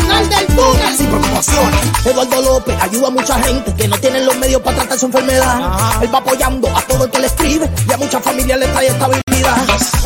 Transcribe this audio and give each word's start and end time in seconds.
Final 0.00 0.28
del 0.28 0.46
túnel 0.46 0.96
sin 0.96 1.06
preocupaciones. 1.06 1.80
Eduardo 2.04 2.42
López 2.42 2.76
ayuda 2.82 3.08
a 3.08 3.10
mucha 3.10 3.34
gente 3.42 3.74
que 3.74 3.88
no 3.88 3.98
tienen 3.98 4.26
los 4.26 4.36
medios 4.36 4.60
para 4.62 4.78
tratar 4.78 4.98
su 4.98 5.06
enfermedad. 5.06 6.02
Él 6.02 6.14
va 6.14 6.18
apoyando 6.18 6.68
a 6.76 6.82
todo 6.82 7.04
el 7.04 7.10
que 7.10 7.18
le 7.18 7.26
escribe 7.26 7.70
y 7.88 7.92
a 7.92 7.96
muchas 7.96 8.22
familias 8.22 8.58
le 8.58 8.66
trae 8.68 8.86
estabilidad. 8.88 9.56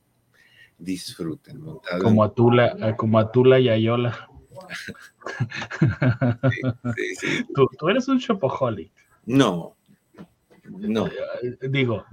disfruten. 0.77 1.61
montado 1.61 1.97
en- 1.97 2.03
Como 2.03 2.23
a 2.23 2.33
Tula, 2.33 2.75
eh, 2.81 2.95
como 2.97 3.19
a 3.19 3.31
Tula 3.31 3.59
y 3.59 3.69
Ayola. 3.69 4.27
Sí, 6.95 7.15
sí. 7.15 7.45
Tú, 7.55 7.67
tú 7.77 7.89
eres 7.89 8.07
un 8.07 8.17
shopaholic. 8.17 8.91
No, 9.25 9.75
no. 10.69 11.09
Digo, 11.69 12.05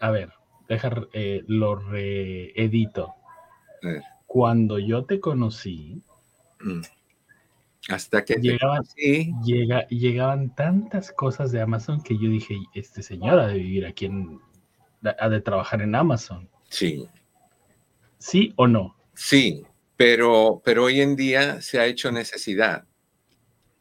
a 0.00 0.10
ver, 0.10 0.32
deja, 0.68 0.90
eh, 1.12 1.44
lo 1.46 1.76
reedito. 1.76 3.14
A 3.82 3.86
ver, 3.86 4.02
Cuando 4.26 4.78
yo 4.78 5.04
te 5.04 5.20
conocí, 5.20 6.02
mm. 6.60 6.80
Hasta 7.88 8.22
que 8.24 8.34
Llegaban- 8.34 8.84
llega, 9.42 9.86
llegaban 9.88 10.54
tantas 10.54 11.10
cosas 11.10 11.52
de 11.52 11.62
Amazon 11.62 12.02
que 12.02 12.18
yo 12.18 12.28
dije, 12.28 12.54
este 12.74 13.02
señor 13.02 13.38
ha 13.38 13.46
de 13.46 13.54
vivir 13.54 13.86
aquí 13.86 14.04
en, 14.06 14.40
ha 15.18 15.28
de 15.30 15.40
trabajar 15.40 15.80
en 15.80 15.94
Amazon. 15.94 16.48
sí, 16.68 17.06
¿Sí 18.18 18.52
o 18.56 18.66
no? 18.66 18.96
Sí, 19.14 19.62
pero, 19.96 20.60
pero 20.64 20.84
hoy 20.84 21.00
en 21.00 21.16
día 21.16 21.62
se 21.62 21.78
ha 21.78 21.86
hecho 21.86 22.10
necesidad, 22.12 22.84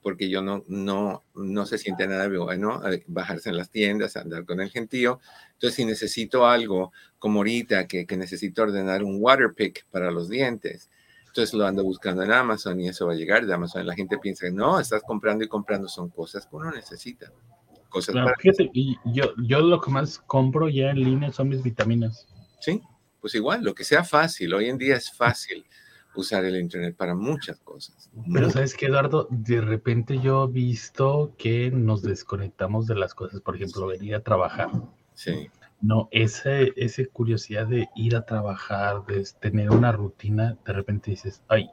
porque 0.08 0.30
yo 0.30 0.42
no, 0.42 0.64
no, 0.70 1.26
no 1.36 1.66
se 1.66 1.78
siente 1.78 2.08
nada 2.08 2.30
bueno 2.30 2.82
bajarse 3.08 3.50
en 3.50 3.58
las 3.58 3.70
tiendas, 3.70 4.16
andar 4.16 4.46
con 4.46 4.62
el 4.62 4.70
gentío. 4.70 5.20
Entonces, 5.52 5.76
si 5.76 5.84
necesito 5.84 6.48
algo, 6.48 6.94
como 7.20 7.40
ahorita, 7.40 7.88
que, 7.88 8.06
que 8.06 8.16
necesito 8.16 8.62
ordenar 8.62 9.04
un 9.04 9.18
water 9.20 9.54
pick 9.54 9.86
para 9.92 10.10
los 10.10 10.30
dientes, 10.30 10.90
entonces 11.26 11.54
lo 11.54 11.66
ando 11.66 11.84
buscando 11.84 12.24
en 12.24 12.32
Amazon 12.32 12.80
y 12.80 12.88
eso 12.88 13.06
va 13.06 13.12
a 13.12 13.16
llegar 13.18 13.46
de 13.46 13.54
Amazon. 13.54 13.86
La 13.86 13.96
gente 13.96 14.18
piensa, 14.18 14.50
no, 14.50 14.80
estás 14.80 15.02
comprando 15.06 15.44
y 15.44 15.50
comprando, 15.50 15.90
son 15.90 16.08
cosas 16.08 16.46
que 16.46 16.56
uno 16.56 16.72
necesita. 16.72 17.30
Cosas 17.90 18.14
Claro, 18.14 18.28
para... 18.28 18.38
fíjate, 18.38 18.70
y 18.72 18.96
yo, 19.12 19.34
yo 19.44 19.60
lo 19.60 19.82
que 19.82 19.92
más 19.92 20.20
compro 20.20 20.70
ya 20.70 20.92
en 20.92 21.04
línea 21.04 21.34
son 21.34 21.50
mis 21.50 21.62
vitaminas. 21.62 22.30
Sí, 22.62 22.82
pues 23.20 23.36
igual, 23.36 23.62
lo 23.62 23.76
que 23.76 23.84
sea 23.84 24.06
fácil. 24.06 24.54
Hoy 24.54 24.70
en 24.70 24.78
día 24.78 24.96
es 24.96 25.12
fácil 25.12 25.66
usar 26.18 26.46
el 26.46 26.60
Internet 26.60 26.96
para 26.96 27.16
muchas 27.16 27.60
cosas. 27.60 28.10
Pero 28.32 28.50
sabes 28.50 28.74
que 28.76 28.88
Eduardo, 28.88 29.28
de 29.30 29.62
repente 29.62 30.20
yo 30.20 30.46
he 30.46 30.52
visto 30.52 31.34
que 31.38 31.72
nos 31.72 32.02
desconectamos 32.02 32.88
de 32.88 32.96
las 32.96 33.14
cosas, 33.14 33.42
por 33.42 33.56
ejemplo, 33.56 33.88
venir 33.88 34.16
a 34.16 34.22
trabajar. 34.22 34.70
Sí. 35.14 35.50
No, 35.80 36.10
ese, 36.12 36.74
esa 36.76 37.04
curiosidad 37.14 37.68
de 37.68 37.88
ir 37.96 38.16
a 38.16 38.26
trabajar, 38.26 39.06
de 39.06 39.24
tener 39.40 39.70
una 39.70 39.92
rutina, 39.92 40.58
de 40.66 40.74
repente 40.74 41.12
dices, 41.12 41.44
ay, 41.48 41.70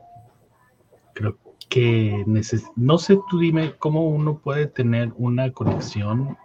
creo 1.14 1.38
que 1.70 2.22
neces 2.26 2.64
no 2.76 2.98
sé, 2.98 3.18
tú 3.30 3.38
dime 3.38 3.74
cómo 3.78 4.06
uno 4.06 4.38
puede 4.38 4.66
tener 4.66 5.12
una 5.16 5.50
conexión 5.52 6.36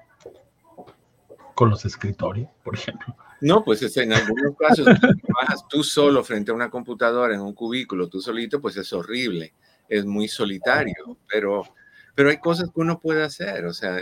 con 1.55 1.69
los 1.69 1.83
escritorios, 1.83 2.49
por 2.63 2.75
ejemplo. 2.75 3.13
No, 3.41 3.63
pues 3.63 3.81
es 3.81 3.95
en 3.97 4.13
algunos 4.13 4.55
casos, 4.57 4.85
si 4.85 5.21
trabajas 5.21 5.67
tú 5.69 5.83
solo 5.83 6.23
frente 6.23 6.51
a 6.51 6.55
una 6.55 6.69
computadora 6.69 7.33
en 7.33 7.41
un 7.41 7.53
cubículo, 7.53 8.09
tú 8.09 8.21
solito, 8.21 8.61
pues 8.61 8.77
es 8.77 8.91
horrible, 8.91 9.53
es 9.87 10.05
muy 10.05 10.27
solitario, 10.27 11.17
pero, 11.27 11.63
pero 12.15 12.29
hay 12.29 12.37
cosas 12.37 12.69
que 12.73 12.81
uno 12.81 12.99
puede 12.99 13.23
hacer, 13.23 13.65
o 13.65 13.73
sea, 13.73 14.01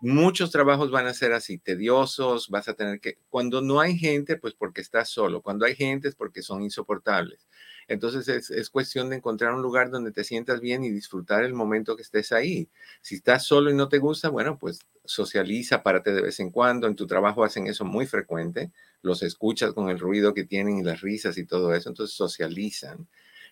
muchos 0.00 0.50
trabajos 0.50 0.90
van 0.90 1.06
a 1.06 1.14
ser 1.14 1.32
así, 1.32 1.58
tediosos, 1.58 2.50
vas 2.50 2.68
a 2.68 2.74
tener 2.74 3.00
que, 3.00 3.18
cuando 3.30 3.62
no 3.62 3.80
hay 3.80 3.96
gente, 3.98 4.36
pues 4.36 4.54
porque 4.54 4.82
estás 4.82 5.08
solo, 5.08 5.40
cuando 5.40 5.64
hay 5.64 5.74
gente 5.74 6.08
es 6.08 6.14
porque 6.14 6.42
son 6.42 6.62
insoportables. 6.62 7.48
Entonces 7.88 8.28
es, 8.28 8.50
es 8.50 8.70
cuestión 8.70 9.10
de 9.10 9.16
encontrar 9.16 9.54
un 9.54 9.62
lugar 9.62 9.90
donde 9.90 10.12
te 10.12 10.24
sientas 10.24 10.60
bien 10.60 10.84
y 10.84 10.90
disfrutar 10.90 11.44
el 11.44 11.54
momento 11.54 11.96
que 11.96 12.02
estés 12.02 12.32
ahí. 12.32 12.68
Si 13.00 13.16
estás 13.16 13.44
solo 13.44 13.70
y 13.70 13.74
no 13.74 13.88
te 13.88 13.98
gusta, 13.98 14.28
bueno, 14.28 14.58
pues 14.58 14.80
socializa, 15.04 15.82
párate 15.82 16.12
de 16.12 16.22
vez 16.22 16.40
en 16.40 16.50
cuando. 16.50 16.86
En 16.86 16.96
tu 16.96 17.06
trabajo 17.06 17.44
hacen 17.44 17.66
eso 17.66 17.84
muy 17.84 18.06
frecuente. 18.06 18.72
Los 19.02 19.22
escuchas 19.22 19.72
con 19.72 19.90
el 19.90 19.98
ruido 19.98 20.34
que 20.34 20.44
tienen 20.44 20.78
y 20.78 20.82
las 20.82 21.00
risas 21.00 21.38
y 21.38 21.44
todo 21.44 21.74
eso. 21.74 21.90
Entonces 21.90 22.16
socializan. 22.16 23.06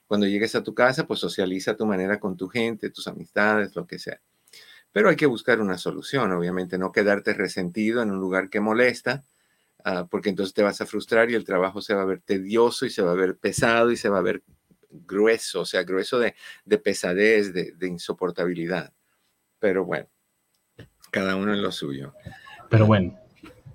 Cuando 0.07 0.27
llegues 0.27 0.55
a 0.55 0.63
tu 0.63 0.75
casa, 0.75 1.07
pues 1.07 1.21
socializa 1.21 1.77
tu 1.77 1.87
manera 1.87 2.21
con 2.21 2.37
tu 2.37 2.49
gente, 2.49 2.91
tus 2.91 3.07
amistades, 3.07 3.75
lo 3.77 3.87
que 3.87 3.99
sea. 3.99 4.21
Pero 4.93 5.09
hay 5.09 5.17
que 5.17 5.27
buscar 5.27 5.61
una 5.61 5.79
solución, 5.79 6.33
obviamente, 6.33 6.77
no 6.77 6.93
quedarte 6.93 7.33
resentido 7.33 8.03
en 8.03 8.11
un 8.11 8.19
lugar 8.19 8.51
que 8.51 8.61
molesta, 8.61 9.25
uh, 9.85 10.07
porque 10.09 10.31
entonces 10.31 10.55
te 10.55 10.63
vas 10.63 10.81
a 10.81 10.87
frustrar 10.87 11.31
y 11.31 11.35
el 11.35 11.45
trabajo 11.45 11.81
se 11.81 11.95
va 11.95 12.03
a 12.03 12.07
ver 12.07 12.21
tedioso 12.21 12.87
y 12.87 12.91
se 12.91 13.03
va 13.03 13.13
a 13.13 13.17
ver 13.17 13.37
pesado 13.37 13.91
y 13.91 13.97
se 13.97 14.09
va 14.09 14.19
a 14.19 14.23
ver 14.23 14.43
grueso, 14.91 15.61
o 15.61 15.65
sea, 15.65 15.83
grueso 15.85 16.19
de, 16.19 16.35
de 16.65 16.79
pesadez, 16.79 17.53
de, 17.53 17.73
de 17.73 17.89
insoportabilidad. 17.89 18.93
Pero 19.59 19.85
bueno, 19.85 20.09
cada 21.11 21.37
uno 21.37 21.55
en 21.55 21.63
lo 21.63 21.73
suyo. 21.73 22.15
Pero 22.69 22.87
bueno. 22.87 23.19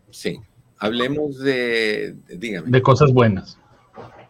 Sí, 0.10 0.40
hablemos 0.78 1.40
de, 1.40 2.16
dígame. 2.28 2.70
De 2.70 2.82
cosas 2.82 3.12
buenas. 3.12 3.58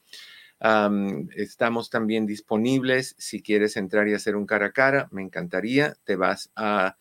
estamos 1.35 1.91
también 1.91 2.27
disponibles 2.27 3.17
si 3.19 3.43
quieres 3.43 3.77
entrar 3.77 4.07
y 4.07 4.15
hacer 4.15 4.37
un 4.37 4.47
cara 4.47 4.67
a 4.67 4.73
cara. 4.73 5.09
Me 5.11 5.23
encantaría. 5.23 5.97
Te 6.05 6.15
vas 6.15 6.53
a 6.55 6.97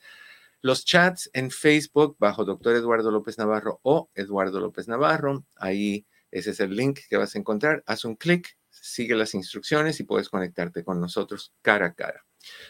los 0.62 0.86
chats 0.86 1.30
en 1.34 1.52
Facebook 1.52 2.16
bajo 2.20 2.46
Doctor 2.46 2.76
Eduardo 2.76 3.12
López 3.12 3.38
Navarro 3.38 3.80
o 3.84 4.10
Eduardo 4.16 4.60
López 4.60 4.88
Navarro. 4.88 5.46
Ahí 5.56 6.06
ese 6.32 6.52
es 6.52 6.60
el 6.60 6.76
link 6.76 7.00
que 7.10 7.18
vas 7.18 7.36
a 7.36 7.40
encontrar. 7.40 7.84
Haz 7.86 8.06
un 8.06 8.16
clic, 8.16 8.58
sigue 8.70 9.16
las 9.16 9.34
instrucciones 9.34 10.00
y 10.00 10.04
puedes 10.04 10.30
conectarte 10.30 10.84
con 10.84 11.02
nosotros 11.02 11.54
cara 11.62 11.88
a 11.88 11.94
cara. 11.94 12.26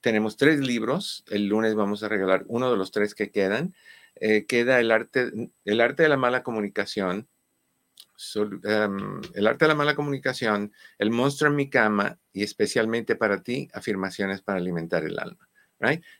tenemos 0.00 0.36
tres 0.36 0.60
libros. 0.60 1.24
El 1.28 1.48
lunes 1.48 1.74
vamos 1.74 2.04
a 2.04 2.08
regalar 2.08 2.44
uno 2.46 2.70
de 2.70 2.76
los 2.76 2.92
tres 2.92 3.12
que 3.12 3.32
quedan. 3.32 3.74
Eh, 4.20 4.46
queda 4.46 4.78
el 4.78 4.92
arte, 4.92 5.32
el 5.64 5.80
arte 5.80 6.04
de 6.04 6.08
la 6.08 6.16
mala 6.16 6.44
comunicación, 6.44 7.26
el 8.36 9.46
arte 9.48 9.64
de 9.64 9.68
la 9.68 9.74
mala 9.74 9.96
comunicación, 9.96 10.72
el 10.96 11.10
monstruo 11.10 11.50
en 11.50 11.56
mi 11.56 11.68
cama 11.70 12.20
y 12.32 12.44
especialmente 12.44 13.16
para 13.16 13.42
ti, 13.42 13.68
afirmaciones 13.74 14.42
para 14.42 14.58
alimentar 14.58 15.02
el 15.02 15.18
alma. 15.18 15.48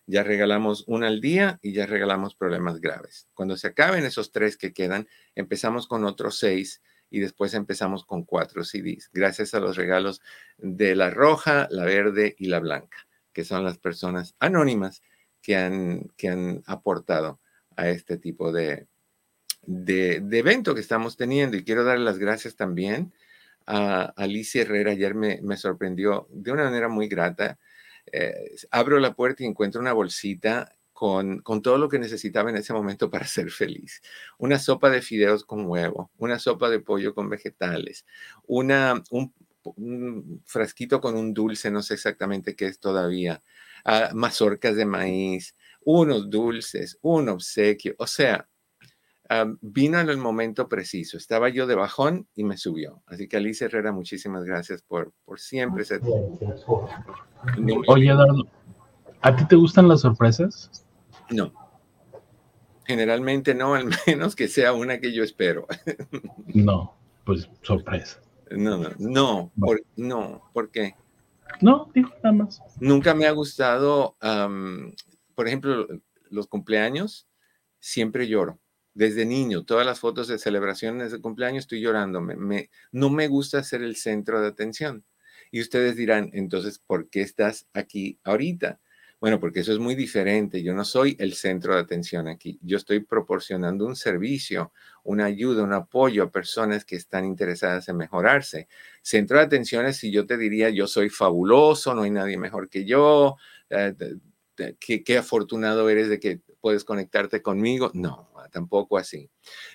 Ya 0.07 0.23
regalamos 0.23 0.85
una 0.87 1.09
al 1.09 1.21
día 1.21 1.59
y 1.63 1.73
ya 1.73 1.87
regalamos 1.87 2.35
problemas 2.35 2.81
graves. 2.81 3.29
Cuando 3.35 3.57
se 3.57 3.69
acaben 3.69 4.05
esos 4.05 4.33
tres 4.33 4.57
que 4.57 4.73
quedan, 4.73 5.09
empezamos 5.35 5.87
con 5.87 6.05
otros 6.05 6.39
seis 6.39 6.83
y 7.11 7.21
después 7.21 7.55
empezamos 7.55 8.05
con 8.05 8.25
cuatro 8.25 8.65
CDs, 8.65 9.11
gracias 9.13 9.55
a 9.55 9.61
los 9.61 9.77
regalos 9.77 10.21
de 10.59 10.97
la 10.97 11.11
roja, 11.11 11.69
la 11.71 11.85
verde 11.85 12.35
y 12.39 12.47
la 12.47 12.59
blanca, 12.59 13.07
que 13.33 13.45
son 13.45 13.63
las 13.63 13.79
personas 13.79 14.35
anónimas 14.41 15.03
que 15.41 15.57
han, 15.57 16.11
que 16.17 16.29
han 16.29 16.63
aportado 16.67 17.39
a 17.77 17.89
este 17.89 18.17
tipo 18.17 18.51
de, 18.51 18.89
de, 19.63 20.17
evento 20.33 20.75
que 20.75 20.81
estamos 20.81 21.17
teniendo. 21.17 21.57
Y 21.57 21.65
quiero 21.65 21.85
darle 21.85 22.05
las 22.05 22.19
gracias 22.19 22.57
también 22.57 23.13
a 23.67 24.13
Alicia 24.17 24.63
Herrera. 24.63 24.93
Ayer 24.93 25.15
me, 25.15 25.41
me 25.43 25.57
sorprendió 25.57 26.27
de 26.31 26.53
una 26.53 26.65
manera 26.65 26.89
muy 26.89 27.09
grata. 27.09 27.59
Eh, 28.17 28.55
abro 28.71 29.01
la 29.01 29.15
puerta 29.15 29.43
y 29.43 29.47
encuentro 29.47 29.81
una 29.81 29.93
bolsita 29.93 30.77
con, 30.93 31.43
todo 31.43 31.79
lo 31.79 31.89
que 31.89 31.99
necesitaba 31.99 32.51
en 32.51 32.57
ese 32.57 32.73
momento 32.73 33.11
para 33.11 33.27
ser 33.27 33.51
feliz. 33.51 34.01
Una 34.39 34.59
sopa 34.61 34.89
de 34.89 35.03
fideos 35.03 35.45
con 35.45 35.67
huevo, 35.67 36.13
una 36.19 36.39
sopa 36.39 36.71
de 36.71 36.79
pollo 36.79 37.13
con 37.13 37.29
vegetales, 37.29 38.07
una, 38.47 39.03
un, 39.11 39.35
frasquito 40.45 41.01
con 41.01 41.17
un 41.17 41.35
dulce, 41.35 41.71
no 41.73 41.83
sé 41.83 41.95
exactamente 41.95 42.55
qué 42.55 42.67
es 42.67 42.79
todavía, 42.79 43.43
ah, 43.85 44.11
mazorcas 44.15 44.77
de 44.77 44.85
maíz, 44.85 45.57
unos 45.85 46.31
dulces, 46.31 46.99
un 47.03 47.29
obsequio, 47.31 47.95
o 47.99 48.07
sea, 48.07 48.49
vino 49.61 50.01
en 50.01 50.09
el 50.09 50.19
momento 50.19 50.69
preciso. 50.69 51.17
Estaba 51.17 51.49
yo 51.49 51.67
de 51.67 51.75
bajón 51.75 52.29
y 52.35 52.45
me 52.45 52.57
subió. 52.57 53.03
Así 53.07 53.29
que 53.29 53.37
Alicia 53.37 53.67
Herrera, 53.67 53.93
muchísimas 53.93 54.45
gracias 54.45 54.83
por, 54.83 55.13
por 55.25 55.41
siempre 55.41 55.85
ser. 55.85 56.01
Oye, 57.89 58.11
Eduardo, 58.11 58.47
¿a 59.21 59.37
ti 59.37 59.47
te 59.47 59.57
gustan 59.57 59.89
las 59.89 60.03
sorpresas? 60.03 60.87
No. 61.31 61.53
Generalmente 62.87 63.55
no, 63.55 63.75
al 63.75 63.91
menos 64.07 64.37
que 64.37 64.49
sea 64.49 64.73
una 64.73 64.99
que 65.01 65.13
yo 65.13 65.23
espero. 65.23 65.67
No, 66.55 66.95
pues 67.25 67.49
sorpresa. 67.63 68.21
No, 68.51 68.79
no, 68.79 68.91
no, 68.99 69.53
por, 69.59 69.83
no, 69.97 70.43
¿por 70.53 70.71
qué? 70.71 70.95
No, 71.61 71.91
digo 71.93 72.11
nada 72.23 72.33
más. 72.33 72.63
Nunca 72.79 73.15
me 73.15 73.27
ha 73.27 73.33
gustado, 73.33 74.17
por 75.35 75.49
ejemplo, 75.49 75.89
los 76.31 76.47
cumpleaños, 76.47 77.27
siempre 77.81 78.29
lloro. 78.29 78.61
Desde 78.95 79.27
niño, 79.27 79.65
todas 79.65 79.85
las 79.85 80.01
fotos 80.01 80.29
de 80.29 80.39
celebraciones 80.39 81.13
de 81.13 81.21
cumpleaños 81.21 81.65
estoy 81.65 81.81
llorando. 81.81 82.21
me, 82.21 82.71
no 82.93 83.11
me 83.11 83.29
gusta 83.29 83.63
ser 83.63 83.83
el 83.83 83.97
centro 83.97 84.41
de 84.41 84.49
atención. 84.49 85.05
Y 85.51 85.61
ustedes 85.61 85.97
dirán, 85.97 86.31
entonces, 86.33 86.79
¿por 86.79 87.09
qué 87.11 87.21
estás 87.23 87.67
aquí 87.75 88.19
ahorita? 88.25 88.81
Bueno, 89.21 89.41
porque 89.41 89.61
eso 89.61 89.73
es 89.73 89.79
muy 89.79 89.95
diferente. 89.95 90.63
Yo 90.63 90.75
no 90.75 90.85
soy 90.85 91.17
el 91.19 91.33
centro 91.33 91.75
de 91.75 91.81
atención 91.81 92.29
aquí. 92.29 92.59
Yo 92.61 92.77
estoy 92.77 93.01
proporcionando 93.01 93.87
un 93.87 93.97
servicio, 93.97 94.73
una 95.03 95.25
ayuda, 95.25 95.63
un 95.63 95.73
apoyo 95.73 96.25
a 96.25 96.31
personas 96.31 96.85
que 96.85 96.97
están 96.97 97.25
interesadas 97.25 97.89
en 97.89 97.97
mejorarse. 97.97 98.69
Centro 99.01 99.39
de 99.39 99.45
atención 99.45 99.87
es 99.87 99.97
si 99.97 100.11
yo 100.11 100.27
te 100.27 100.37
diría, 100.37 100.69
yo 100.69 100.87
soy 100.87 101.09
fabuloso, 101.09 101.95
no 101.95 102.03
hay 102.03 102.11
nadie 102.11 102.37
mejor 102.37 102.69
que 102.69 102.85
yo, 102.85 103.37
eh, 103.71 103.95
qué, 104.79 105.17
afortunado 105.19 105.89
eres 105.89 106.09
de 106.11 106.21
que 106.21 106.41
puedes 106.65 106.85
conectarte 106.85 107.43
conmigo. 107.43 107.91
No, 107.93 108.31
tampoco 108.51 108.97
así. 108.97 109.31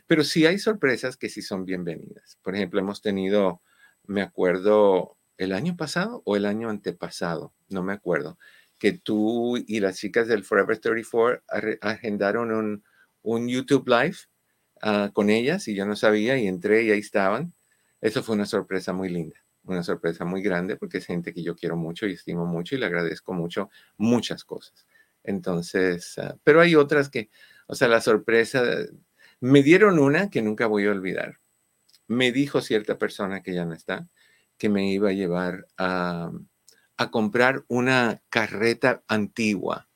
Pero 0.08 0.24
sí 0.24 0.48
hay 0.48 0.58
sorpresas 0.58 1.18
que 1.18 1.30
sí 1.30 1.44
son 1.44 1.64
bienvenidas. 1.64 2.40
Por 2.42 2.56
ejemplo, 2.56 2.80
hemos 2.80 3.04
tenido, 3.04 3.62
me 4.08 4.24
acuerdo, 4.24 5.16
el 5.38 5.54
año 5.54 5.78
pasado 5.78 6.24
o 6.26 6.36
el 6.36 6.48
año 6.48 6.68
antepasado, 6.68 7.54
no 7.68 7.84
me 7.84 7.94
acuerdo 7.94 8.40
que 8.80 8.94
tú 8.94 9.58
y 9.58 9.82
las 9.82 9.98
chicas 9.98 10.28
del 10.28 10.44
Forever 10.44 10.80
34 10.80 11.44
agendaron 11.82 12.52
un, 12.52 12.84
un 13.22 13.48
YouTube 13.48 13.88
Live 13.88 14.18
ah, 14.82 15.12
con 15.14 15.30
ellas 15.30 15.68
y 15.68 15.76
yo 15.76 15.86
no 15.86 15.96
sabía 15.96 16.40
y 16.40 16.48
entré 16.48 16.86
y 16.86 16.90
ahí 16.90 17.00
estaban. 17.00 17.54
Eso 18.02 18.24
fue 18.24 18.34
una 18.34 18.48
sorpresa 18.48 18.94
muy 18.94 19.10
linda, 19.10 19.36
una 19.64 19.84
sorpresa 19.84 20.26
muy 20.26 20.42
grande 20.42 20.76
porque 20.76 20.98
es 20.98 21.06
gente 21.06 21.36
que 21.36 21.44
yo 21.44 21.56
quiero 21.56 21.78
mucho 21.78 22.08
y 22.08 22.14
estimo 22.14 22.48
mucho 22.48 22.74
y 22.74 22.80
le 22.80 22.88
agradezco 22.88 23.34
mucho 23.34 23.70
muchas 23.96 24.44
cosas. 24.44 24.88
Entonces, 25.24 26.18
ah, 26.20 26.38
pero 26.44 26.62
hay 26.62 26.76
otras 26.76 27.10
que, 27.10 27.30
o 27.68 27.76
sea, 27.76 27.88
la 27.88 28.02
sorpresa, 28.02 28.64
me 29.40 29.64
dieron 29.64 30.00
una 30.00 30.30
que 30.30 30.42
nunca 30.42 30.68
voy 30.68 30.86
a 30.88 30.92
olvidar. 30.92 31.40
Me 32.08 32.32
dijo 32.32 32.62
cierta 32.62 32.98
persona 32.98 33.44
que 33.44 33.54
ya 33.54 33.66
no 33.66 33.74
está, 33.74 34.08
que 34.58 34.70
me 34.70 34.92
iba 34.92 35.10
a 35.10 35.14
llevar 35.14 35.68
a 35.78 36.32
a 37.00 37.10
comprar 37.12 37.64
una 37.70 38.22
carreta 38.30 39.04
antigua 39.08 39.88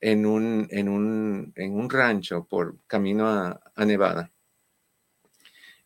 en 0.00 0.26
un, 0.26 0.66
en 0.70 0.88
un, 0.88 1.52
en 1.54 1.74
un 1.74 1.88
rancho 1.88 2.48
por 2.48 2.78
camino 2.88 3.28
a, 3.28 3.60
Nevada. 3.86 4.32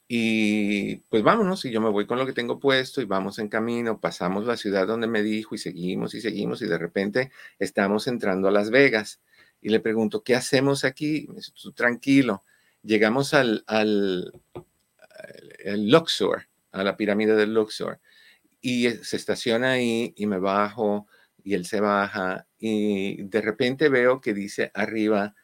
Y 0.09 0.97
pues 1.09 1.23
vámonos, 1.25 1.65
y 1.65 1.71
yo 1.73 1.81
me 1.81 1.91
voy 1.91 2.07
con 2.07 2.19
lo 2.19 2.27
que 2.27 2.33
tengo 2.33 2.61
puesto 2.61 3.01
y 3.01 3.07
vamos 3.07 3.39
en 3.41 3.49
camino, 3.49 4.01
pasamos 4.01 4.47
la 4.47 4.57
ciudad 4.57 4.87
donde 4.87 5.09
me 5.09 5.23
dijo 5.23 5.57
y 5.57 5.59
seguimos 5.59 6.15
y 6.15 6.21
seguimos 6.21 6.63
y 6.63 6.67
de 6.67 6.79
repente 6.79 7.33
estamos 7.59 8.07
entrando 8.07 8.49
a 8.49 8.53
Las 8.53 8.71
Vegas. 8.71 9.21
Y 9.61 9.71
le 9.71 9.81
pregunto, 9.81 10.23
¿qué 10.23 10.37
hacemos 10.37 10.85
aquí? 10.85 11.27
Me 11.29 11.37
dice, 11.37 11.53
tranquilo. 11.75 12.45
Llegamos 12.83 13.35
al, 13.35 13.65
al, 13.67 14.33
al 15.67 15.89
Luxor, 15.89 16.47
a 16.73 16.85
la 16.85 16.97
pirámide 16.97 17.35
del 17.35 17.55
Luxor 17.55 18.01
y 18.61 18.91
se 18.91 19.17
estaciona 19.17 19.73
ahí 19.73 20.13
y 20.17 20.27
me 20.27 20.39
bajo 20.39 21.07
y 21.45 21.55
él 21.55 21.67
se 21.67 21.81
baja 21.81 22.49
y 22.59 23.23
de 23.23 23.41
repente 23.41 23.89
veo 23.89 24.21
que 24.21 24.35
dice 24.35 24.73
arriba 24.75 25.35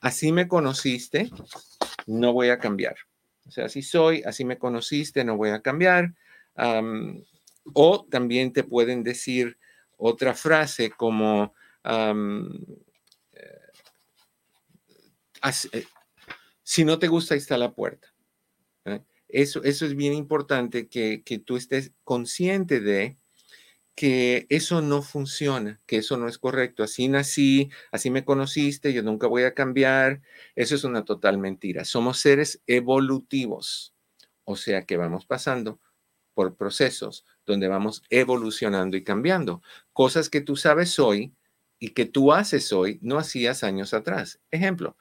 así 0.01 0.31
me 0.31 0.47
conociste, 0.47 1.29
no 2.07 2.33
voy 2.33 2.49
a 2.49 2.59
cambiar. 2.59 2.95
O 3.47 3.51
sea, 3.51 3.65
así 3.65 3.81
soy, 3.81 4.23
así 4.23 4.45
me 4.45 4.57
conociste, 4.57 5.23
no 5.23 5.37
voy 5.37 5.49
a 5.49 5.61
cambiar. 5.61 6.13
o 7.73 8.05
también 8.09 8.53
te 8.53 8.63
pueden 8.63 9.03
decir 9.03 9.57
otra 9.97 10.33
frase 10.33 10.91
como, 10.91 11.53
eh, 11.83 12.43
eh, 15.71 15.85
si 16.63 16.83
no 16.85 16.97
te 16.97 17.07
gusta, 17.07 17.33
ahí 17.33 17.39
está 17.39 17.57
la 17.57 17.73
puerta. 17.73 18.14
Eso, 19.27 19.63
eso 19.63 19.85
es 19.85 19.95
bien 19.95 20.13
importante 20.13 20.87
que, 20.87 21.23
que 21.23 21.39
tú 21.39 21.57
estés 21.57 21.91
consciente 22.03 22.79
de 22.79 23.17
que 23.95 24.45
eso 24.49 24.81
no 24.81 25.01
funciona, 25.01 25.81
que 25.85 25.97
eso 25.97 26.17
no 26.17 26.27
es 26.27 26.37
correcto. 26.37 26.83
Así 26.83 27.07
nací, 27.07 27.69
así 27.91 28.09
me 28.11 28.25
conociste, 28.25 28.93
yo 28.93 29.03
nunca 29.03 29.27
voy 29.27 29.43
a 29.43 29.53
cambiar. 29.53 30.21
Eso 30.55 30.75
es 30.75 30.83
una 30.83 31.05
total 31.05 31.37
mentira. 31.37 31.85
Somos 31.85 32.19
seres 32.19 32.61
evolutivos, 32.67 33.93
o 34.43 34.55
sea 34.57 34.85
que 34.85 34.97
vamos 34.97 35.25
pasando 35.25 35.79
por 36.33 36.55
procesos 36.57 37.25
donde 37.45 37.67
vamos 37.67 38.03
evolucionando 38.09 38.97
y 38.97 39.03
cambiando. 39.03 39.61
Cosas 39.93 40.29
que 40.29 40.41
tú 40.41 40.57
sabes 40.57 40.99
hoy 40.99 41.33
y 41.79 41.89
que 41.89 42.05
tú 42.05 42.33
haces 42.33 42.73
hoy 42.73 42.99
no 43.01 43.17
hacías 43.17 43.63
años 43.63 43.93
atrás. 43.93 44.41
Ejemplo, 44.51 44.97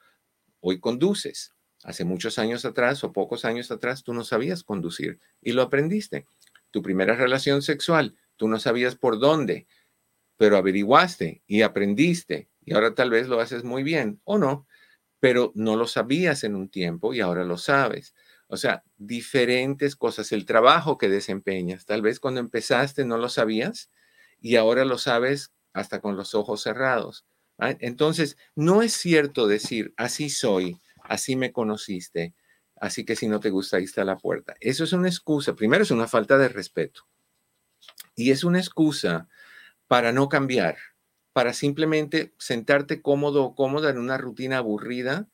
hoy 0.61 0.79
conduces. 0.79 1.54
Hace 1.85 2.03
muchos 2.03 2.39
años 2.39 2.65
atrás 2.65 3.03
o 3.03 3.13
pocos 3.13 3.45
años 3.45 3.69
atrás 3.69 4.03
tú 4.03 4.11
no 4.13 4.23
sabías 4.23 4.63
conducir 4.63 5.19
y 5.39 5.51
lo 5.51 5.61
aprendiste. 5.61 6.25
Tu 6.71 6.81
primera 6.81 7.15
relación 7.15 7.61
sexual, 7.61 8.15
tú 8.37 8.47
no 8.47 8.59
sabías 8.59 8.95
por 8.95 9.19
dónde, 9.19 9.67
pero 10.35 10.57
averiguaste 10.57 11.43
y 11.45 11.61
aprendiste 11.61 12.49
y 12.65 12.73
ahora 12.73 12.95
tal 12.95 13.11
vez 13.11 13.27
lo 13.27 13.39
haces 13.39 13.63
muy 13.63 13.83
bien 13.83 14.19
o 14.23 14.39
no, 14.39 14.65
pero 15.19 15.51
no 15.53 15.75
lo 15.75 15.85
sabías 15.85 16.43
en 16.43 16.55
un 16.55 16.69
tiempo 16.69 17.13
y 17.13 17.21
ahora 17.21 17.43
lo 17.43 17.57
sabes. 17.57 18.15
O 18.47 18.57
sea, 18.57 18.83
diferentes 18.97 19.95
cosas, 19.95 20.31
el 20.31 20.45
trabajo 20.45 20.97
que 20.97 21.07
desempeñas, 21.07 21.85
tal 21.85 22.01
vez 22.01 22.19
cuando 22.19 22.39
empezaste 22.39 23.05
no 23.05 23.17
lo 23.17 23.29
sabías 23.29 23.91
y 24.41 24.55
ahora 24.55 24.85
lo 24.85 24.97
sabes 24.97 25.51
hasta 25.71 26.01
con 26.01 26.17
los 26.17 26.33
ojos 26.33 26.63
cerrados. 26.63 27.25
Entonces, 27.59 28.37
no 28.55 28.81
es 28.81 28.93
cierto 28.93 29.47
decir, 29.47 29.93
así 29.97 30.31
soy, 30.31 30.79
así 31.07 31.35
me 31.35 31.51
conociste, 31.51 32.33
así 32.75 33.05
que 33.05 33.15
si 33.15 33.27
no 33.27 33.39
te 33.39 33.49
gusta, 33.49 33.77
ahí 33.77 33.83
está 33.83 34.03
la 34.03 34.17
puerta. 34.17 34.55
Eso 34.59 34.83
es 34.83 34.93
una 34.93 35.07
excusa. 35.07 35.55
Primero 35.55 35.83
es 35.83 35.91
una 35.91 36.07
falta 36.07 36.37
de 36.37 36.49
respeto. 36.49 37.07
Y 38.15 38.31
es 38.31 38.43
una 38.43 38.59
excusa 38.59 39.27
para 39.87 40.11
no 40.11 40.29
cambiar, 40.29 40.77
para 41.33 41.53
simplemente 41.53 42.33
sentarte 42.37 43.01
cómodo 43.01 43.43
o 43.43 43.55
cómoda 43.55 43.89
en 43.89 43.97
una 43.97 44.17
rutina 44.17 44.57
aburrida, 44.57 45.29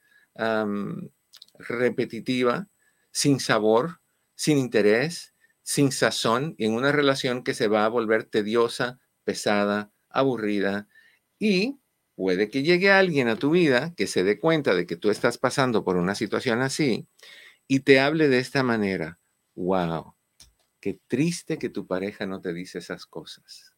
repetitiva, 1.57 2.67
sin 3.11 3.39
sabor, 3.39 4.01
sin 4.35 4.57
interés, 4.57 5.35
sin 5.63 5.91
sazón, 5.91 6.55
en 6.57 6.73
una 6.73 6.91
relación 6.91 7.43
que 7.43 7.53
se 7.53 7.67
va 7.67 7.85
a 7.85 7.89
volver 7.89 8.23
tediosa, 8.23 8.99
pesada, 9.23 9.91
aburrida 10.09 10.87
y 11.39 11.79
Puede 12.15 12.49
que 12.49 12.63
llegue 12.63 12.91
alguien 12.91 13.27
a 13.27 13.35
tu 13.35 13.51
vida 13.51 13.93
que 13.95 14.07
se 14.07 14.23
dé 14.23 14.39
cuenta 14.39 14.75
de 14.75 14.85
que 14.85 14.97
tú 14.97 15.09
estás 15.09 15.37
pasando 15.37 15.83
por 15.83 15.97
una 15.97 16.15
situación 16.15 16.61
así 16.61 17.07
y 17.67 17.81
te 17.81 17.99
hable 17.99 18.27
de 18.27 18.39
esta 18.39 18.63
manera. 18.63 19.19
Wow, 19.55 20.15
qué 20.79 20.99
triste 21.07 21.57
que 21.57 21.69
tu 21.69 21.87
pareja 21.87 22.25
no 22.25 22.41
te 22.41 22.53
dice 22.53 22.79
esas 22.79 23.05
cosas. 23.05 23.75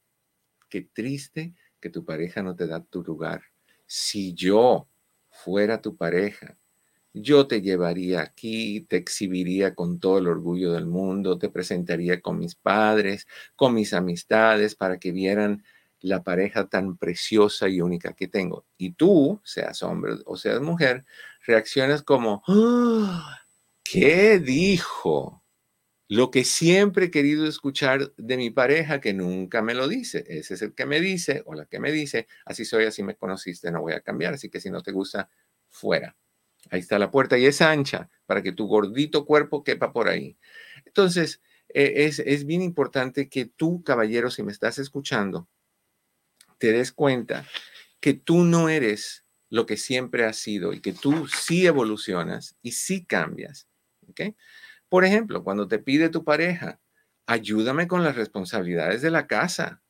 Qué 0.70 0.82
triste 0.82 1.54
que 1.80 1.90
tu 1.90 2.06
pareja 2.06 2.42
no 2.42 2.56
te 2.56 2.66
da 2.66 2.84
tu 2.84 3.04
lugar. 3.04 3.44
Si 3.86 4.34
yo 4.34 4.88
fuera 5.30 5.82
tu 5.82 5.96
pareja, 5.96 6.58
yo 7.14 7.46
te 7.48 7.62
llevaría 7.62 8.22
aquí, 8.22 8.82
te 8.90 8.98
exhibiría 8.98 9.76
con 9.76 10.00
todo 10.00 10.18
el 10.18 10.28
orgullo 10.28 10.72
del 10.74 10.88
mundo, 10.88 11.38
te 11.38 11.50
presentaría 11.50 12.22
con 12.22 12.40
mis 12.40 12.56
padres, 12.56 13.28
con 13.56 13.76
mis 13.76 13.94
amistades, 13.94 14.76
para 14.76 14.98
que 14.98 15.12
vieran 15.12 15.64
la 16.04 16.22
pareja 16.22 16.68
tan 16.68 16.98
preciosa 16.98 17.70
y 17.70 17.82
única 17.82 18.14
que 18.14 18.28
tengo. 18.28 18.66
Y 18.78 18.92
tú, 18.92 19.42
seas 19.44 19.82
hombre 19.84 20.16
o 20.26 20.36
seas 20.36 20.62
mujer, 20.62 21.06
reaccionas 21.48 22.04
como, 22.04 22.44
¡Ah! 22.48 23.40
¿qué 23.84 24.38
dijo? 24.38 25.42
Lo 26.10 26.30
que 26.30 26.44
siempre 26.44 27.06
he 27.06 27.12
querido 27.12 27.48
escuchar 27.48 28.14
de 28.18 28.36
mi 28.36 28.50
pareja 28.50 29.00
que 29.00 29.14
nunca 29.14 29.62
me 29.62 29.74
lo 29.74 29.88
dice. 29.88 30.26
Ese 30.28 30.56
es 30.56 30.62
el 30.62 30.76
que 30.76 30.86
me 30.86 31.00
dice 31.00 31.42
o 31.46 31.56
la 31.56 31.66
que 31.66 31.80
me 31.80 31.92
dice, 31.92 32.28
así 32.46 32.66
soy, 32.66 32.84
así 32.84 33.02
me 33.02 33.16
conociste, 33.16 33.72
no 33.72 33.82
voy 33.82 33.94
a 33.94 34.02
cambiar, 34.02 34.34
así 34.34 34.50
que 34.50 34.60
si 34.60 34.70
no 34.70 34.84
te 34.84 34.92
gusta, 34.92 35.30
fuera. 35.70 36.18
Ahí 36.70 36.82
está 36.82 37.00
la 37.00 37.12
puerta 37.12 37.38
y 37.38 37.46
es 37.46 37.62
ancha 37.62 38.10
para 38.26 38.44
que 38.44 38.52
tu 38.52 38.68
gordito 38.68 39.26
cuerpo 39.26 39.64
quepa 39.64 39.94
por 39.94 40.10
ahí. 40.10 40.38
Entonces, 40.86 41.42
e, 41.70 42.06
es, 42.06 42.20
es 42.20 42.46
bien 42.46 42.62
importante 42.62 43.30
que 43.30 43.46
tú, 43.46 43.84
caballero, 43.84 44.30
si 44.30 44.44
me 44.44 44.52
estás 44.52 44.78
escuchando, 44.80 45.48
te 46.58 46.72
des 46.72 46.92
cuenta 46.92 47.46
que 48.00 48.14
tú 48.14 48.44
no 48.44 48.70
eres 48.70 49.24
lo 49.50 49.66
que 49.66 49.78
siempre 49.78 50.26
has 50.26 50.38
sido 50.38 50.74
y 50.74 50.82
que 50.82 50.94
tú 50.94 51.28
sí 51.28 51.66
evolucionas 51.68 52.58
y 52.62 52.72
sí 52.72 53.06
cambias. 53.06 53.68
¿okay? 54.10 54.36
Por 54.90 55.06
ejemplo, 55.06 55.44
cuando 55.44 55.68
te 55.68 55.80
pide 55.80 56.10
tu 56.10 56.24
pareja, 56.24 56.80
ayúdame 57.26 57.88
con 57.88 58.04
las 58.04 58.16
responsabilidades 58.16 59.02
de 59.02 59.12
la 59.12 59.28
casa. 59.28 59.82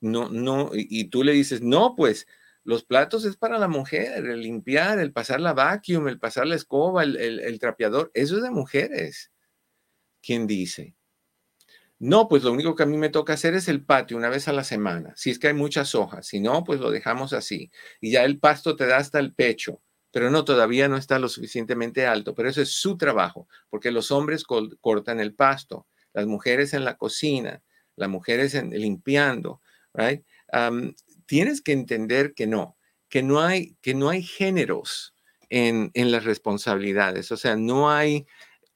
No, 0.00 0.28
no, 0.28 0.70
y, 0.72 1.04
tú 1.04 1.24
le 1.24 1.32
dices, 1.32 1.62
no, 1.62 1.94
pues 1.96 2.26
los 2.62 2.84
platos 2.84 3.24
es 3.24 3.36
para 3.36 3.58
la 3.58 3.68
mujer, 3.68 4.24
el 4.24 4.40
limpiar, 4.40 4.98
el 4.98 5.12
pasar 5.12 5.40
la 5.40 5.52
vacuum, 5.52 6.08
el 6.08 6.18
pasar 6.18 6.46
la 6.46 6.56
escoba, 6.56 7.02
el, 7.02 7.16
el 7.16 7.58
trapeador, 7.58 8.10
eso 8.14 8.36
es 8.36 8.42
de 8.42 8.50
mujeres. 8.50 9.32
¿Quién 10.22 10.46
dice? 10.46 10.94
No, 12.00 12.28
pues 12.28 12.42
lo 12.42 12.52
único 12.52 12.74
que 12.74 12.82
a 12.82 12.86
mí 12.86 12.96
me 12.96 13.08
toca 13.08 13.34
hacer 13.34 13.54
es 13.54 13.68
el 13.68 13.84
patio 13.84 14.16
una 14.16 14.28
vez 14.28 14.48
a 14.48 14.52
la 14.52 14.64
semana, 14.64 15.12
si 15.16 15.30
es 15.30 15.38
que 15.38 15.48
hay 15.48 15.54
muchas 15.54 15.94
hojas, 15.94 16.26
si 16.26 16.40
no, 16.40 16.64
pues 16.64 16.80
lo 16.80 16.90
dejamos 16.90 17.32
así. 17.32 17.70
Y 18.00 18.10
ya 18.10 18.24
el 18.24 18.38
pasto 18.38 18.76
te 18.76 18.86
da 18.86 18.96
hasta 18.96 19.20
el 19.20 19.32
pecho, 19.32 19.80
pero 20.10 20.30
no, 20.30 20.44
todavía 20.44 20.88
no 20.88 20.96
está 20.96 21.18
lo 21.18 21.28
suficientemente 21.28 22.06
alto, 22.06 22.34
pero 22.34 22.48
eso 22.48 22.60
es 22.62 22.72
su 22.72 22.96
trabajo, 22.96 23.48
porque 23.70 23.90
los 23.92 24.10
hombres 24.10 24.44
cortan 24.44 25.20
el 25.20 25.34
pasto, 25.34 25.86
las 26.12 26.26
mujeres 26.26 26.74
en 26.74 26.84
la 26.84 26.96
cocina, 26.96 27.62
las 27.96 28.08
mujeres 28.08 28.54
en, 28.54 28.70
limpiando, 28.70 29.60
tienes 31.26 31.62
que 31.62 31.72
entender 31.72 32.34
que 32.34 32.46
no, 32.46 32.76
que 33.08 33.22
no 33.22 33.40
hay, 33.40 33.76
que 33.80 33.94
no 33.94 34.08
hay 34.08 34.22
géneros 34.22 35.14
en 35.48 35.90
las 35.94 36.24
responsabilidades, 36.24 37.30
o 37.30 37.36
sea, 37.36 37.54
no 37.54 37.90
hay 37.90 38.26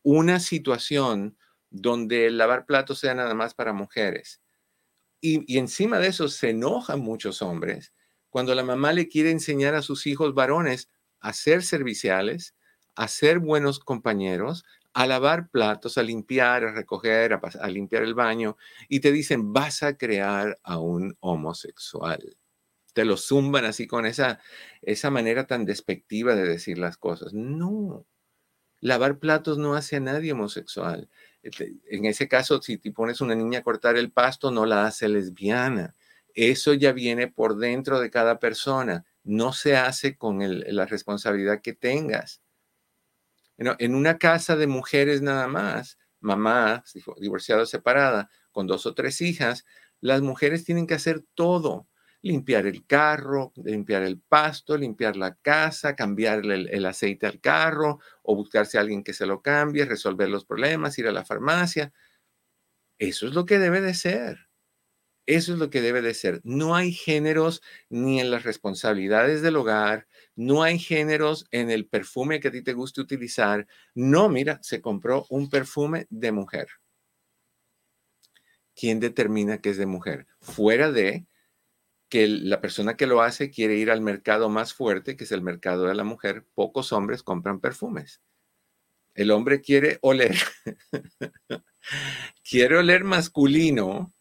una 0.03 0.39
situación 0.41 1.38
donde 1.71 2.31
lavar 2.31 2.67
platos 2.67 2.99
sea 3.01 3.15
nada 3.15 3.35
más 3.35 3.55
para 3.55 3.73
mujeres. 3.73 4.41
Y, 5.21 5.59
encima 5.59 5.99
de 5.99 6.09
eso 6.09 6.29
se 6.29 6.51
enojan 6.51 7.01
muchos 7.01 7.43
hombres 7.43 7.93
cuando 8.31 8.55
la 8.55 8.63
mamá 8.63 8.93
le 8.93 9.09
quiere 9.09 9.31
enseñar 9.31 9.75
a 9.75 9.83
sus 9.83 10.07
hijos 10.07 10.35
varones 10.35 10.91
a 11.21 11.33
ser 11.33 11.63
serviciales, 11.63 12.55
a 12.95 13.09
ser 13.09 13.39
buenos 13.41 13.81
compañeros, 13.81 14.65
a 14.93 15.07
lavar 15.07 15.49
platos, 15.49 15.99
a 15.99 16.03
limpiar, 16.03 16.65
a 16.65 16.73
recoger, 16.73 17.33
a, 17.33 17.69
limpiar 17.69 18.03
el 18.03 18.15
baño, 18.15 18.57
y 18.89 19.01
te 19.01 19.13
dicen, 19.13 19.53
vas 19.53 19.83
a 19.83 19.97
crear 19.97 20.59
a 20.63 20.79
un 20.79 21.17
homosexual. 21.21 22.37
Te 22.93 23.05
lo 23.05 23.17
zumban 23.17 23.65
así 23.65 23.87
con 23.87 24.07
esa, 24.07 24.41
esa 24.83 25.11
manera 25.11 25.47
tan 25.47 25.65
despectiva 25.65 26.35
de 26.35 26.47
decir 26.47 26.79
las 26.79 26.97
cosas. 26.97 27.33
No, 27.33 28.07
lavar 28.81 29.19
platos 29.19 29.59
no 29.59 29.75
hace 29.75 29.97
a 29.97 30.01
nadie 30.01 30.33
homosexual. 30.33 31.09
En 31.91 32.05
ese 32.05 32.29
caso, 32.29 32.61
si 32.63 32.79
te 32.79 32.93
pones 32.93 33.21
una 33.21 33.35
niña 33.35 33.61
a 33.61 33.63
cortar 33.63 33.97
el 33.97 34.11
pasto, 34.11 34.51
no 34.51 34.67
la 34.67 34.87
hace 34.87 35.09
lesbiana. 35.09 35.95
Eso 36.35 36.75
ya 36.75 36.93
viene 36.93 37.29
por 37.29 37.57
dentro 37.57 38.01
de 38.01 38.11
cada 38.11 38.39
persona. 38.39 39.05
No 39.25 39.53
se 39.53 39.77
hace 39.77 40.17
con 40.17 40.39
la 40.41 40.87
responsabilidad 40.87 41.61
que 41.63 41.73
tengas 41.73 42.43
en 43.59 43.95
una 43.95 44.19
casa 44.19 44.57
de 44.57 44.67
mujeres 44.67 45.21
nada 45.21 45.49
más, 45.49 45.99
mamá, 46.21 46.85
divorciada 47.21 47.63
o 47.63 47.67
separada, 47.67 48.31
con 48.53 48.67
dos 48.67 48.87
o 48.87 48.95
tres 48.95 49.21
hijas, 49.21 49.65
las 50.01 50.23
mujeres 50.23 50.65
tienen 50.65 50.87
que 50.87 50.95
hacer 50.95 51.25
todo. 51.35 51.89
Limpiar 52.23 52.67
el 52.67 52.85
carro, 52.85 53.53
limpiar 53.57 54.03
el 54.03 54.21
pasto, 54.21 54.77
limpiar 54.77 55.17
la 55.17 55.37
casa, 55.37 55.95
cambiar 55.95 56.45
el, 56.45 56.87
aceite 56.87 57.27
al 57.27 57.41
carro 57.41 58.01
o 58.23 58.35
buscarse 58.35 58.77
a 58.77 58.81
alguien 58.81 59.05
que 59.05 59.13
se 59.13 59.27
lo 59.27 59.41
cambie, 59.41 59.85
resolver 59.85 60.29
los 60.29 60.45
problemas, 60.45 60.99
ir 60.99 61.07
a 61.07 61.13
la 61.13 61.25
farmacia. 61.25 61.93
Eso 62.99 63.27
es 63.29 63.35
lo 63.35 63.47
que 63.47 63.59
debe 63.59 63.81
de 63.81 63.95
ser. 63.95 64.49
Eso 65.27 65.53
es 65.53 65.59
lo 65.59 65.69
que 65.69 65.83
debe 65.83 66.01
de 66.01 66.15
ser. 66.15 66.41
No 66.43 66.75
hay 66.75 66.91
géneros 66.91 67.63
ni 67.91 68.19
en 68.19 68.31
las 68.31 68.45
responsabilidades 68.45 69.43
del 69.43 69.57
hogar, 69.57 70.09
no 70.35 70.63
hay 70.63 70.79
géneros 70.79 71.47
en 71.51 71.71
el 71.71 71.87
perfume 71.87 72.41
que 72.41 72.49
a 72.49 72.51
ti 72.51 72.63
te 72.63 72.73
guste 72.73 73.03
utilizar. 73.03 73.67
No, 73.95 74.29
mira, 74.31 74.59
se 74.63 74.81
compró 74.81 75.27
un 75.29 75.51
perfume 75.51 76.07
de 76.09 76.33
mujer. 76.33 76.69
¿Quién 78.75 79.01
determina 79.01 79.59
que 79.59 79.71
es 79.71 79.77
de 79.77 79.87
mujer? 79.87 80.27
Fuera 80.41 80.93
de 80.93 81.27
que 82.09 82.27
la 82.27 82.61
persona 82.61 82.97
que 82.97 83.07
lo 83.07 83.23
hace 83.23 83.51
quiere 83.51 83.77
ir 83.77 83.91
al 83.91 84.01
mercado 84.01 84.49
más 84.49 84.73
fuerte, 84.73 85.17
que 85.17 85.25
es 85.25 85.33
el 85.33 85.43
mercado 85.43 85.87
de 85.87 85.95
la 85.95 86.05
mujer, 86.05 86.47
pocos 86.55 86.93
hombres 86.93 87.23
compran 87.23 87.61
perfumes. 87.61 88.23
El 89.15 89.31
hombre 89.31 89.61
quiere 89.61 89.99
oler, 90.01 90.37
quiere 92.49 92.77
oler 92.79 93.05
masculino, 93.05 94.15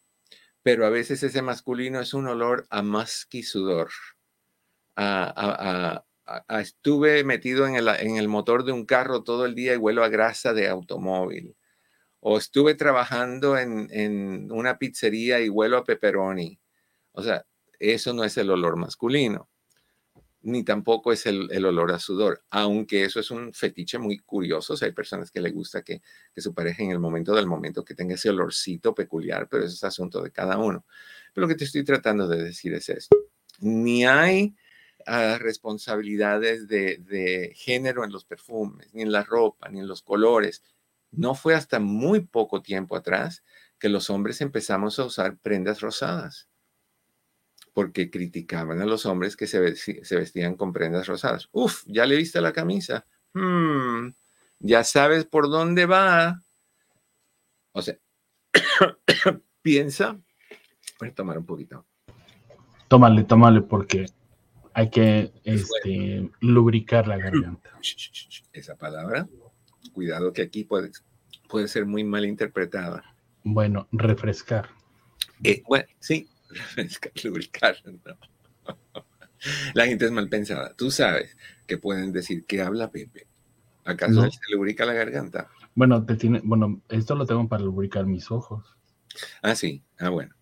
pero 0.64 0.86
a 0.86 0.90
veces 0.90 1.24
ese 1.24 1.42
masculino 1.42 2.02
es 2.02 2.14
un 2.14 2.28
olor 2.28 2.68
a 2.70 2.82
musky 2.82 3.44
sudor. 3.44 3.90
estuve 6.50 7.24
metido 7.24 7.68
en 7.68 7.76
el, 7.78 8.28
motor 8.28 8.66
de 8.66 8.74
un 8.74 8.86
carro 8.86 9.24
todo 9.24 9.46
el 9.46 9.56
día 9.56 9.76
y 9.76 9.78
huelo 9.78 10.04
a 10.04 10.10
grasa 10.10 10.54
de 10.54 10.68
automóvil. 10.68 11.56
O 12.20 12.38
estuve 12.38 12.76
trabajando 12.76 13.58
en, 13.58 13.88
en 13.92 14.52
una 14.52 14.78
pizzería 14.78 15.40
y 15.40 15.50
huelo 15.50 15.78
a 15.78 15.84
pepperoni. 15.86 16.60
O 17.14 17.24
sea, 17.24 17.46
eso 17.80 18.14
no 18.14 18.24
es 18.24 18.38
el 18.38 18.50
olor 18.50 18.78
masculino 18.78 19.50
ni 20.48 20.64
tampoco 20.64 21.12
es 21.12 21.26
el, 21.26 21.66
olor 21.66 21.92
a 21.92 22.00
sudor, 22.00 22.42
aunque 22.52 23.04
eso 23.04 23.20
es 23.20 23.32
un 23.32 23.54
fetiche 23.54 23.98
muy 23.98 24.20
curioso. 24.20 24.76
hay 24.82 24.94
personas 24.94 25.30
que 25.30 25.42
le 25.42 25.52
gusta 25.52 25.82
que, 25.82 26.02
su 26.38 26.54
pareja 26.54 26.84
en 26.84 26.92
el 26.92 27.00
momento 27.00 27.36
del 27.36 27.48
momento 27.48 27.84
que 27.84 27.94
tenga 27.96 28.16
ese 28.16 28.30
olorcito 28.30 28.96
peculiar, 28.96 29.50
pero 29.50 29.66
eso 29.66 29.76
es 29.76 29.84
asunto 29.84 30.22
de 30.22 30.32
cada 30.32 30.58
uno. 30.58 30.86
Pero 31.34 31.46
lo 31.46 31.50
que 31.50 31.58
te 31.58 31.66
estoy 31.66 31.84
tratando 31.84 32.28
de 32.30 32.44
decir 32.44 32.74
es 32.74 32.88
esto. 32.88 33.18
Ni 33.60 34.06
hay 34.06 34.56
ah, 35.06 35.38
responsabilidades 35.38 36.70
de, 36.70 36.98
de 37.00 37.54
género 37.54 38.06
en 38.06 38.14
los 38.14 38.24
perfumes, 38.24 38.94
ni 38.94 39.02
en 39.02 39.12
la 39.12 39.24
ropa, 39.24 39.68
ni 39.70 39.80
en 39.80 39.88
los 39.88 40.02
colores. 40.02 40.64
No 41.12 41.36
fue 41.36 41.56
hasta 41.56 41.80
muy 41.80 42.22
poco 42.22 42.62
tiempo 42.62 42.96
atrás 42.96 43.44
que 43.80 43.90
los 43.90 44.10
hombres 44.10 44.40
empezamos 44.40 44.98
a 44.98 45.06
usar 45.06 45.38
prendas 45.40 45.82
rosadas 45.82 46.48
porque 47.78 48.10
criticaban 48.10 48.82
a 48.82 48.88
los 48.88 49.06
hombres 49.06 49.38
que 49.38 49.46
se, 49.46 49.60
vestían 49.60 50.56
con 50.56 50.74
prendas 50.74 51.06
rosadas. 51.06 51.48
Uf, 51.52 51.84
ya 51.86 52.08
le 52.08 52.16
viste 52.16 52.42
la 52.42 52.52
camisa. 52.52 53.06
Hmm, 53.34 54.14
ya 54.58 54.84
sabes 54.84 55.26
por 55.26 55.48
dónde 55.48 55.86
va. 55.86 56.42
O 57.74 57.84
sea, 57.84 57.96
piensa. 59.62 60.20
Voy 61.00 61.10
a 61.10 61.14
tomar 61.14 61.38
un 61.38 61.46
poquito. 61.46 61.86
Tómale, 62.88 63.26
tómale, 63.26 63.62
porque 63.62 64.08
hay 64.74 64.90
que 64.90 65.32
este, 65.44 66.32
lubricar 66.40 67.08
la 67.08 67.18
garganta. 67.18 67.78
Esa 68.54 68.76
palabra, 68.76 69.30
cuidado 69.94 70.34
que 70.34 70.42
aquí 70.42 70.64
puede, 70.64 70.90
puede 71.48 71.68
ser 71.68 71.86
muy 71.86 72.04
mal 72.04 72.26
interpretada. 72.26 73.04
Bueno, 73.44 73.88
refrescar. 73.92 74.68
Eh, 75.44 75.62
bueno, 75.68 75.86
sí, 76.00 76.28
lubricar. 77.24 77.78
La 79.74 79.86
gente 79.86 80.06
es 80.06 80.12
mal 80.12 80.30
pensada. 80.30 80.74
Tú 80.76 80.92
sabes 80.92 81.36
que 81.66 81.78
pueden 81.78 82.12
decir 82.12 82.46
que 82.46 82.62
habla 82.62 82.92
Pepe. 82.92 83.28
¿Acaso 83.86 84.30
se 84.30 84.40
lubrica 84.52 84.86
la 84.86 84.94
garganta? 84.94 85.50
Bueno, 85.74 86.06
te 86.06 86.16
tiene, 86.16 86.42
bueno, 86.44 86.82
esto 86.90 87.16
lo 87.16 87.26
tengo 87.26 87.48
para 87.48 87.64
lubricar 87.64 88.06
mis 88.06 88.30
ojos. 88.32 88.76
Ah, 89.42 89.56
sí. 89.56 89.84
Ah, 89.98 90.10
bueno. 90.10 90.36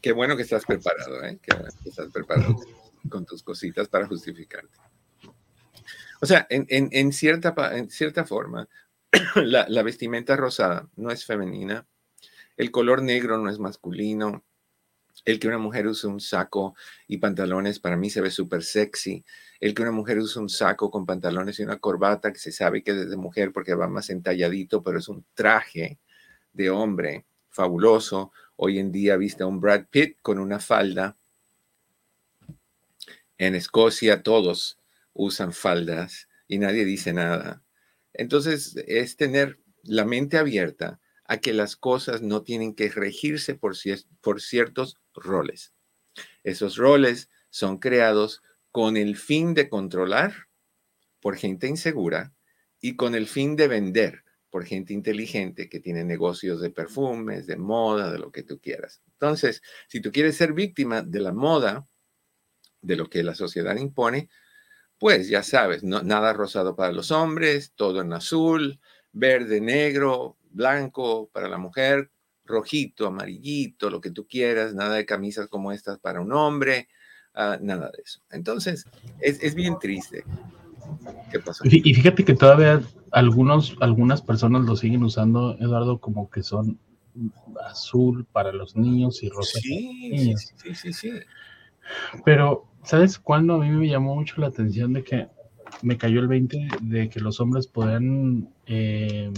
qué 0.00 0.12
bueno 0.12 0.36
que 0.36 0.42
estás 0.42 0.64
preparado, 0.64 1.22
¿eh? 1.24 1.38
Qué 1.42 1.54
bueno 1.54 1.70
que 1.82 1.88
estás 1.90 2.10
preparado 2.10 2.56
con 3.10 3.26
tus 3.26 3.42
cositas 3.42 3.88
para 3.88 4.06
justificarte. 4.06 4.78
O 6.22 6.26
sea, 6.26 6.46
en, 6.50 7.12
cierta, 7.12 7.54
en 7.76 7.90
cierta 7.90 8.24
forma, 8.24 8.68
la, 9.36 9.66
la 9.68 9.82
vestimenta 9.82 10.36
rosada 10.36 10.88
no 10.96 11.10
es 11.10 11.24
femenina, 11.24 11.86
el 12.56 12.70
color 12.70 13.02
negro 13.02 13.38
no 13.38 13.50
es 13.50 13.58
masculino, 13.58 14.44
el 15.24 15.38
que 15.38 15.48
una 15.48 15.58
mujer 15.58 15.86
use 15.86 16.06
un 16.06 16.20
saco 16.20 16.74
y 17.06 17.18
pantalones 17.18 17.78
para 17.78 17.96
mí 17.96 18.10
se 18.10 18.20
ve 18.20 18.30
súper 18.30 18.62
sexy. 18.62 19.24
El 19.60 19.74
que 19.74 19.82
una 19.82 19.92
mujer 19.92 20.18
use 20.18 20.38
un 20.38 20.48
saco 20.48 20.90
con 20.90 21.06
pantalones 21.06 21.58
y 21.58 21.62
una 21.62 21.78
corbata 21.78 22.32
que 22.32 22.38
se 22.38 22.52
sabe 22.52 22.82
que 22.82 22.92
es 22.92 23.10
de 23.10 23.16
mujer 23.16 23.52
porque 23.52 23.74
va 23.74 23.88
más 23.88 24.10
entalladito, 24.10 24.82
pero 24.82 24.98
es 24.98 25.08
un 25.08 25.24
traje 25.34 25.98
de 26.52 26.70
hombre 26.70 27.26
fabuloso. 27.48 28.32
Hoy 28.56 28.78
en 28.78 28.92
día 28.92 29.16
viste 29.16 29.42
a 29.42 29.46
un 29.46 29.60
Brad 29.60 29.86
Pitt 29.90 30.18
con 30.22 30.38
una 30.38 30.58
falda. 30.58 31.16
En 33.38 33.54
Escocia 33.54 34.22
todos 34.22 34.78
usan 35.12 35.52
faldas 35.52 36.28
y 36.48 36.58
nadie 36.58 36.84
dice 36.84 37.12
nada. 37.12 37.62
Entonces 38.12 38.76
es 38.86 39.16
tener 39.16 39.58
la 39.82 40.04
mente 40.04 40.36
abierta 40.36 41.00
a 41.30 41.38
que 41.38 41.52
las 41.52 41.76
cosas 41.76 42.22
no 42.22 42.42
tienen 42.42 42.74
que 42.74 42.88
regirse 42.88 43.54
por, 43.54 43.76
ciertos 43.76 44.96
roles. 45.14 45.72
Esos 46.42 46.76
roles 46.76 47.30
son 47.50 47.78
creados 47.78 48.42
con 48.72 48.96
el 48.96 49.16
fin 49.16 49.54
de 49.54 49.68
controlar 49.68 50.48
por 51.20 51.36
gente 51.36 51.68
insegura 51.68 52.34
y 52.80 52.96
con 52.96 53.14
el 53.14 53.28
fin 53.28 53.54
de 53.54 53.68
vender 53.68 54.24
por 54.50 54.64
gente 54.64 54.92
inteligente 54.92 55.68
que 55.68 55.78
tiene 55.78 56.02
negocios 56.02 56.60
de 56.60 56.70
perfumes, 56.70 57.46
de 57.46 57.56
moda, 57.56 58.10
de 58.10 58.18
lo 58.18 58.32
que 58.32 58.42
tú 58.42 58.58
quieras. 58.58 59.00
Entonces, 59.12 59.62
si 59.86 60.00
tú 60.00 60.10
quieres 60.10 60.36
ser 60.36 60.52
víctima 60.52 61.00
de 61.00 61.20
la 61.20 61.32
moda, 61.32 61.86
de 62.80 62.96
lo 62.96 63.08
que 63.08 63.22
la 63.22 63.36
sociedad 63.36 63.76
impone, 63.76 64.28
pues 64.98 65.28
ya 65.28 65.44
sabes, 65.44 65.84
nada 65.84 66.32
rosado 66.32 66.74
para 66.74 66.90
los 66.90 67.12
hombres, 67.12 67.72
todo 67.76 68.00
en 68.00 68.12
azul, 68.14 68.80
verde, 69.12 69.60
negro, 69.60 70.36
blanco 70.50 71.28
para 71.32 71.48
la 71.48 71.58
mujer, 71.58 72.10
rojito, 72.44 73.06
amarillito, 73.06 73.90
lo 73.90 74.00
que 74.00 74.10
tú 74.10 74.26
quieras, 74.26 74.74
nada 74.74 74.96
de 74.96 75.06
camisas 75.06 75.48
como 75.48 75.72
estas 75.72 75.98
para 75.98 76.20
un 76.20 76.32
hombre, 76.32 76.88
ah, 77.34 77.58
nada 77.60 77.90
de 77.96 78.02
eso. 78.04 78.20
Entonces, 78.30 78.86
es, 79.20 79.54
bien 79.54 79.78
triste. 79.80 80.24
¿Qué 81.30 81.38
pasó? 81.38 81.64
Y 81.64 81.94
fíjate 81.94 82.24
que 82.24 82.34
todavía 82.34 82.82
algunos, 83.12 83.76
algunas 83.80 84.22
personas 84.22 84.64
lo 84.64 84.76
siguen 84.76 85.04
usando, 85.04 85.56
Eduardo, 85.58 85.98
como 85.98 86.30
que 86.30 86.42
son 86.42 86.78
azul 87.68 88.24
para 88.32 88.52
los 88.52 88.76
niños 88.76 89.22
y 89.22 89.28
rosa 89.28 89.58
sí, 89.60 90.34
Sí, 90.56 90.74
sí, 90.74 90.92
sí, 90.92 91.10
Pero, 92.24 92.66
¿sabes 92.84 93.18
cuándo 93.18 93.54
a 93.54 93.58
mí 93.58 93.68
me 93.70 93.88
llamó 93.88 94.14
mucho 94.14 94.40
la 94.40 94.48
atención 94.48 94.92
de 94.92 95.04
que 95.04 95.28
me 95.82 95.96
cayó 95.96 96.20
el 96.20 96.28
20 96.28 96.68
de 96.82 97.08
que 97.08 97.20
los 97.20 97.40
hombres 97.40 97.66
puedan 97.66 98.48
eh, 98.66 99.32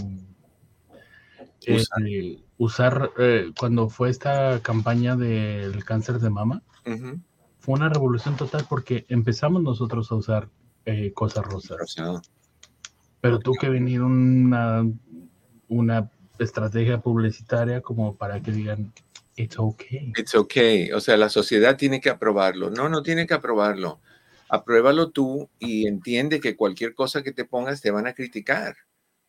usar, 2.57 3.11
eh, 3.17 3.51
cuando 3.59 3.89
fue 3.89 4.09
esta 4.09 4.59
campaña 4.61 5.15
del 5.15 5.83
cáncer 5.85 6.19
de 6.19 6.29
mama, 6.29 6.61
fue 7.59 7.75
una 7.75 7.89
revolución 7.89 8.35
total 8.35 8.65
porque 8.67 9.05
empezamos 9.09 9.61
nosotros 9.63 10.11
a 10.11 10.15
usar 10.15 10.49
eh, 10.85 11.13
cosas 11.13 11.45
rosas. 11.45 11.95
Pero 13.21 13.39
tú 13.39 13.53
que 13.53 13.69
venir 13.69 14.01
una, 14.01 14.85
una 15.69 16.11
estrategia 16.39 16.99
publicitaria 16.99 17.81
como 17.81 18.17
para 18.17 18.41
que 18.41 18.51
digan, 18.51 18.93
it's 19.35 19.57
okay. 19.57 20.11
It's 20.17 20.35
okay. 20.35 20.91
O 20.91 20.99
sea, 20.99 21.15
la 21.17 21.29
sociedad 21.29 21.77
tiene 21.77 22.01
que 22.01 22.09
aprobarlo. 22.09 22.69
No, 22.69 22.89
no 22.89 23.01
tiene 23.01 23.25
que 23.25 23.33
aprobarlo. 23.33 24.01
Apruébalo 24.49 25.11
tú 25.11 25.49
y 25.57 25.87
entiende 25.87 26.39
que 26.39 26.55
cualquier 26.55 26.93
cosa 26.93 27.23
que 27.23 27.31
te 27.31 27.45
pongas 27.45 27.81
te 27.81 27.91
van 27.91 28.07
a 28.07 28.13
criticar. 28.13 28.75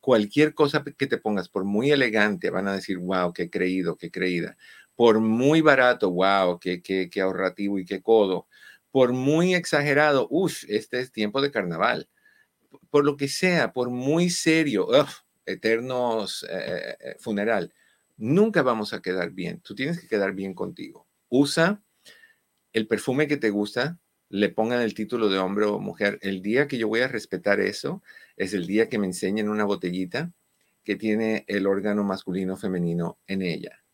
Cualquier 0.05 0.53
cosa 0.53 0.85
que 0.85 1.07
te 1.07 1.17
pongas, 1.17 1.49
por 1.49 1.65
muy 1.65 1.91
elegante, 1.91 2.51
van 2.51 2.69
a 2.69 2.75
decir, 2.75 2.99
wow, 2.99 3.33
qué 3.33 3.49
creído, 3.49 3.97
qué 3.97 4.11
creída. 4.11 4.59
Por 4.95 5.21
muy 5.21 5.63
barato, 5.63 6.11
wow, 6.11 6.59
qué, 6.61 6.83
qué, 6.83 7.09
qué 7.09 7.23
ahorrativo 7.23 7.79
y 7.79 7.87
qué 7.87 8.03
codo. 8.03 8.47
Por 8.91 9.15
muy 9.15 9.55
exagerado, 9.55 10.29
uff, 10.31 10.65
este 10.69 11.01
es 11.01 11.11
tiempo 11.11 11.41
de 11.41 11.51
carnaval. 11.51 12.11
Por 12.91 13.07
lo 13.07 13.17
que 13.17 13.29
sea, 13.29 13.73
por 13.73 13.89
muy 13.89 14.29
serio, 14.29 14.89
uf, 14.89 15.21
eternos 15.47 16.45
eh, 16.51 16.99
eh, 17.01 17.17
funeral, 17.19 17.73
nunca 18.19 18.61
vamos 18.61 18.93
a 18.93 19.01
quedar 19.01 19.31
bien. 19.31 19.63
Tú 19.63 19.75
tienes 19.75 19.99
que 19.99 20.07
quedar 20.07 20.35
bien 20.35 20.53
contigo. 20.53 21.09
Usa 21.31 21.83
el 22.75 22.87
perfume 22.89 23.27
que 23.27 23.39
te 23.39 23.49
gusta, 23.49 23.99
le 24.29 24.51
pongan 24.51 24.83
el 24.83 24.93
título 24.93 25.31
de 25.31 25.39
hombre 25.39 25.65
o 25.65 25.79
mujer. 25.79 26.19
El 26.21 26.43
día 26.43 26.69
que 26.69 26.77
yo 26.77 26.89
voy 26.89 27.01
a 27.01 27.09
respetar 27.09 27.59
eso 27.61 28.03
es 28.37 28.55
el 28.55 28.67
día 28.67 28.89
que 28.89 28.99
me 28.99 29.07
enseñen 29.07 29.49
una 29.49 29.65
botellita 29.65 30.33
que 30.83 30.97
tiene 30.97 31.45
el 31.49 31.67
órgano 31.67 32.05
masculino 32.05 32.57
femenino 32.57 33.19
en 33.27 33.43
ella. 33.43 33.85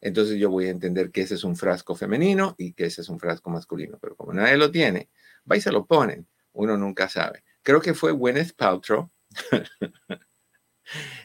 Entonces 0.00 0.38
yo 0.38 0.50
voy 0.50 0.66
a 0.66 0.70
entender 0.70 1.10
que 1.10 1.22
ese 1.22 1.34
es 1.34 1.44
un 1.44 1.56
frasco 1.56 1.94
femenino 1.96 2.54
y 2.56 2.72
que 2.72 2.86
ese 2.86 3.00
es 3.00 3.08
un 3.08 3.18
frasco 3.18 3.50
masculino. 3.50 3.98
Pero 4.00 4.16
como 4.16 4.32
nadie 4.32 4.56
lo 4.56 4.70
tiene, 4.70 5.10
va 5.50 5.56
y 5.56 5.60
se 5.60 5.72
lo 5.72 5.86
ponen. 5.86 6.28
Uno 6.52 6.76
nunca 6.76 7.08
sabe. 7.08 7.44
Creo 7.62 7.80
que 7.80 7.94
fue 7.94 8.12
Gwyneth 8.12 8.54
Paltrow 8.54 9.10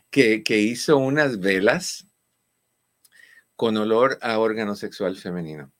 que, 0.10 0.60
hizo 0.60 0.98
unas 0.98 1.40
velas 1.40 2.08
con 3.56 3.78
olor 3.78 4.18
a 4.22 4.40
órgano 4.40 4.76
sexual 4.76 5.16
femenino. 5.16 5.72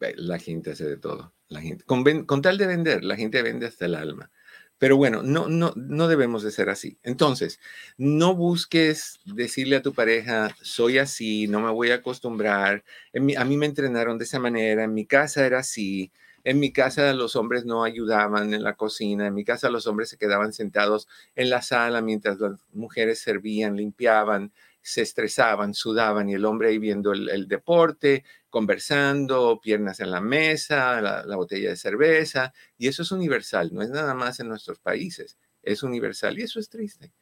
La 0.00 0.38
gente 0.38 0.72
hace 0.72 0.84
de 0.84 0.98
todo. 0.98 1.34
La 1.48 1.60
gente, 1.60 1.84
con, 1.84 2.42
tal 2.42 2.58
de 2.58 2.66
vender, 2.66 3.04
la 3.04 3.16
gente 3.16 3.42
vende 3.42 3.66
hasta 3.66 3.86
el 3.86 3.94
alma. 3.94 4.30
Pero 4.78 4.96
bueno, 4.96 5.22
no, 5.22 5.48
no, 5.48 5.72
no 5.76 6.08
debemos 6.08 6.42
de 6.42 6.50
ser 6.50 6.68
así. 6.68 6.98
Entonces, 7.02 7.60
no 7.96 8.34
busques 8.34 9.20
decirle 9.24 9.76
a 9.76 9.82
tu 9.82 9.94
pareja, 9.94 10.54
soy 10.62 10.98
así, 10.98 11.48
no 11.48 11.60
me 11.60 11.70
voy 11.70 11.90
a 11.90 11.96
acostumbrar. 11.96 12.84
a 13.14 13.44
mí 13.44 13.56
me 13.56 13.66
entrenaron 13.66 14.18
de 14.18 14.24
esa 14.24 14.38
manera, 14.38 14.84
en 14.84 14.94
mi 14.94 15.06
casa 15.06 15.46
era 15.46 15.60
así, 15.60 16.12
en 16.44 16.60
mi 16.60 16.72
casa 16.72 17.12
los 17.12 17.34
hombres 17.34 17.64
no 17.64 17.82
ayudaban 17.82 18.54
en 18.54 18.62
la 18.62 18.74
cocina, 18.76 19.26
en 19.26 19.34
mi 19.34 19.44
casa 19.44 19.68
los 19.68 19.86
hombres 19.88 20.10
se 20.10 20.16
quedaban 20.16 20.52
sentados 20.52 21.08
en 21.34 21.50
la 21.50 21.60
sala 21.60 22.00
mientras 22.02 22.38
las 22.38 22.60
mujeres 22.72 23.18
servían, 23.18 23.76
limpiaban, 23.76 24.52
se 24.86 25.02
estresaban, 25.02 25.74
sudaban 25.74 26.28
y 26.28 26.34
el 26.34 26.44
hombre 26.44 26.68
ahí 26.68 26.78
viendo 26.78 27.12
el, 27.12 27.48
deporte, 27.48 28.24
conversando, 28.48 29.60
piernas 29.60 29.98
en 29.98 30.12
la 30.12 30.20
mesa, 30.20 31.00
la, 31.00 31.24
la 31.24 31.36
botella 31.36 31.70
de 31.70 31.76
cerveza. 31.76 32.52
Y 32.78 32.86
eso 32.86 33.02
es 33.02 33.10
universal, 33.10 33.70
no 33.72 33.82
es 33.82 33.90
nada 33.90 34.14
más 34.14 34.38
en 34.38 34.48
nuestros 34.48 34.78
países, 34.78 35.38
es 35.62 35.82
universal 35.82 36.38
y 36.38 36.42
eso 36.42 36.60
es 36.60 36.68
triste. 36.68 37.12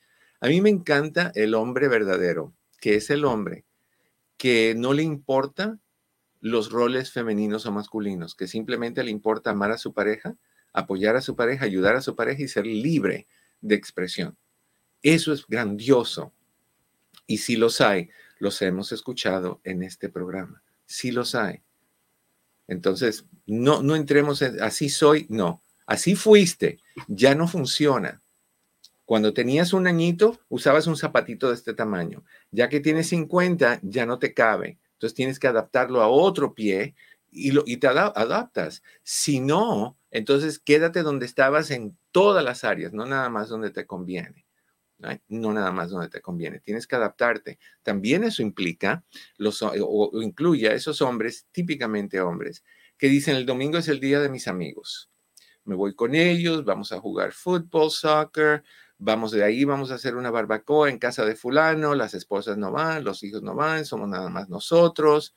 A 0.41 0.49
mí 0.49 0.61
me 0.61 0.69
encanta 0.69 1.33
el 1.35 1.55
hombre 1.55 1.89
verdadero, 1.89 2.53
que 2.81 2.97
es 2.97 3.09
el 3.09 3.25
hombre 3.25 3.65
que 4.37 4.75
no 4.77 4.93
le 4.93 5.03
importa 5.03 5.79
los 6.41 6.71
roles 6.71 7.13
femeninos 7.13 7.65
o 7.65 7.73
masculinos, 7.73 8.35
que 8.35 8.47
simplemente 8.47 9.03
le 9.03 9.11
importa 9.11 9.51
amar 9.51 9.71
a 9.71 9.79
su 9.79 9.95
pareja, 9.95 10.37
apoyar 10.75 11.17
a 11.17 11.23
su 11.23 11.35
pareja, 11.35 11.65
ayudar 11.65 11.97
a 11.97 12.03
su 12.03 12.15
pareja 12.15 12.43
y 12.43 12.49
ser 12.49 12.67
libre 12.67 13.27
de 13.63 13.75
expresión. 13.75 14.37
Eso 15.03 15.33
es 15.33 15.47
grandioso. 15.47 16.35
Y 17.27 17.39
si 17.39 17.57
los 17.57 17.81
hay, 17.81 18.11
los 18.39 18.61
hemos 18.63 18.93
escuchado 18.93 19.61
en 19.65 19.83
este 19.83 20.09
programa. 20.09 20.63
Si 20.87 21.11
los 21.11 21.35
hay. 21.35 21.63
Entonces, 22.67 23.27
no, 23.47 23.83
no 23.83 23.97
entremos 23.97 24.43
en, 24.43 24.63
así 24.63 24.89
soy, 24.89 25.27
no, 25.29 25.63
así 25.87 26.15
fuiste, 26.15 26.79
ya 27.09 27.35
no 27.35 27.47
funciona. 27.49 28.23
Cuando 29.05 29.35
tenías 29.35 29.73
un 29.75 29.87
añito, 29.87 30.41
usabas 30.49 30.87
un 30.87 30.97
zapatito 30.97 31.49
de 31.49 31.55
este 31.55 31.75
tamaño. 31.75 32.25
Ya 32.51 32.69
que 32.69 32.81
tienes 32.81 33.09
50, 33.09 33.81
ya 33.83 34.07
no 34.07 34.19
te 34.19 34.33
cabe. 34.33 34.79
Entonces 34.95 35.15
tienes 35.15 35.39
que 35.39 35.47
adaptarlo 35.47 36.01
a 36.01 36.09
otro 36.09 36.55
pie 36.55 36.95
y, 37.31 37.51
lo, 37.51 37.65
y 37.67 37.77
te 37.77 37.89
adaptas. 37.89 38.83
Si 39.03 39.41
no, 39.41 39.99
entonces 40.11 40.59
quédate 40.59 41.03
donde 41.03 41.27
estabas 41.27 41.71
en 41.71 41.99
todas 42.13 42.43
las 42.43 42.65
áreas, 42.65 42.95
no 42.95 43.05
nada 43.05 43.29
más 43.29 43.51
donde 43.51 43.71
te 43.71 43.87
conviene. 43.87 44.47
¿No? 45.29 45.53
nada 45.53 45.73
más 45.73 45.91
donde 45.91 46.09
te 46.09 46.21
conviene. 46.21 46.61
Tienes 46.61 46.87
que 46.87 46.97
adaptarte. 46.97 47.59
También 47.83 48.25
eso 48.25 48.43
implica, 48.43 49.05
los, 49.37 49.63
o, 49.63 50.11
incluye 50.23 50.69
a 50.69 50.75
esos 50.75 51.03
hombres, 51.03 51.47
típicamente 51.53 52.21
hombres, 52.21 52.65
que 52.99 53.09
dicen 53.09 53.37
el 53.37 53.47
domingo 53.47 53.79
es 53.79 53.89
el 53.89 54.01
día 54.01 54.21
de 54.21 54.29
mis 54.29 54.49
amigos. 54.49 55.11
Me 55.65 55.75
voy 55.75 55.95
con 55.95 56.15
ellos, 56.15 56.65
vamos 56.65 56.93
a 56.93 57.01
jugar 57.01 57.33
fútbol, 57.33 57.91
soccer, 57.91 58.63
vamos 58.99 59.33
de 59.33 59.43
ahí, 59.45 59.65
vamos 59.65 59.91
a 59.91 59.95
hacer 59.95 60.17
una 60.17 60.31
barbacoa 60.31 60.91
en 60.91 60.99
casa 60.99 61.25
de 61.25 61.37
fulano, 61.37 61.95
las 61.95 62.15
esposas 62.15 62.57
no 62.57 62.71
van, 62.71 63.05
los 63.05 63.23
hijos 63.23 63.43
no 63.43 63.55
van, 63.55 63.85
somos 63.85 64.09
nada 64.09 64.29
más 64.29 64.49
nosotros. 64.49 65.35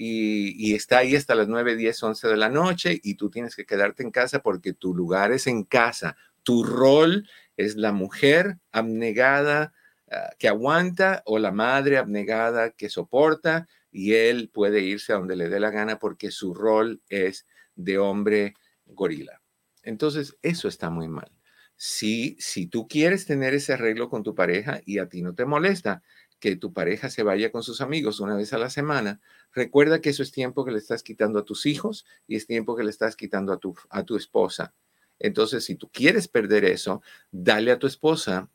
Y, 0.00 0.74
está 0.74 0.98
ahí 0.98 1.16
hasta 1.16 1.34
las 1.34 1.48
9, 1.48 1.74
10, 1.74 2.02
11 2.02 2.28
de 2.28 2.36
la 2.36 2.48
noche 2.48 3.00
y 3.02 3.14
tú 3.14 3.30
tienes 3.30 3.56
que 3.56 3.66
quedarte 3.66 4.04
en 4.04 4.12
casa 4.12 4.40
porque 4.40 4.72
tu 4.72 4.94
lugar 4.94 5.32
es 5.32 5.48
en 5.48 5.64
casa. 5.64 6.16
Tu 6.44 6.62
rol 6.62 7.28
es 7.58 7.76
la 7.76 7.92
mujer 7.92 8.56
abnegada 8.72 9.74
ah, 10.10 10.30
que 10.38 10.48
aguanta 10.48 11.22
o 11.26 11.38
la 11.38 11.52
madre 11.52 11.98
abnegada 11.98 12.70
que 12.70 12.88
soporta 12.88 13.68
y 13.90 14.14
él 14.14 14.48
puede 14.48 14.80
irse 14.80 15.12
a 15.12 15.16
donde 15.16 15.36
le 15.36 15.50
dé 15.50 15.60
la 15.60 15.70
gana 15.70 15.98
porque 15.98 16.30
su 16.30 16.54
rol 16.54 17.02
es 17.10 17.46
de 17.74 17.98
hombre 17.98 18.54
gorila. 18.86 19.42
Entonces, 19.82 20.38
eso 20.40 20.68
está 20.68 20.88
muy 20.88 21.08
mal 21.08 21.30
si, 21.78 22.36
si 22.40 22.66
tú 22.66 22.88
quieres 22.88 23.24
tener 23.24 23.54
ese 23.54 23.72
arreglo 23.72 24.10
con 24.10 24.24
tu 24.24 24.34
pareja 24.34 24.80
y 24.84 24.98
a 24.98 25.08
ti 25.08 25.22
no 25.22 25.34
te 25.34 25.46
molesta 25.46 26.02
que 26.40 26.56
tu 26.56 26.72
pareja 26.72 27.08
se 27.08 27.22
vaya 27.22 27.50
con 27.50 27.62
sus 27.62 27.80
amigos 27.80 28.20
una 28.20 28.36
vez 28.36 28.52
a 28.52 28.58
la 28.58 28.68
semana, 28.68 29.20
recuerda 29.52 30.00
que 30.00 30.10
eso 30.10 30.22
es 30.22 30.32
tiempo 30.32 30.64
que 30.64 30.72
le 30.72 30.78
estás 30.78 31.02
quitando 31.02 31.38
a 31.38 31.44
tus 31.44 31.66
hijos 31.66 32.04
y 32.26 32.36
es 32.36 32.46
tiempo 32.46 32.76
que 32.76 32.84
le 32.84 32.90
estás 32.90 33.16
quitando 33.16 33.52
a 33.52 33.58
tu, 33.58 33.74
a 33.90 34.02
tu 34.02 34.16
esposa. 34.16 34.74
Entonces, 35.18 35.64
si 35.64 35.74
tú 35.74 35.90
quieres 35.92 36.28
perder 36.28 36.64
eso, 36.64 37.02
dale 37.30 37.72
a 37.72 37.78
tu 37.78 37.86
esposa 37.86 38.48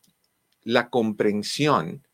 la 0.62 0.90
comprensión 0.90 2.06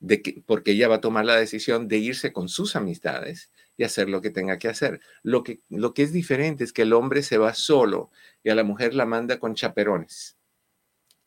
de 0.00 0.22
que, 0.22 0.42
porque 0.46 0.72
ella 0.72 0.88
va 0.88 0.96
a 0.96 1.00
tomar 1.00 1.26
la 1.26 1.36
decisión 1.36 1.86
de 1.88 1.98
irse 1.98 2.32
con 2.32 2.48
sus 2.48 2.76
amistades 2.76 3.50
y 3.76 3.84
hacer 3.84 4.08
lo 4.08 4.22
que 4.22 4.30
tenga 4.30 4.58
que 4.58 4.68
hacer. 4.68 5.00
Lo 5.22 5.42
que, 5.42 5.60
lo 5.68 5.94
que 5.94 6.02
es 6.02 6.12
diferente 6.12 6.64
es 6.64 6.72
que 6.72 6.82
el 6.82 6.92
hombre 6.92 7.22
se 7.22 7.38
va 7.38 7.54
solo 7.54 8.10
y 8.42 8.50
a 8.50 8.54
la 8.54 8.64
mujer 8.64 8.94
la 8.94 9.06
manda 9.06 9.38
con 9.38 9.54
chaperones 9.54 10.36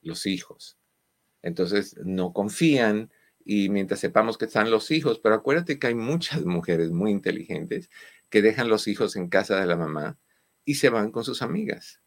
los 0.01 0.25
hijos. 0.25 0.77
Entonces, 1.41 1.95
no 2.03 2.33
confían 2.33 3.11
y 3.45 3.69
mientras 3.69 3.99
sepamos 3.99 4.37
que 4.37 4.45
están 4.45 4.71
los 4.71 4.91
hijos, 4.91 5.19
pero 5.19 5.35
acuérdate 5.35 5.79
que 5.79 5.87
hay 5.87 5.95
muchas 5.95 6.41
mujeres 6.45 6.91
muy 6.91 7.11
inteligentes 7.11 7.89
que 8.29 8.41
dejan 8.41 8.69
los 8.69 8.87
hijos 8.87 9.15
en 9.15 9.29
casa 9.29 9.59
de 9.59 9.67
la 9.67 9.77
mamá 9.77 10.17
y 10.65 10.75
se 10.75 10.89
van 10.89 11.11
con 11.11 11.23
sus 11.23 11.41
amigas. 11.41 12.02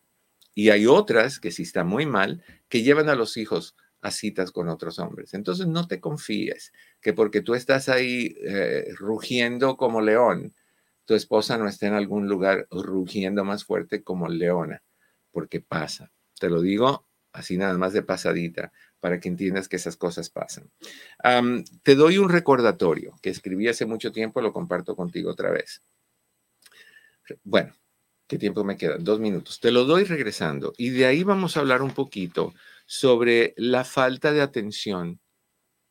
Y 0.57 0.71
hay 0.71 0.87
otras 0.87 1.39
que 1.39 1.51
si 1.51 1.65
está 1.65 1.85
muy 1.85 2.07
mal, 2.07 2.43
que 2.71 2.83
llevan 2.83 3.11
a 3.11 3.15
los 3.15 3.37
hijos 3.37 3.77
a 4.01 4.11
citas 4.11 4.53
con 4.53 4.71
otros 4.71 4.99
hombres. 4.99 5.35
Entonces 5.35 5.67
no 5.67 5.87
te 5.87 6.01
confíes 6.01 6.73
que 7.03 7.13
porque 7.13 7.43
tú 7.43 7.55
estás 7.55 7.91
ahí 7.91 8.35
eh, 8.41 8.87
rugiendo 8.97 9.77
como 9.77 10.01
león, 10.01 10.55
tu 11.05 11.15
esposa 11.15 11.59
no 11.59 11.69
esté 11.69 11.89
en 11.89 11.93
algún 11.93 12.27
lugar 12.27 12.67
rugiendo 12.71 13.45
más 13.45 13.65
fuerte 13.65 14.03
como 14.03 14.29
leona, 14.29 14.83
porque 15.31 15.61
pasa. 15.61 16.11
Te 16.41 16.49
lo 16.49 16.63
digo 16.63 17.07
así 17.33 17.59
nada 17.59 17.77
más 17.77 17.93
de 17.93 18.03
pasadita, 18.03 18.73
para 18.99 19.21
que 19.21 19.29
entiendas 19.29 19.69
que 19.69 19.77
esas 19.77 19.97
cosas 19.99 20.31
pasan. 20.31 20.71
te 21.83 21.95
doy 21.95 22.17
un 22.17 22.31
recordatorio 22.31 23.15
que 23.21 23.29
escribí 23.29 23.69
hace 23.69 23.85
mucho 23.85 24.11
tiempo, 24.11 24.41
lo 24.41 24.55
comparto 24.55 24.97
contigo 24.97 25.33
otra 25.33 25.51
vez. 25.51 25.83
Bueno, 27.45 27.75
¿qué 28.27 28.39
tiempo 28.39 28.65
me 28.65 28.77
queda? 28.77 28.97
Dos 28.99 29.21
minutos. 29.21 29.61
Te 29.61 29.71
lo 29.71 29.85
doy 29.85 30.05
regresando 30.05 30.73
y 30.77 30.91
de 30.91 31.07
ahí 31.07 31.23
vamos 31.23 31.57
a 31.57 31.61
hablar 31.61 31.83
un 31.83 31.93
poquito 31.93 32.55
sobre 32.87 33.55
la 33.57 33.85
falta 33.85 34.33
de 34.33 34.43
atención 34.43 35.21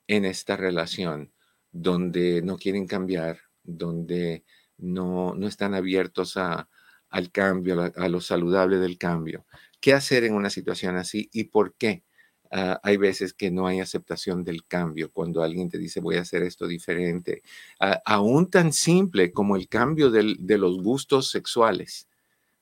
en 0.07 0.25
esta 0.25 0.55
relación, 0.57 1.33
donde 1.71 2.41
no 2.41 2.57
quieren 2.57 2.87
cambiar, 2.87 3.39
donde 3.63 4.43
no, 4.77 5.33
no 5.35 5.47
están 5.47 5.73
abiertos 5.73 6.37
a, 6.37 6.69
al 7.09 7.31
cambio, 7.31 7.91
a, 7.95 8.09
lo 8.09 8.21
saludable 8.21 8.77
del 8.77 8.97
cambio 8.97 9.45
qué 9.85 9.93
hacer 9.93 10.23
en 10.23 10.33
una 10.33 10.49
situación 10.49 10.95
así 10.95 11.29
y 11.31 11.43
por 11.43 11.75
qué. 11.75 12.03
Ah, 12.49 12.79
hay 12.81 12.97
veces 12.97 13.35
que 13.35 13.51
no 13.51 13.67
hay 13.67 13.81
aceptación 13.81 14.43
del 14.43 14.65
cambio 14.65 15.11
cuando 15.11 15.43
alguien 15.43 15.69
te 15.69 15.77
dice 15.77 15.99
voy 15.99 16.15
a 16.15 16.21
hacer 16.21 16.41
esto 16.41 16.65
diferente. 16.65 17.43
Uh, 17.79 17.93
aún 18.03 18.49
tan 18.49 18.73
simple 18.73 19.31
como 19.31 19.55
el 19.55 19.67
cambio 19.67 20.09
de 20.09 20.57
los 20.57 20.81
gustos 20.81 21.29
sexuales. 21.29 22.07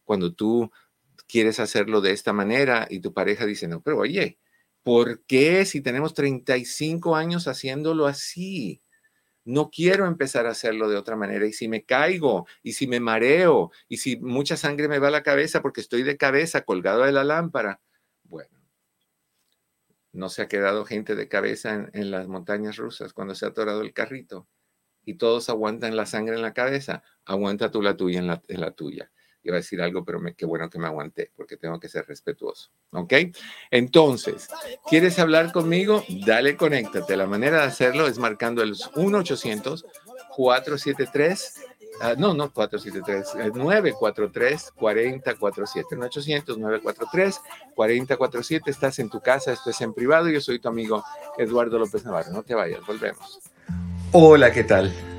Cuando 0.04 0.34
tú 0.34 0.72
quieres 1.28 1.60
hacerlo 1.60 2.02
de 2.02 2.12
esta 2.12 2.34
manera 2.34 2.88
y 2.90 3.00
tu 3.00 3.14
pareja 3.14 3.46
dice, 3.46 3.68
no, 3.68 3.82
pero 3.82 4.00
oye, 4.00 4.38
¿Por 4.84 5.24
qué 5.26 5.66
si 5.66 5.82
tenemos 5.82 6.14
35 6.14 7.16
años 7.16 7.48
haciéndolo 7.48 8.06
así? 8.06 8.82
No 9.46 9.70
quiero 9.72 10.08
empezar 10.08 10.46
a 10.46 10.52
hacerlo 10.52 10.90
de 10.90 10.98
otra 10.98 11.16
manera. 11.16 11.48
Y 11.48 11.54
si 11.54 11.68
me 11.70 11.86
caigo, 11.86 12.48
y 12.64 12.74
si 12.74 12.88
me 12.88 13.00
mareo, 13.00 13.72
y 13.88 13.98
si 13.98 14.18
mucha 14.18 14.58
sangre 14.58 14.88
me 14.90 15.00
va 15.00 15.08
a 15.08 15.12
la 15.12 15.24
cabeza 15.24 15.62
porque 15.62 15.82
estoy 15.82 16.04
de 16.04 16.18
cabeza 16.18 16.62
colgado 16.66 17.04
de 17.04 17.14
la 17.14 17.24
lámpara, 17.24 17.82
bueno, 18.24 18.60
no 20.12 20.30
se 20.30 20.42
ha 20.44 20.48
quedado 20.48 20.86
gente 20.86 21.16
de 21.16 21.28
cabeza 21.30 21.90
en, 21.94 22.12
las 22.12 22.28
montañas 22.28 22.78
rusas 22.78 23.14
cuando 23.14 23.36
se 23.36 23.46
ha 23.46 23.50
atorado 23.50 23.82
el 23.82 23.94
carrito 23.94 24.48
y 25.06 25.16
todos 25.16 25.50
aguantan 25.50 25.96
la 25.96 26.06
sangre 26.06 26.36
en 26.36 26.42
la 26.42 26.54
cabeza. 26.54 27.04
Aguanta 27.26 27.72
tú 27.72 27.82
la 27.82 27.96
tuya 27.98 28.20
en 28.20 28.28
la, 28.28 28.72
tuya 28.72 29.12
iba 29.44 29.58
a 29.58 29.60
decir 29.60 29.82
algo, 29.82 30.06
pero 30.06 30.20
me, 30.20 30.36
qué 30.36 30.46
bueno 30.46 30.70
que 30.70 30.80
me 30.80 30.88
aguanté, 30.88 31.32
porque 31.36 31.58
tengo 31.58 31.78
que 31.80 31.90
ser 31.90 32.06
respetuoso. 32.08 32.72
¿Ok? 32.92 33.14
Entonces, 33.72 34.48
¿quieres 34.90 35.20
hablar 35.20 35.52
conmigo? 35.52 36.06
Dale, 36.26 36.56
conéctate. 36.56 37.18
La 37.18 37.28
manera 37.28 37.60
de 37.62 37.68
hacerlo 37.68 38.08
es 38.08 38.18
marcando 38.18 38.64
el 38.64 38.76
1-800-473. 38.76 41.74
Ah, 42.02 42.16
no, 42.18 42.34
no 42.34 42.52
473, 42.52 43.54
943 43.56 44.72
4047. 44.76 45.96
800 45.96 46.58
943 46.58 47.40
4047. 47.76 48.72
Estás 48.72 49.00
en 49.00 49.10
tu 49.10 49.22
casa, 49.22 49.54
esto 49.54 49.70
es 49.70 49.80
en 49.82 49.94
privado. 49.94 50.30
Yo 50.30 50.42
soy 50.42 50.60
tu 50.60 50.70
amigo 50.70 51.04
Eduardo 51.38 51.78
López 51.78 52.04
Navarro. 52.04 52.32
No 52.32 52.42
te 52.44 52.56
vayas, 52.56 52.84
volvemos. 52.86 53.40
Hola, 54.12 54.52
¿qué 54.52 54.64
tal? 54.64 54.92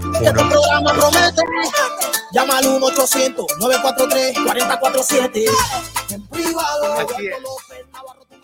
Este 0.00 0.32
programa 0.32 0.94
promete. 0.94 1.42
Llama 2.32 2.56
al 2.58 2.64
1-800-943-4047. 2.64 5.44
En 6.10 6.26
privado. 6.28 7.06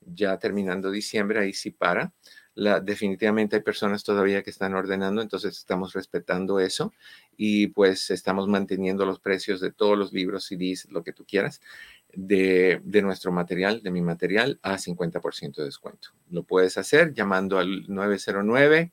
ya 0.00 0.38
terminando 0.38 0.90
diciembre, 0.90 1.40
ahí 1.40 1.52
sí 1.52 1.70
para 1.70 2.12
definitivamente 2.54 3.56
hay 3.56 3.62
personas 3.62 4.04
todavía 4.04 4.42
que 4.42 4.50
están 4.50 4.74
ordenando, 4.74 5.22
entonces 5.22 5.56
estamos 5.56 5.92
respetando 5.94 6.60
eso 6.60 6.92
y 7.36 7.68
pues 7.68 8.10
estamos 8.10 8.48
manteniendo 8.48 9.06
los 9.06 9.20
precios 9.20 9.60
de 9.60 9.72
todos 9.72 9.98
los 9.98 10.12
libros, 10.12 10.44
CDs, 10.44 10.90
lo 10.90 11.02
que 11.02 11.12
tú 11.12 11.24
quieras, 11.24 11.60
de, 12.12 12.80
de 12.84 13.02
nuestro 13.02 13.32
material, 13.32 13.82
de 13.82 13.90
mi 13.90 14.02
material, 14.02 14.58
a 14.62 14.76
50% 14.76 15.56
de 15.56 15.64
descuento. 15.64 16.10
Lo 16.30 16.42
puedes 16.44 16.76
hacer 16.76 17.14
llamando 17.14 17.58
al 17.58 17.84
909, 17.88 18.92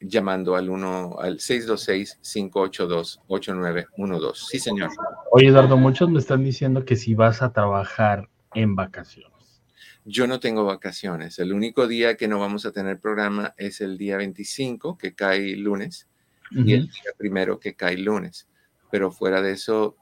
llamando 0.00 0.56
al 0.56 0.70
1 0.70 1.16
al 1.18 1.38
626-582-8912. 1.38 4.34
Sí, 4.34 4.58
señor. 4.58 4.90
Oye, 5.30 5.48
Eduardo, 5.48 5.76
muchos 5.76 6.08
me 6.10 6.18
están 6.18 6.42
diciendo 6.44 6.84
que 6.84 6.96
si 6.96 7.14
vas 7.14 7.42
a 7.42 7.52
trabajar 7.52 8.28
en 8.54 8.74
vacaciones. 8.74 9.62
Yo 10.04 10.26
no 10.26 10.40
tengo 10.40 10.64
vacaciones. 10.64 11.38
El 11.38 11.52
único 11.52 11.86
día 11.86 12.16
que 12.16 12.26
no 12.28 12.38
vamos 12.38 12.64
a 12.64 12.72
tener 12.72 12.98
programa 12.98 13.52
es 13.58 13.82
el 13.82 13.98
día 13.98 14.16
25, 14.16 14.96
que 14.96 15.14
cae 15.14 15.54
lunes, 15.56 16.08
y 16.50 16.72
el 16.72 16.86
día 16.86 17.12
primero, 17.16 17.60
que 17.60 17.74
cae 17.74 17.98
lunes. 17.98 18.48
Pero 18.90 19.10
fuera 19.10 19.42
de 19.42 19.52
eso, 19.52 19.98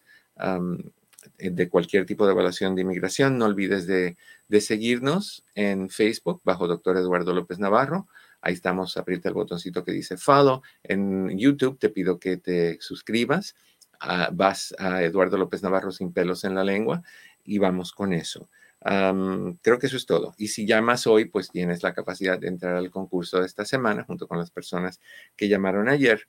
De 1.37 1.69
cualquier 1.69 2.05
tipo 2.05 2.25
de 2.25 2.33
evaluación 2.33 2.75
de 2.75 2.81
inmigración. 2.81 3.37
No 3.37 3.45
olvides 3.45 3.87
de, 3.87 4.17
seguirnos 4.59 5.43
en 5.55 5.89
Facebook 5.89 6.41
bajo 6.43 6.67
Doctor 6.67 6.97
Eduardo 6.97 7.33
López 7.33 7.59
Navarro. 7.59 8.07
Ahí 8.41 8.53
estamos, 8.53 8.97
aprieta 8.97 9.29
el 9.29 9.35
botoncito 9.35 9.83
que 9.83 9.91
dice 9.91 10.17
follow. 10.17 10.61
En 10.83 11.37
YouTube 11.37 11.79
te 11.79 11.89
pido 11.89 12.19
que 12.19 12.37
te 12.37 12.77
suscribas. 12.81 13.55
Ah, 13.99 14.29
vas 14.33 14.75
a 14.77 15.01
Eduardo 15.03 15.37
López 15.37 15.63
Navarro 15.63 15.91
sin 15.91 16.11
pelos 16.11 16.43
en 16.43 16.55
la 16.55 16.63
lengua 16.63 17.03
y 17.43 17.57
vamos 17.57 17.91
con 17.93 18.13
eso. 18.13 18.49
creo 18.81 19.79
que 19.79 19.87
eso 19.87 19.97
es 19.97 20.05
todo. 20.05 20.35
Y 20.37 20.49
si 20.49 20.65
llamas 20.65 21.07
hoy, 21.07 21.25
pues 21.25 21.49
tienes 21.49 21.83
la 21.83 21.93
capacidad 21.93 22.37
de 22.37 22.47
entrar 22.47 22.75
al 22.75 22.91
concurso 22.91 23.39
de 23.39 23.45
esta 23.45 23.65
semana 23.65 24.03
junto 24.03 24.27
con 24.27 24.37
las 24.37 24.51
personas 24.51 24.99
que 25.37 25.47
llamaron 25.47 25.87
ayer 25.87 26.27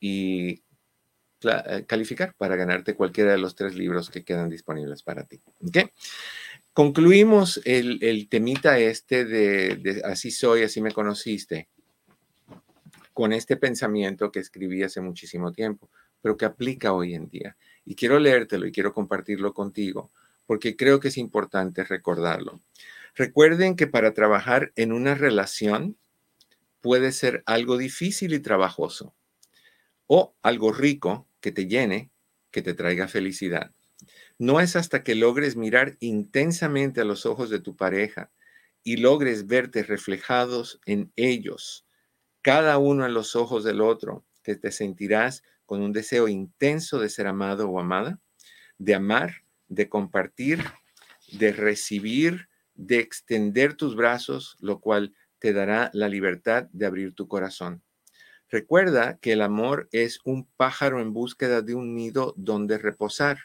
y 0.00 0.50
eh, 0.50 0.62
calificar 1.86 2.34
para 2.36 2.56
ganarte 2.56 2.94
cualquiera 2.94 3.32
de 3.32 3.38
los 3.38 3.54
tres 3.54 3.74
libros 3.74 4.10
que 4.10 4.24
quedan 4.24 4.48
disponibles 4.48 5.02
para 5.02 5.24
ti. 5.24 5.40
¿Ok? 5.66 5.90
Concluimos 6.72 7.60
el, 7.64 8.28
temita 8.28 8.78
este 8.78 9.24
de, 9.24 10.02
así 10.04 10.30
soy, 10.30 10.64
así 10.64 10.80
me 10.80 10.92
conociste, 10.92 11.68
con 13.12 13.32
este 13.32 13.56
pensamiento 13.56 14.32
que 14.32 14.40
escribí 14.40 14.82
hace 14.82 15.00
muchísimo 15.00 15.52
tiempo. 15.52 15.88
pero 16.20 16.38
que 16.38 16.46
aplica 16.46 16.94
hoy 16.94 17.14
en 17.14 17.28
día. 17.28 17.54
Y 17.84 17.96
quiero 17.96 18.18
leértelo 18.18 18.66
y 18.66 18.72
quiero 18.72 18.94
compartirlo 18.94 19.52
contigo, 19.52 20.10
porque 20.46 20.74
creo 20.74 20.98
que 20.98 21.08
es 21.08 21.18
importante 21.18 21.84
recordarlo. 21.84 22.62
Recuerden 23.14 23.76
que 23.76 23.86
para 23.86 24.14
trabajar 24.14 24.72
en 24.74 24.92
una 24.92 25.14
relación 25.14 25.96
puede 26.80 27.12
ser 27.12 27.42
algo 27.46 27.76
difícil 27.76 28.34
y 28.34 28.40
trabajoso, 28.40 29.14
o 30.06 30.34
algo 30.42 30.72
rico 30.72 31.26
que 31.44 31.52
te 31.52 31.66
llene, 31.66 32.10
que 32.50 32.62
te 32.62 32.72
traiga 32.72 33.06
felicidad. 33.06 33.74
No 34.38 34.60
es 34.60 34.76
hasta 34.76 35.04
que 35.04 35.14
logres 35.14 35.56
mirar 35.56 35.98
intensamente 36.00 37.02
a 37.02 37.04
los 37.04 37.26
ojos 37.26 37.50
de 37.50 37.60
tu 37.60 37.76
pareja 37.76 38.32
y 38.82 38.96
logres 38.96 39.46
verte 39.46 39.82
reflejados 39.82 40.80
en 40.86 41.12
ellos, 41.16 41.86
cada 42.40 42.78
uno 42.78 43.04
en 43.04 43.12
los 43.12 43.36
ojos 43.36 43.62
del 43.62 43.82
otro, 43.82 44.24
que 44.42 44.56
te 44.56 44.72
sentirás 44.72 45.42
con 45.66 45.82
un 45.82 45.92
deseo 45.92 46.28
intenso 46.28 46.98
de 46.98 47.10
ser 47.10 47.26
amado 47.26 47.68
o 47.68 47.78
amada, 47.78 48.18
de 48.78 48.94
amar, 48.94 49.42
de 49.68 49.90
compartir, 49.90 50.64
de 51.30 51.52
recibir, 51.52 52.48
de 52.74 53.00
extender 53.00 53.74
tus 53.74 53.96
brazos, 53.96 54.56
lo 54.60 54.80
cual 54.80 55.14
te 55.40 55.52
dará 55.52 55.90
la 55.92 56.08
libertad 56.08 56.70
de 56.72 56.86
abrir 56.86 57.14
tu 57.14 57.28
corazón. 57.28 57.83
Recuerda 58.54 59.18
que 59.18 59.32
el 59.32 59.42
amor 59.42 59.88
es 59.90 60.20
un 60.22 60.46
pájaro 60.46 61.00
en 61.00 61.12
búsqueda 61.12 61.60
de 61.60 61.74
un 61.74 61.96
nido 61.96 62.34
donde 62.36 62.78
reposar. 62.78 63.36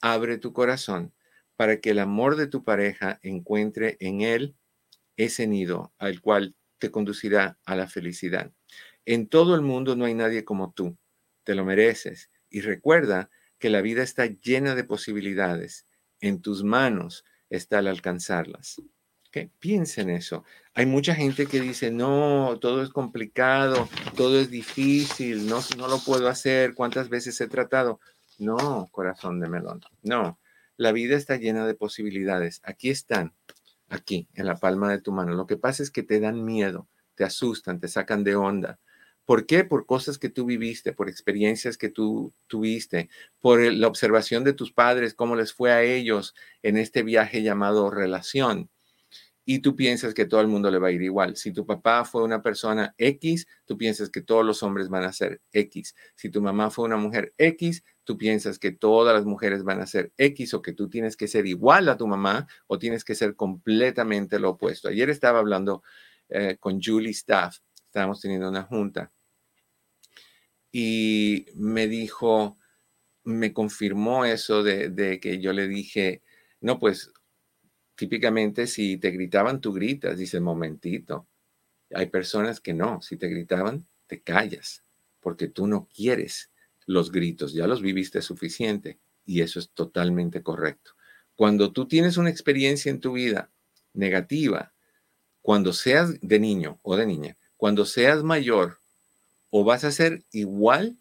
Abre 0.00 0.36
tu 0.36 0.52
corazón 0.52 1.14
para 1.54 1.80
que 1.80 1.90
el 1.90 2.00
amor 2.00 2.34
de 2.34 2.48
tu 2.48 2.64
pareja 2.64 3.20
encuentre 3.22 3.96
en 4.00 4.20
él 4.22 4.56
ese 5.16 5.46
nido 5.46 5.94
al 5.96 6.20
cual 6.20 6.56
te 6.78 6.90
conducirá 6.90 7.60
a 7.64 7.76
la 7.76 7.86
felicidad. 7.86 8.50
En 9.06 9.28
todo 9.28 9.54
el 9.54 9.62
mundo 9.62 9.94
no 9.94 10.06
hay 10.06 10.14
nadie 10.14 10.44
como 10.44 10.72
tú. 10.72 10.98
Te 11.44 11.54
lo 11.54 11.64
mereces. 11.64 12.28
Y 12.50 12.62
recuerda 12.62 13.30
que 13.60 13.70
la 13.70 13.80
vida 13.80 14.02
está 14.02 14.26
llena 14.26 14.74
de 14.74 14.82
posibilidades. 14.82 15.86
En 16.20 16.42
tus 16.42 16.64
manos 16.64 17.24
está 17.48 17.78
el 17.78 17.86
alcanzarlas. 17.86 18.82
¿Okay? 19.32 19.50
Piensa 19.58 20.02
en 20.02 20.10
eso. 20.10 20.44
Hay 20.74 20.84
mucha 20.84 21.14
gente 21.14 21.46
que 21.46 21.58
dice, 21.58 21.90
no, 21.90 22.58
todo 22.60 22.82
es 22.82 22.90
complicado, 22.90 23.88
todo 24.14 24.38
es 24.38 24.50
difícil, 24.50 25.46
no, 25.46 25.60
no 25.78 25.88
lo 25.88 25.98
puedo 26.00 26.28
hacer, 26.28 26.74
cuántas 26.74 27.08
veces 27.08 27.40
he 27.40 27.48
tratado. 27.48 27.98
No, 28.38 28.90
corazón 28.92 29.40
de 29.40 29.48
melón, 29.48 29.80
no. 30.02 30.38
La 30.76 30.92
vida 30.92 31.16
está 31.16 31.38
llena 31.38 31.66
de 31.66 31.74
posibilidades. 31.74 32.60
Aquí 32.62 32.90
están, 32.90 33.32
aquí, 33.88 34.28
en 34.34 34.44
la 34.44 34.56
palma 34.56 34.90
de 34.90 35.00
tu 35.00 35.12
mano. 35.12 35.32
Lo 35.32 35.46
que 35.46 35.56
pasa 35.56 35.82
es 35.82 35.90
que 35.90 36.02
te 36.02 36.20
dan 36.20 36.44
miedo, 36.44 36.86
te 37.14 37.24
asustan, 37.24 37.80
te 37.80 37.88
sacan 37.88 38.24
de 38.24 38.36
onda. 38.36 38.80
¿Por 39.24 39.46
qué? 39.46 39.64
Por 39.64 39.86
cosas 39.86 40.18
que 40.18 40.28
tú 40.28 40.44
viviste, 40.44 40.92
por 40.92 41.08
experiencias 41.08 41.78
que 41.78 41.88
tú 41.88 42.34
tuviste, 42.48 43.08
por 43.40 43.62
la 43.62 43.86
observación 43.86 44.44
de 44.44 44.52
tus 44.52 44.72
padres, 44.72 45.14
cómo 45.14 45.36
les 45.36 45.54
fue 45.54 45.72
a 45.72 45.82
ellos 45.82 46.34
en 46.62 46.76
este 46.76 47.02
viaje 47.02 47.42
llamado 47.42 47.90
relación. 47.90 48.68
Y 49.44 49.58
tú 49.58 49.74
piensas 49.74 50.14
que 50.14 50.24
todo 50.24 50.40
el 50.40 50.48
mundo 50.48 50.70
le 50.70 50.78
va 50.78 50.88
a 50.88 50.92
ir 50.92 51.02
igual. 51.02 51.36
Si 51.36 51.52
tu 51.52 51.66
papá 51.66 52.04
fue 52.04 52.22
una 52.22 52.42
persona 52.42 52.94
X, 52.96 53.48
tú 53.64 53.76
piensas 53.76 54.08
que 54.08 54.22
todos 54.22 54.44
los 54.44 54.62
hombres 54.62 54.88
van 54.88 55.04
a 55.04 55.12
ser 55.12 55.40
X. 55.52 55.96
Si 56.14 56.30
tu 56.30 56.40
mamá 56.40 56.70
fue 56.70 56.84
una 56.84 56.96
mujer 56.96 57.34
X, 57.38 57.82
tú 58.04 58.16
piensas 58.16 58.58
que 58.58 58.70
todas 58.70 59.14
las 59.14 59.24
mujeres 59.24 59.64
van 59.64 59.80
a 59.80 59.86
ser 59.86 60.12
X 60.16 60.54
o 60.54 60.62
que 60.62 60.72
tú 60.72 60.88
tienes 60.88 61.16
que 61.16 61.26
ser 61.26 61.46
igual 61.46 61.88
a 61.88 61.96
tu 61.96 62.06
mamá 62.06 62.46
o 62.68 62.78
tienes 62.78 63.04
que 63.04 63.14
ser 63.14 63.34
completamente 63.34 64.38
lo 64.38 64.50
opuesto. 64.50 64.88
Ayer 64.88 65.10
estaba 65.10 65.40
hablando 65.40 65.82
eh, 66.28 66.56
con 66.60 66.80
Julie 66.80 67.10
Staff 67.10 67.58
estábamos 67.92 68.22
teniendo 68.22 68.48
una 68.48 68.62
junta 68.62 69.12
y 70.72 71.44
me 71.54 71.86
dijo, 71.86 72.56
me 73.22 73.52
confirmó 73.52 74.24
eso 74.24 74.62
de, 74.62 75.20
que 75.20 75.40
yo 75.40 75.52
le 75.52 75.68
dije, 75.68 76.22
no, 76.62 76.78
pues 76.78 77.12
típicamente 77.94 78.66
si 78.66 78.96
te 78.98 79.10
gritaban, 79.10 79.60
tú 79.60 79.72
gritas, 79.72 80.18
dice, 80.18 80.40
momentito. 80.40 81.26
Hay 81.94 82.06
personas 82.06 82.60
que 82.60 82.74
no, 82.74 83.02
si 83.02 83.16
te 83.16 83.28
gritaban, 83.28 83.86
te 84.06 84.20
callas, 84.20 84.84
porque 85.20 85.48
tú 85.48 85.66
no 85.66 85.88
quieres 85.94 86.50
los 86.86 87.12
gritos, 87.12 87.52
ya 87.52 87.66
los 87.66 87.82
viviste 87.82 88.22
suficiente 88.22 88.98
y 89.24 89.42
eso 89.42 89.58
es 89.58 89.70
totalmente 89.70 90.42
correcto. 90.42 90.92
Cuando 91.36 91.72
tú 91.72 91.86
tienes 91.86 92.16
una 92.16 92.30
experiencia 92.30 92.90
en 92.90 93.00
tu 93.00 93.12
vida 93.12 93.50
negativa, 93.94 94.72
cuando 95.40 95.72
seas 95.72 96.18
de 96.20 96.38
niño 96.38 96.78
o 96.82 96.96
de 96.96 97.06
niña, 97.06 97.36
cuando 97.56 97.84
seas 97.84 98.22
mayor, 98.22 98.80
o 99.50 99.64
vas 99.64 99.84
a 99.84 99.92
ser 99.92 100.24
igual 100.32 100.98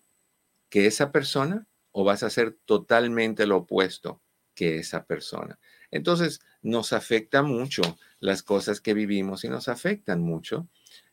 que 0.70 0.86
esa 0.86 1.12
persona 1.12 1.68
o 1.92 2.04
vas 2.04 2.24
a 2.24 2.30
ser 2.30 2.58
totalmente 2.66 3.46
lo 3.46 3.58
opuesto 3.58 4.22
que 4.54 4.78
esa 4.78 5.06
persona. 5.06 5.60
Entonces, 5.92 6.42
nos 6.62 6.94
afecta 6.94 7.44
mucho 7.44 7.82
las 8.20 8.44
cosas 8.44 8.82
que 8.82 8.94
vivimos 8.94 9.44
y 9.44 9.50
nos 9.50 9.68
afectan 9.68 10.22
mucho 10.22 10.68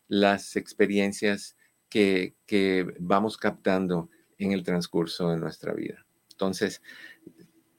las 0.08 0.56
experiencias 0.56 1.56
que, 1.88 2.34
vamos 2.98 3.36
captando 3.36 4.10
en 4.38 4.52
el 4.52 4.62
transcurso 4.62 5.30
de 5.30 5.38
nuestra 5.38 5.72
vida. 5.74 6.06
Entonces, 6.30 6.82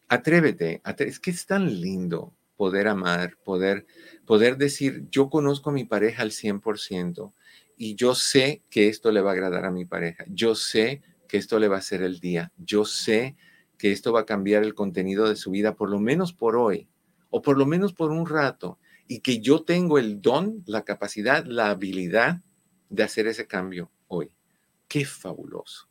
atrévete, 0.07 0.81
es 0.99 1.19
que 1.19 1.31
es 1.31 1.45
tan 1.45 1.79
lindo 1.79 2.33
poder 2.57 2.89
amar, 2.89 3.37
poder, 3.43 3.85
poder 4.25 4.57
decir, 4.57 5.07
yo 5.09 5.29
conozco 5.29 5.69
a 5.69 5.73
mi 5.73 5.85
pareja 5.85 6.23
al 6.23 6.31
100%, 6.31 7.33
y 7.77 7.95
yo 7.95 8.13
sé 8.13 8.61
que 8.69 8.89
esto 8.89 9.09
le 9.13 9.21
va 9.21 9.31
a 9.31 9.33
agradar 9.33 9.63
a 9.63 9.71
mi 9.71 9.85
pareja, 9.85 10.25
yo 10.27 10.53
sé 10.53 11.01
que 11.29 11.37
esto 11.37 11.59
le 11.59 11.69
va 11.69 11.77
a 11.77 11.79
hacer 11.79 12.01
el 12.01 12.19
día, 12.19 12.51
yo 12.57 12.83
sé 12.83 13.37
que 13.77 13.93
esto 13.93 14.11
va 14.11 14.21
a 14.21 14.25
cambiar 14.25 14.63
el 14.63 14.75
contenido 14.75 15.29
de 15.29 15.37
su 15.37 15.51
vida, 15.51 15.75
por 15.75 15.89
lo 15.89 15.99
menos 15.99 16.33
por 16.33 16.57
hoy, 16.57 16.88
o 17.29 17.41
por 17.41 17.57
lo 17.57 17.65
menos 17.65 17.93
por 17.93 18.11
un 18.11 18.27
rato, 18.27 18.79
y 19.07 19.19
que 19.19 19.39
yo 19.39 19.63
tengo 19.63 19.97
el 19.97 20.21
don, 20.21 20.63
la 20.65 20.83
capacidad, 20.83 21.45
la 21.45 21.69
habilidad 21.69 22.41
de 22.89 23.03
hacer 23.03 23.27
ese 23.27 23.47
cambio 23.47 23.91
hoy. 24.07 24.31
Qué 24.87 25.05
fabuloso, 25.05 25.89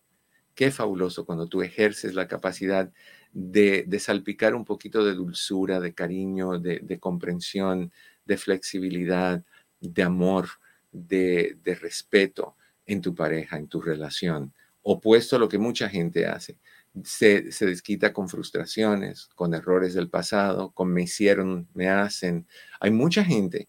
qué 0.54 0.70
fabuloso 0.70 1.24
cuando 1.24 1.46
tú 1.46 1.62
ejerces 1.62 2.14
la 2.14 2.28
capacidad 2.28 2.92
de, 3.32 3.86
salpicar 4.00 4.54
un 4.54 4.64
poquito 4.64 5.04
de 5.04 5.14
dulzura, 5.14 5.80
de 5.80 5.94
cariño, 5.94 6.58
de 6.58 6.98
comprensión, 7.00 7.92
de 8.24 8.36
flexibilidad, 8.36 9.42
de 9.80 10.02
amor 10.02 10.48
de, 10.92 11.58
respeto 11.80 12.56
en 12.86 13.00
tu 13.00 13.14
pareja, 13.14 13.56
en 13.56 13.68
tu 13.68 13.80
relación, 13.80 14.52
opuesto 14.82 15.36
a 15.36 15.38
lo 15.38 15.48
que 15.48 15.58
mucha 15.58 15.88
gente 15.88 16.26
hace. 16.26 16.58
Se, 17.04 17.52
se, 17.52 17.66
desquita 17.66 18.12
con 18.12 18.28
frustraciones, 18.28 19.28
con 19.34 19.54
errores 19.54 19.94
del 19.94 20.10
pasado, 20.10 20.72
con 20.72 20.92
me 20.92 21.02
hicieron, 21.02 21.68
me 21.74 21.88
hacen. 21.88 22.46
Hay 22.80 22.90
mucha 22.90 23.24
gente 23.24 23.68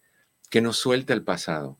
que 0.49 0.61
no 0.61 0.73
suelta 0.73 1.13
el 1.13 1.23
pasado, 1.23 1.77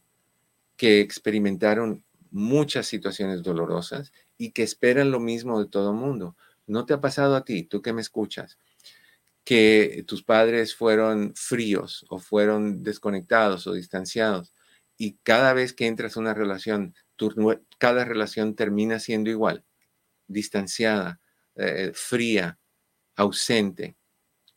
que 0.78 1.02
experimentaron 1.02 2.04
muchas 2.32 2.88
situaciones 2.88 3.42
dolorosas 3.42 4.12
y 4.38 4.52
que 4.52 4.64
esperan 4.64 5.12
lo 5.12 5.20
mismo 5.20 5.60
de 5.60 5.70
todo 5.70 5.94
mundo. 5.94 6.36
¿No 6.68 6.86
te 6.86 6.94
ha 6.94 7.02
pasado 7.02 7.36
a 7.36 7.44
ti, 7.44 7.64
tú 7.64 7.82
que 7.82 7.94
me 7.94 8.02
escuchas, 8.02 8.60
que 9.44 10.04
tus 10.08 10.24
padres 10.24 10.76
fueron 10.76 11.34
fríos 11.36 12.06
o 12.10 12.20
fueron 12.20 12.84
desconectados 12.84 13.66
o 13.66 13.74
distanciados 13.74 14.54
y 14.98 15.14
cada 15.24 15.54
vez 15.54 15.74
que 15.74 15.88
entras 15.88 16.18
a 16.18 16.20
una 16.20 16.34
relación, 16.34 16.94
cada 17.80 18.06
relación 18.06 18.56
termina 18.56 19.00
siendo 19.00 19.30
igual, 19.30 19.64
distanciada, 20.28 21.20
eh, 21.60 21.92
fría, 21.94 22.58
ausente. 23.18 23.98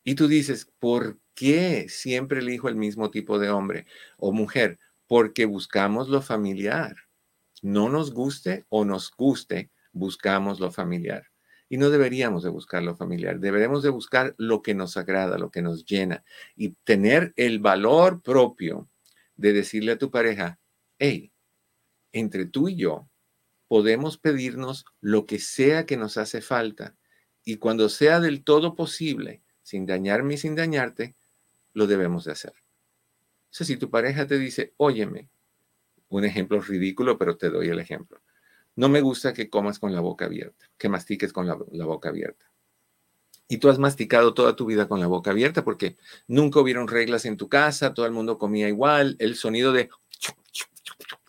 Y 0.05 0.15
tú 0.15 0.29
dices, 0.29 0.71
¿por 0.79 1.19
qué 1.35 1.89
siempre 1.89 2.41
elijo 2.41 2.69
el 2.69 2.77
mismo 2.77 3.11
tipo 3.11 3.41
de 3.41 3.51
hombre 3.51 3.87
o 4.19 4.33
mujer? 4.33 4.79
Porque 5.09 5.45
buscamos 5.45 6.09
lo 6.09 6.23
familiar. 6.23 6.95
No 7.61 7.89
nos 7.89 8.13
guste 8.13 8.67
o 8.69 8.85
nos 8.85 9.11
guste, 9.11 9.71
buscamos 9.93 10.61
lo 10.61 10.71
familiar. 10.71 11.27
Y 11.69 11.77
no 11.77 11.91
deberíamos 11.91 12.45
de 12.45 12.51
buscar 12.51 12.83
lo 12.83 12.95
familiar, 12.95 13.41
deberemos 13.41 13.83
de 13.83 13.89
buscar 13.89 14.35
lo 14.37 14.63
que 14.63 14.75
nos 14.75 14.97
agrada, 14.97 15.39
lo 15.39 15.51
que 15.51 15.63
nos 15.63 15.85
llena 15.85 16.23
y 16.55 16.75
tener 16.85 17.33
el 17.37 17.61
valor 17.61 18.23
propio 18.23 18.89
de 19.37 19.53
decirle 19.53 19.93
a 19.93 19.99
tu 19.99 20.11
pareja, 20.11 20.61
hey, 20.99 21.33
entre 22.13 22.45
tú 22.45 22.69
y 22.69 22.77
yo 22.77 23.09
podemos 23.73 24.19
pedirnos 24.19 24.85
lo 25.01 25.25
que 25.25 25.39
sea 25.39 25.87
que 25.87 25.97
nos 25.97 26.19
hace 26.19 26.43
falta 26.43 26.95
y 27.43 27.57
cuando 27.57 27.89
sea 27.89 28.21
del 28.21 28.45
todo 28.45 28.75
posible, 28.75 29.41
sin 29.63 29.87
dañarme 29.87 30.35
y 30.35 30.37
sin 30.37 30.55
dañarte, 30.55 31.15
lo 31.73 31.87
debemos 31.87 32.25
de 32.27 32.33
hacer. 32.33 32.53
O 32.53 33.49
sea, 33.49 33.67
si 33.67 33.79
tu 33.79 33.89
pareja 33.89 34.27
te 34.27 34.39
dice, 34.39 34.75
óyeme, 34.77 35.31
un 36.11 36.27
ejemplo 36.27 36.61
ridículo, 36.61 37.17
pero 37.17 37.39
te 37.39 37.49
doy 37.49 37.69
el 37.69 37.79
ejemplo. 37.79 38.21
No 38.77 38.91
me 38.91 39.01
gusta 39.01 39.33
que 39.33 39.49
comas 39.49 39.79
con 39.79 39.95
la 39.95 40.01
boca 40.01 40.27
abierta, 40.27 40.71
que 40.77 40.91
mastiques 40.91 41.33
con 41.33 41.47
la, 41.47 41.57
la 41.73 41.87
boca 41.87 42.11
abierta 42.11 42.53
y 43.49 43.57
tú 43.57 43.71
has 43.71 43.79
masticado 43.79 44.35
toda 44.35 44.55
tu 44.55 44.67
vida 44.67 44.87
con 44.87 45.01
la 45.01 45.07
boca 45.07 45.31
abierta 45.31 45.65
porque 45.65 45.97
nunca 46.27 46.61
hubieron 46.61 46.89
reglas 46.89 47.25
en 47.25 47.39
tu 47.39 47.49
casa, 47.49 47.95
todo 47.95 48.05
el 48.05 48.13
mundo 48.13 48.37
comía 48.37 48.69
igual, 48.69 49.17
el 49.19 49.35
sonido 49.35 49.73
de 49.73 49.89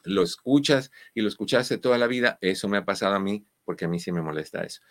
lo 0.03 0.23
escuchas 0.23 0.91
y 1.13 1.21
lo 1.21 1.27
escuchaste 1.27 1.77
toda 1.77 1.97
la 1.97 2.07
vida, 2.07 2.37
eso 2.41 2.67
me 2.67 2.77
ha 2.77 2.85
pasado 2.85 3.15
a 3.15 3.19
mí 3.19 3.45
porque 3.63 3.85
a 3.85 3.87
mí 3.87 3.99
sí 3.99 4.11
me 4.11 4.21
molesta 4.21 4.63
eso. 4.63 4.81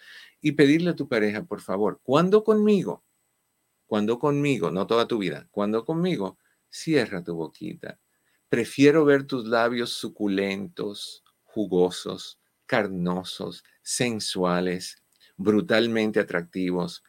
Y 0.40 0.52
pedirle 0.52 0.90
a 0.90 0.96
tu 0.96 1.08
pareja, 1.08 1.44
por 1.44 1.60
favor, 1.60 2.00
cuando 2.02 2.44
conmigo, 2.44 3.04
cuando 3.86 4.18
conmigo, 4.18 4.70
no 4.70 4.86
toda 4.86 5.06
tu 5.06 5.18
vida, 5.18 5.48
cuando 5.50 5.84
conmigo, 5.84 6.38
cierra 6.70 7.22
tu 7.22 7.34
boquita. 7.34 7.98
Prefiero 8.48 9.04
ver 9.04 9.24
tus 9.24 9.46
labios 9.46 9.92
suculentos, 9.92 11.22
jugosos, 11.42 12.38
carnosos, 12.66 13.64
sensuales, 13.82 15.02
brutalmente 15.36 16.20
atractivos, 16.20 17.04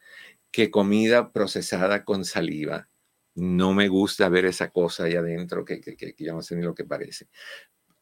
que 0.50 0.70
comida 0.70 1.32
procesada 1.32 2.04
con 2.04 2.24
saliva. 2.24 2.88
No 3.34 3.74
me 3.74 3.88
gusta 3.88 4.28
ver 4.28 4.44
esa 4.44 4.70
cosa 4.70 5.04
ahí 5.04 5.16
adentro 5.16 5.64
que, 5.64 5.80
que, 5.80 5.96
que, 5.96 6.14
ya 6.18 6.32
no 6.32 6.40
lo 6.50 6.74
que 6.74 6.84
parece. 6.84 7.28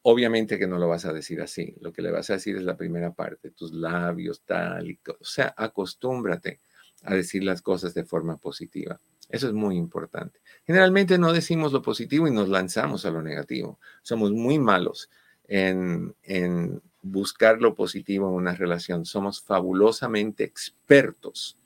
Obviamente 0.03 0.59
que 0.59 0.67
no 0.67 0.77
lo 0.77 0.89
vas 0.89 1.05
a 1.05 1.13
decir 1.13 1.41
así. 1.41 1.75
Lo 1.79 1.93
que 1.93 2.01
le 2.01 2.11
vas 2.11 2.29
a 2.29 2.33
decir 2.33 2.57
es 2.57 2.63
la 2.63 2.75
primera 2.75 3.11
parte, 3.13 3.51
tus 3.51 3.71
labios, 3.71 4.41
tal. 4.41 4.89
Y, 4.89 4.99
o 5.07 5.23
sea, 5.23 5.53
acostúmbrate 5.57 6.59
a 7.03 7.15
decir 7.15 7.43
las 7.43 7.61
cosas 7.61 7.93
de 7.93 8.03
forma 8.03 8.37
positiva. 8.37 8.99
Eso 9.29 9.47
es 9.47 9.53
muy 9.53 9.77
importante. 9.77 10.41
Generalmente 10.67 11.17
no 11.17 11.31
decimos 11.31 11.71
lo 11.71 11.81
positivo 11.81 12.27
y 12.27 12.31
nos 12.31 12.49
lanzamos 12.49 13.05
a 13.05 13.11
lo 13.11 13.21
negativo. 13.21 13.79
Somos 14.01 14.31
muy 14.31 14.59
malos 14.59 15.09
en, 15.47 16.13
en 16.23 16.81
buscar 17.01 17.61
lo 17.61 17.73
positivo 17.73 18.27
en 18.27 18.35
una 18.35 18.55
relación. 18.55 19.05
Somos 19.05 19.41
fabulosamente 19.41 20.43
expertos 20.43 21.57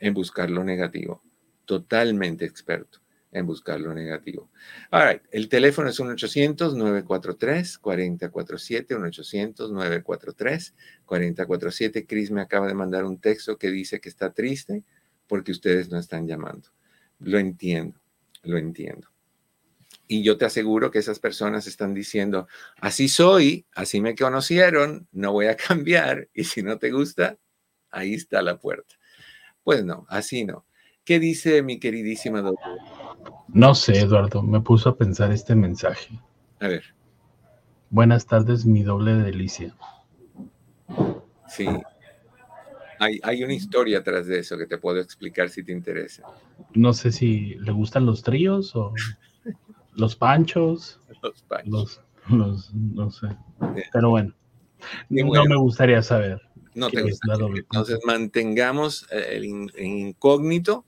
en 0.00 0.14
buscar 0.14 0.50
lo 0.50 0.64
negativo. 0.64 1.22
Totalmente 1.66 2.46
expertos 2.46 3.05
en 3.36 3.46
buscar 3.46 3.80
lo 3.80 3.92
negativo. 3.92 4.48
All. 4.90 5.20
El 5.30 5.48
teléfono 5.48 5.90
es 5.90 6.00
1-800-943-4047, 6.00 8.96
1-800-943-4047. 11.06 12.06
Chris 12.06 12.30
me 12.30 12.40
acaba 12.40 12.66
de 12.66 12.74
mandar 12.74 13.04
un 13.04 13.20
texto 13.20 13.58
que 13.58 13.70
dice 13.70 14.00
que 14.00 14.08
está 14.08 14.32
triste 14.32 14.84
porque 15.26 15.52
ustedes 15.52 15.90
no 15.90 15.98
están 15.98 16.26
llamando. 16.26 16.70
Lo 17.18 17.38
entiendo, 17.38 18.00
lo 18.42 18.56
entiendo. 18.56 19.08
Y 20.08 20.22
yo 20.22 20.38
te 20.38 20.46
aseguro 20.46 20.90
que 20.90 21.00
esas 21.00 21.18
personas 21.18 21.66
están 21.66 21.92
diciendo, 21.92 22.48
así 22.80 23.08
soy, 23.08 23.66
así 23.74 24.00
me 24.00 24.14
conocieron, 24.14 25.08
no 25.12 25.32
voy 25.32 25.46
a 25.46 25.56
cambiar 25.56 26.28
y 26.32 26.44
si 26.44 26.62
no 26.62 26.78
te 26.78 26.90
gusta, 26.90 27.38
ahí 27.90 28.14
está 28.14 28.40
la 28.40 28.58
puerta. 28.58 28.94
Pues 29.62 29.84
no, 29.84 30.06
así 30.08 30.44
no. 30.44 30.64
¿Qué 31.04 31.20
dice 31.20 31.62
mi 31.62 31.78
queridísima 31.78 32.40
doctora? 32.40 33.05
No 33.48 33.74
sé, 33.74 34.00
Eduardo, 34.00 34.42
me 34.42 34.60
puso 34.60 34.90
a 34.90 34.96
pensar 34.96 35.32
este 35.32 35.54
mensaje. 35.54 36.20
A 36.60 36.68
ver. 36.68 36.84
Buenas 37.90 38.26
tardes, 38.26 38.66
mi 38.66 38.82
doble 38.82 39.14
delicia. 39.14 39.74
Sí. 41.48 41.66
Hay, 42.98 43.20
hay, 43.22 43.44
una 43.44 43.54
historia 43.54 43.98
atrás 43.98 44.26
de 44.26 44.38
eso 44.38 44.56
que 44.56 44.66
te 44.66 44.78
puedo 44.78 45.00
explicar 45.00 45.50
si 45.50 45.62
te 45.62 45.72
interesa. 45.72 46.22
No 46.74 46.92
sé 46.92 47.12
si 47.12 47.54
le 47.56 47.72
gustan 47.72 48.06
los 48.06 48.22
tríos 48.22 48.74
o 48.74 48.92
los 49.94 50.16
panchos. 50.16 51.00
Los 51.22 51.42
panchos. 51.42 51.70
Los, 51.70 52.02
los 52.30 52.74
no 52.74 53.10
sé. 53.10 53.28
Pero 53.92 54.10
bueno, 54.10 54.34
bueno, 55.08 55.34
no 55.34 55.44
me 55.44 55.56
gustaría 55.56 56.02
saber. 56.02 56.40
No 56.74 56.90
te. 56.90 57.00
Entonces 57.00 57.98
mantengamos 58.04 59.06
el, 59.10 59.44
incógnito 59.44 60.84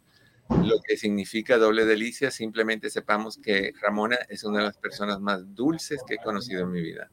lo 0.48 0.80
que 0.80 0.96
significa 0.96 1.58
doble 1.58 1.84
delicia, 1.84 2.30
simplemente 2.30 2.90
sepamos 2.90 3.38
que 3.38 3.72
Ramona 3.80 4.16
es 4.28 4.44
una 4.44 4.58
de 4.58 4.64
las 4.64 4.78
personas 4.78 5.20
más 5.20 5.54
dulces 5.54 6.02
que 6.06 6.14
he 6.14 6.18
conocido 6.18 6.62
en 6.62 6.70
mi 6.70 6.80
vida. 6.80 7.10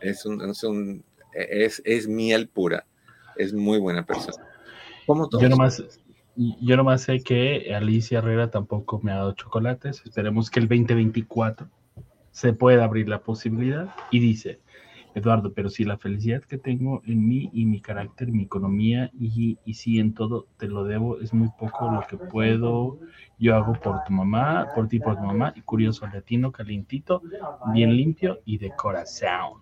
Es, 0.00 0.24
un, 0.26 0.48
es, 0.48 0.64
un, 0.64 1.04
es, 1.32 1.80
es 1.84 2.08
miel 2.08 2.48
pura, 2.48 2.86
es 3.36 3.52
muy 3.52 3.78
buena 3.78 4.04
persona. 4.04 4.44
Como 5.06 5.28
todos. 5.28 5.42
Yo 5.42 5.48
nomás, 5.48 5.82
yo 6.36 6.76
nomás 6.76 7.02
sé 7.02 7.22
que 7.22 7.74
Alicia 7.74 8.18
Herrera 8.18 8.50
tampoco 8.50 9.00
me 9.02 9.12
ha 9.12 9.16
dado 9.16 9.32
chocolates. 9.32 10.02
Esperemos 10.04 10.50
que 10.50 10.60
el 10.60 10.68
2024 10.68 11.68
se 12.32 12.52
pueda 12.52 12.84
abrir 12.84 13.08
la 13.08 13.22
posibilidad. 13.22 13.94
Y 14.10 14.20
dice, 14.20 14.60
Eduardo, 15.14 15.52
pero 15.52 15.68
si 15.68 15.84
la 15.84 15.98
felicidad 15.98 16.42
que 16.42 16.58
tengo 16.58 17.02
en 17.04 17.26
mí 17.26 17.50
y 17.52 17.66
mi 17.66 17.80
carácter, 17.80 18.28
mi 18.28 18.44
economía 18.44 19.10
y, 19.18 19.58
y 19.64 19.74
si 19.74 19.98
en 19.98 20.14
todo 20.14 20.46
te 20.56 20.68
lo 20.68 20.84
debo, 20.84 21.20
es 21.20 21.32
muy 21.32 21.48
poco 21.58 21.90
lo 21.90 22.06
que 22.06 22.16
puedo, 22.16 22.98
yo 23.38 23.56
hago 23.56 23.72
por 23.72 24.04
tu 24.04 24.12
mamá, 24.12 24.68
por 24.74 24.88
ti, 24.88 25.00
por 25.00 25.16
tu 25.16 25.22
mamá, 25.22 25.52
y 25.56 25.62
curioso, 25.62 26.06
latino, 26.06 26.52
calientito, 26.52 27.22
bien 27.72 27.96
limpio 27.96 28.40
y 28.44 28.58
de 28.58 28.70
corazón. 28.76 29.60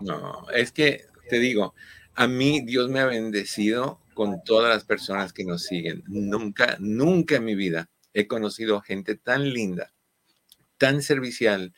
No, 0.00 0.48
es 0.50 0.72
que 0.72 1.02
te 1.28 1.38
digo, 1.38 1.74
a 2.14 2.26
mí 2.26 2.60
Dios 2.62 2.90
me 2.90 3.00
ha 3.00 3.06
bendecido 3.06 4.00
con 4.14 4.42
todas 4.42 4.74
las 4.74 4.84
personas 4.84 5.32
que 5.32 5.44
nos 5.44 5.62
siguen. 5.62 6.02
Nunca, 6.08 6.76
nunca 6.80 7.36
en 7.36 7.44
mi 7.44 7.54
vida 7.54 7.88
he 8.12 8.26
conocido 8.26 8.80
gente 8.80 9.14
tan 9.14 9.52
linda, 9.52 9.92
tan 10.78 11.02
servicial, 11.02 11.72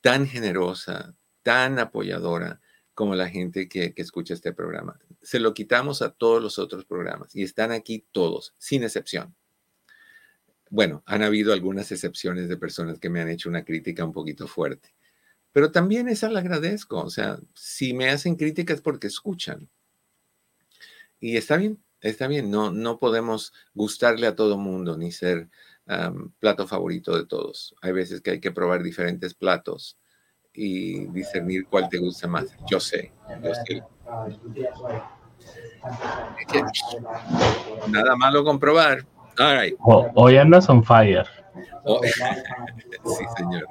tan 0.00 0.26
generosa, 0.26 1.14
tan 1.46 1.78
apoyadora 1.78 2.60
como 2.92 3.14
la 3.14 3.28
gente 3.28 3.68
que, 3.68 3.94
escucha 3.94 4.34
este 4.34 4.52
programa. 4.52 4.98
Se 5.22 5.38
lo 5.38 5.54
quitamos 5.54 6.02
a 6.02 6.10
todos 6.10 6.42
los 6.42 6.58
otros 6.58 6.84
programas 6.84 7.36
y 7.36 7.44
están 7.44 7.70
aquí 7.70 8.04
todos, 8.10 8.52
sin 8.58 8.82
excepción. 8.82 9.32
Bueno, 10.70 11.04
han 11.06 11.22
habido 11.22 11.52
algunas 11.52 11.92
excepciones 11.92 12.48
de 12.48 12.56
personas 12.56 12.98
que 12.98 13.10
me 13.10 13.20
han 13.20 13.28
hecho 13.28 13.48
una 13.48 13.64
crítica 13.64 14.04
un 14.04 14.12
poquito 14.12 14.48
fuerte, 14.48 14.92
pero 15.52 15.70
también 15.70 16.08
esa 16.08 16.28
la 16.28 16.40
agradezco. 16.40 17.00
O 17.00 17.10
sea, 17.10 17.38
si 17.54 17.94
me 17.94 18.08
hacen 18.08 18.34
críticas 18.34 18.80
porque 18.80 19.06
escuchan. 19.06 19.68
Y 21.20 21.36
está 21.36 21.58
bien, 21.58 21.78
está 22.00 22.26
bien. 22.26 22.50
No, 22.50 22.72
no 22.72 22.98
podemos 22.98 23.52
gustarle 23.72 24.26
a 24.26 24.34
todo 24.34 24.58
mundo 24.58 24.98
ni 24.98 25.12
ser 25.12 25.48
plato 26.40 26.66
favorito 26.66 27.16
de 27.16 27.24
todos. 27.24 27.76
Hay 27.82 27.92
veces 27.92 28.20
que 28.20 28.32
hay 28.32 28.40
que 28.40 28.50
probar 28.50 28.82
diferentes 28.82 29.32
platos 29.34 29.96
y 30.56 31.06
discernir 31.06 31.66
cuál 31.66 31.88
te 31.88 31.98
gusta 31.98 32.26
más. 32.26 32.46
Yo 32.66 32.80
sé, 32.80 33.12
yo 33.42 33.54
sé. 33.54 33.82
Nada 37.88 38.16
malo 38.16 38.42
comprobar. 38.42 39.04
All 39.38 39.60
right. 39.60 39.76
hoy 39.78 40.38
andas 40.38 40.68
on 40.68 40.82
fire. 40.82 41.26
Oh, 41.84 42.00
sí, 43.04 43.24
señor. 43.36 43.66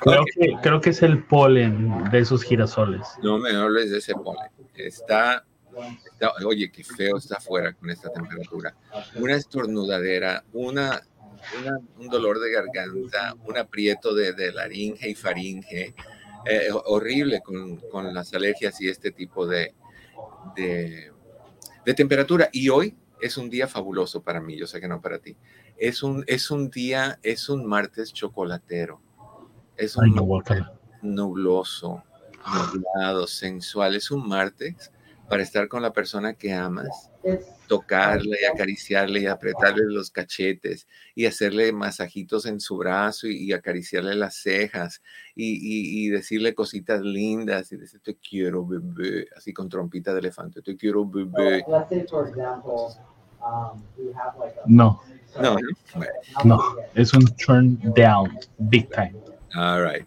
Creo, 0.00 0.24
que, 0.34 0.56
creo 0.62 0.80
que 0.80 0.90
es 0.90 1.02
el 1.02 1.22
polen 1.24 2.10
de 2.10 2.20
esos 2.20 2.42
girasoles. 2.42 3.06
No 3.22 3.38
me 3.38 3.50
hables 3.50 3.90
de 3.90 3.98
ese 3.98 4.14
polen. 4.14 4.50
Está, 4.74 5.44
está, 6.04 6.32
oye, 6.44 6.70
qué 6.72 6.82
feo 6.82 7.18
está 7.18 7.36
afuera 7.36 7.72
con 7.72 7.90
esta 7.90 8.10
temperatura. 8.10 8.74
Una 9.16 9.36
estornudadera, 9.36 10.44
una, 10.52 11.02
un 11.98 12.08
dolor 12.08 12.40
de 12.40 12.50
garganta, 12.50 13.34
un 13.44 13.56
aprieto 13.56 14.14
de, 14.14 14.32
de 14.32 14.52
laringe 14.52 15.10
y 15.10 15.14
faringe, 15.14 15.94
eh, 16.46 16.68
horrible 16.86 17.40
con, 17.40 17.76
con, 17.76 18.12
las 18.12 18.32
alergias 18.34 18.80
y 18.80 18.88
este 18.88 19.10
tipo 19.10 19.46
de, 19.46 19.74
de, 20.56 21.12
de, 21.84 21.94
temperatura. 21.94 22.48
Y 22.52 22.68
hoy 22.68 22.96
es 23.20 23.36
un 23.36 23.50
día 23.50 23.68
fabuloso 23.68 24.22
para 24.22 24.40
mí, 24.40 24.56
yo 24.56 24.66
sé 24.66 24.80
que 24.80 24.88
no 24.88 25.00
para 25.00 25.18
ti. 25.18 25.36
Es 25.76 26.02
un, 26.02 26.24
es 26.26 26.50
un 26.50 26.70
día, 26.70 27.18
es 27.22 27.48
un 27.48 27.66
martes 27.66 28.12
chocolatero. 28.12 29.00
Es 29.76 29.96
un 29.96 30.14
martes 30.14 30.62
nubloso, 31.00 32.04
nublado, 32.72 33.26
sensual. 33.26 33.96
Es 33.96 34.10
un 34.10 34.28
martes 34.28 34.91
para 35.32 35.44
estar 35.44 35.66
con 35.66 35.80
la 35.80 35.94
persona 35.94 36.34
que 36.34 36.52
amas 36.52 37.10
tocarle 37.66 38.36
y 38.42 38.44
acariciarle 38.44 39.20
y 39.20 39.26
apretarle 39.26 39.84
los 39.86 40.10
cachetes 40.10 40.86
y 41.14 41.24
hacerle 41.24 41.72
masajitos 41.72 42.44
en 42.44 42.60
su 42.60 42.76
brazo 42.76 43.28
y, 43.28 43.50
acariciarle 43.54 44.14
las 44.14 44.34
cejas 44.34 45.00
y, 45.34 46.10
decirle 46.10 46.54
cositas 46.54 47.00
lindas 47.00 47.72
y 47.72 47.78
decir 47.78 48.02
te 48.02 48.16
quiero 48.16 48.66
bebé, 48.66 49.26
así 49.34 49.54
con 49.54 49.70
trompita 49.70 50.12
de 50.12 50.20
elefante, 50.20 50.60
te 50.60 50.76
quiero 50.76 51.06
bebé. 51.06 51.64
No. 54.66 55.00
No, 55.40 55.56
no, 56.44 56.60
es 56.94 57.14
un 57.14 57.24
turn 57.38 57.78
down, 57.96 58.38
big 58.58 58.90
time. 58.90 59.14
All 59.54 59.82
right. 59.82 60.06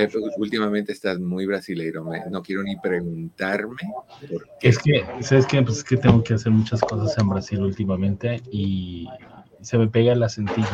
Pepe, 0.00 0.18
últimamente 0.38 0.92
estás 0.92 1.18
muy 1.20 1.44
brasileiro, 1.44 2.06
no 2.30 2.42
quiero 2.42 2.62
ni 2.62 2.74
preguntarme. 2.76 3.76
Es 4.62 4.78
que, 4.78 5.04
¿sabes 5.20 5.46
qué? 5.46 5.62
Pues 5.62 5.78
es 5.78 5.84
que 5.84 5.98
tengo 5.98 6.24
que 6.24 6.32
hacer 6.32 6.50
muchas 6.52 6.80
cosas 6.80 7.18
en 7.18 7.28
Brasil 7.28 7.60
últimamente 7.60 8.40
y 8.50 9.06
se 9.60 9.76
me 9.76 9.88
pega 9.88 10.14
el 10.14 10.22
acentillo. 10.22 10.66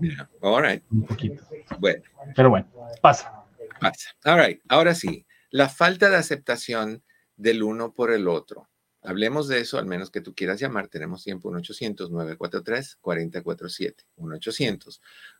Yeah. 0.00 0.30
All 0.40 0.62
right. 0.62 0.82
Un 0.90 1.04
poquito. 1.04 1.44
Bueno. 1.78 2.02
Pero 2.34 2.48
bueno, 2.48 2.66
pasa. 3.02 3.44
Pasa. 3.80 4.10
All 4.24 4.42
right. 4.42 4.60
Ahora 4.68 4.94
sí, 4.94 5.26
la 5.50 5.68
falta 5.68 6.08
de 6.08 6.16
aceptación 6.16 7.02
del 7.36 7.62
uno 7.62 7.92
por 7.92 8.12
el 8.12 8.28
otro. 8.28 8.70
Hablemos 9.04 9.48
de 9.48 9.60
eso, 9.60 9.78
al 9.78 9.84
menos 9.84 10.10
que 10.10 10.22
tú 10.22 10.34
quieras 10.34 10.58
llamar. 10.58 10.88
Tenemos 10.88 11.22
tiempo, 11.22 11.52
1-800-943-4047. 11.52 14.06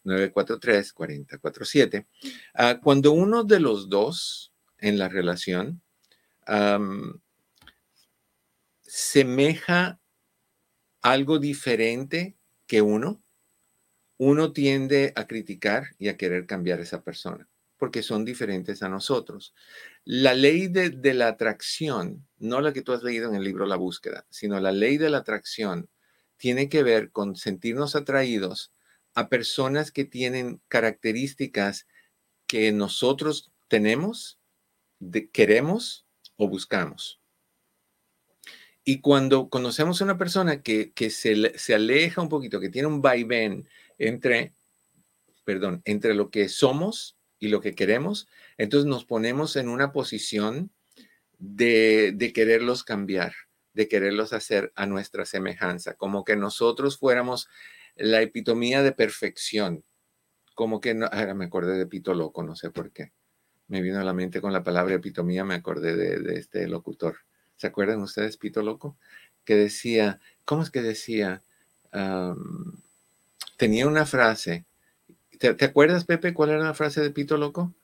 1-800-943-4047. 0.05 2.07
Uh, 2.55 2.79
cuando 2.83 3.13
uno 3.13 3.43
de 3.43 3.61
los 3.61 3.89
dos 3.89 4.53
en 4.79 4.99
la 4.99 5.09
relación 5.09 5.81
semeja 8.83 9.99
algo 11.01 11.39
diferente 11.39 12.37
que 12.67 12.83
uno, 12.83 13.23
uno 14.19 14.53
tiende 14.53 15.13
a 15.17 15.27
criticar 15.27 15.89
y 15.99 16.09
a 16.09 16.17
querer 16.17 16.47
cambiar 16.47 16.81
a 16.81 16.83
esa 16.83 17.03
persona, 17.03 17.49
porque 17.79 18.03
son 18.03 18.25
diferentes 18.25 18.83
a 18.83 18.89
nosotros. 18.89 19.55
La 20.05 20.35
ley 20.35 20.69
de, 20.69 21.15
la 21.15 21.29
atracción, 21.29 22.27
no 22.39 22.61
la 22.61 22.75
que 22.75 22.83
tú 22.83 22.93
has 22.93 23.03
leído 23.03 23.29
en 23.29 23.37
el 23.37 23.45
libro 23.45 23.65
La 23.65 23.77
búsqueda, 23.77 24.27
sino 24.29 24.61
la 24.61 24.71
ley 24.71 24.99
de 24.99 25.09
la 25.09 25.19
atracción, 25.19 25.89
tiene 26.37 26.69
que 26.69 26.83
ver 26.83 27.11
con 27.11 27.37
sentirnos 27.37 27.97
atraídos 27.97 28.71
a 29.15 29.31
personas 29.31 29.91
que 29.91 30.05
tienen 30.05 30.61
características 30.69 31.87
que 32.47 32.71
nosotros 32.71 33.51
tenemos, 33.69 34.39
queremos 35.33 36.05
o 36.37 36.49
buscamos. 36.49 37.21
Y 38.85 39.01
cuando 39.01 39.49
conocemos 39.49 40.03
a 40.03 40.05
una 40.05 40.19
persona 40.19 40.61
que, 40.61 40.93
se, 41.11 41.59
se, 41.59 41.75
aleja 41.75 42.21
un 42.21 42.29
poquito, 42.29 42.61
que 42.61 42.69
tiene 42.69 42.89
un 42.89 43.01
vaivén 43.01 43.67
entre, 43.97 44.53
perdón, 45.47 45.81
entre 45.87 46.15
lo 46.15 46.31
que 46.31 46.51
somos 46.51 47.17
y 47.45 47.49
lo 47.49 47.61
que 47.61 47.75
queremos, 47.75 48.29
entonces 48.59 48.87
nos 48.87 49.05
ponemos 49.05 49.57
en 49.57 49.69
una 49.69 49.93
posición 49.93 50.71
de, 51.39 52.13
de 52.15 52.33
quererlos 52.33 52.85
cambiar, 52.85 53.35
de 53.73 53.89
quererlos 53.89 54.33
hacer 54.33 54.73
a 54.75 54.87
nuestra 54.87 55.27
semejanza, 55.27 55.95
como 55.95 56.25
que 56.25 56.37
nosotros 56.37 56.99
fuéramos 56.99 57.49
la 57.97 58.23
epitomía 58.23 58.83
de 58.83 58.93
perfección, 58.93 59.85
como 60.55 60.81
que 60.81 60.95
no, 60.95 61.07
ahora 61.07 61.35
me 61.35 61.47
acordé 61.47 61.77
de 61.77 61.87
Pito 61.87 62.15
Loco, 62.15 62.43
no 62.43 62.57
sé 62.57 62.71
por 62.71 62.93
qué. 62.93 63.13
Me 63.67 63.83
vino 63.83 63.99
a 63.99 64.05
la 64.05 64.13
mente 64.13 64.41
con 64.41 64.53
la 64.53 64.63
palabra 64.63 64.95
epitomía, 64.95 65.45
me 65.45 65.55
acordé 65.55 65.97
de, 65.97 66.19
de 66.21 66.39
este 66.39 66.69
locutor. 66.69 67.19
¿Se 67.57 67.67
acuerdan 67.67 68.03
ustedes, 68.03 68.37
Pito 68.37 68.63
Loco? 68.63 68.97
Que 69.45 69.55
decía, 69.57 70.21
¿cómo 70.45 70.63
es 70.63 70.71
que 70.71 70.83
decía? 70.83 71.43
tenía 73.57 73.87
una 73.87 74.05
frase. 74.05 74.65
¿Te, 75.53 75.65
acuerdas, 75.67 76.05
Pepe, 76.05 76.33
cuál 76.33 76.51
era 76.51 76.65
la 76.65 76.75
frase 76.75 77.03
de 77.03 77.11
Pito 77.11 77.37
Loco? 77.37 77.75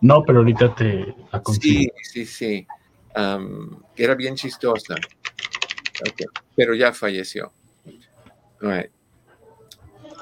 No, 0.00 0.24
pero 0.24 0.40
ahorita 0.40 0.74
te 0.74 1.14
Sí, 1.60 1.88
sí, 2.02 2.26
sí. 2.26 2.66
era 3.96 4.14
bien 4.16 4.34
chistosa. 4.34 4.96
Pero 6.56 6.74
ya 6.74 6.92
falleció. 6.92 7.52
Right. 8.60 8.90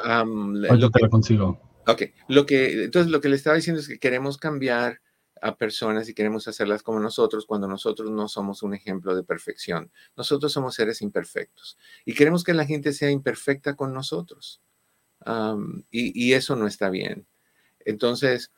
lo 0.05 0.91
que, 0.91 0.99
te 0.99 1.01
la 1.01 1.09
consigo. 1.09 1.59
Ok, 1.87 2.03
lo 2.29 2.45
que, 2.45 2.85
entonces 2.85 3.11
lo 3.11 3.21
que 3.21 3.29
le 3.29 3.37
estaba 3.37 3.57
diciendo 3.57 3.81
es 3.81 3.89
que 3.89 3.99
queremos 3.99 4.37
cambiar 4.37 5.01
a 5.41 5.57
personas 5.57 6.09
y 6.09 6.15
queremos 6.15 6.49
hacerlas 6.49 6.83
como 6.83 7.01
nosotros 7.01 7.47
cuando 7.47 7.69
nosotros 7.69 8.11
no 8.11 8.29
somos 8.29 8.63
un 8.63 8.75
ejemplo 8.75 9.15
de 9.15 9.23
perfección. 9.23 9.91
Nosotros 10.17 10.53
somos 10.53 10.75
seres 10.75 11.01
imperfectos 11.03 11.79
y 12.05 12.15
queremos 12.15 12.45
que 12.45 12.55
la 12.55 12.65
gente 12.67 12.93
sea 12.93 13.11
imperfecta 13.11 13.77
con 13.77 13.93
nosotros. 13.93 14.61
Y, 15.91 16.33
eso 16.33 16.57
no 16.57 16.67
está 16.67 16.91
bien. 16.91 17.27
Entonces, 17.85 18.53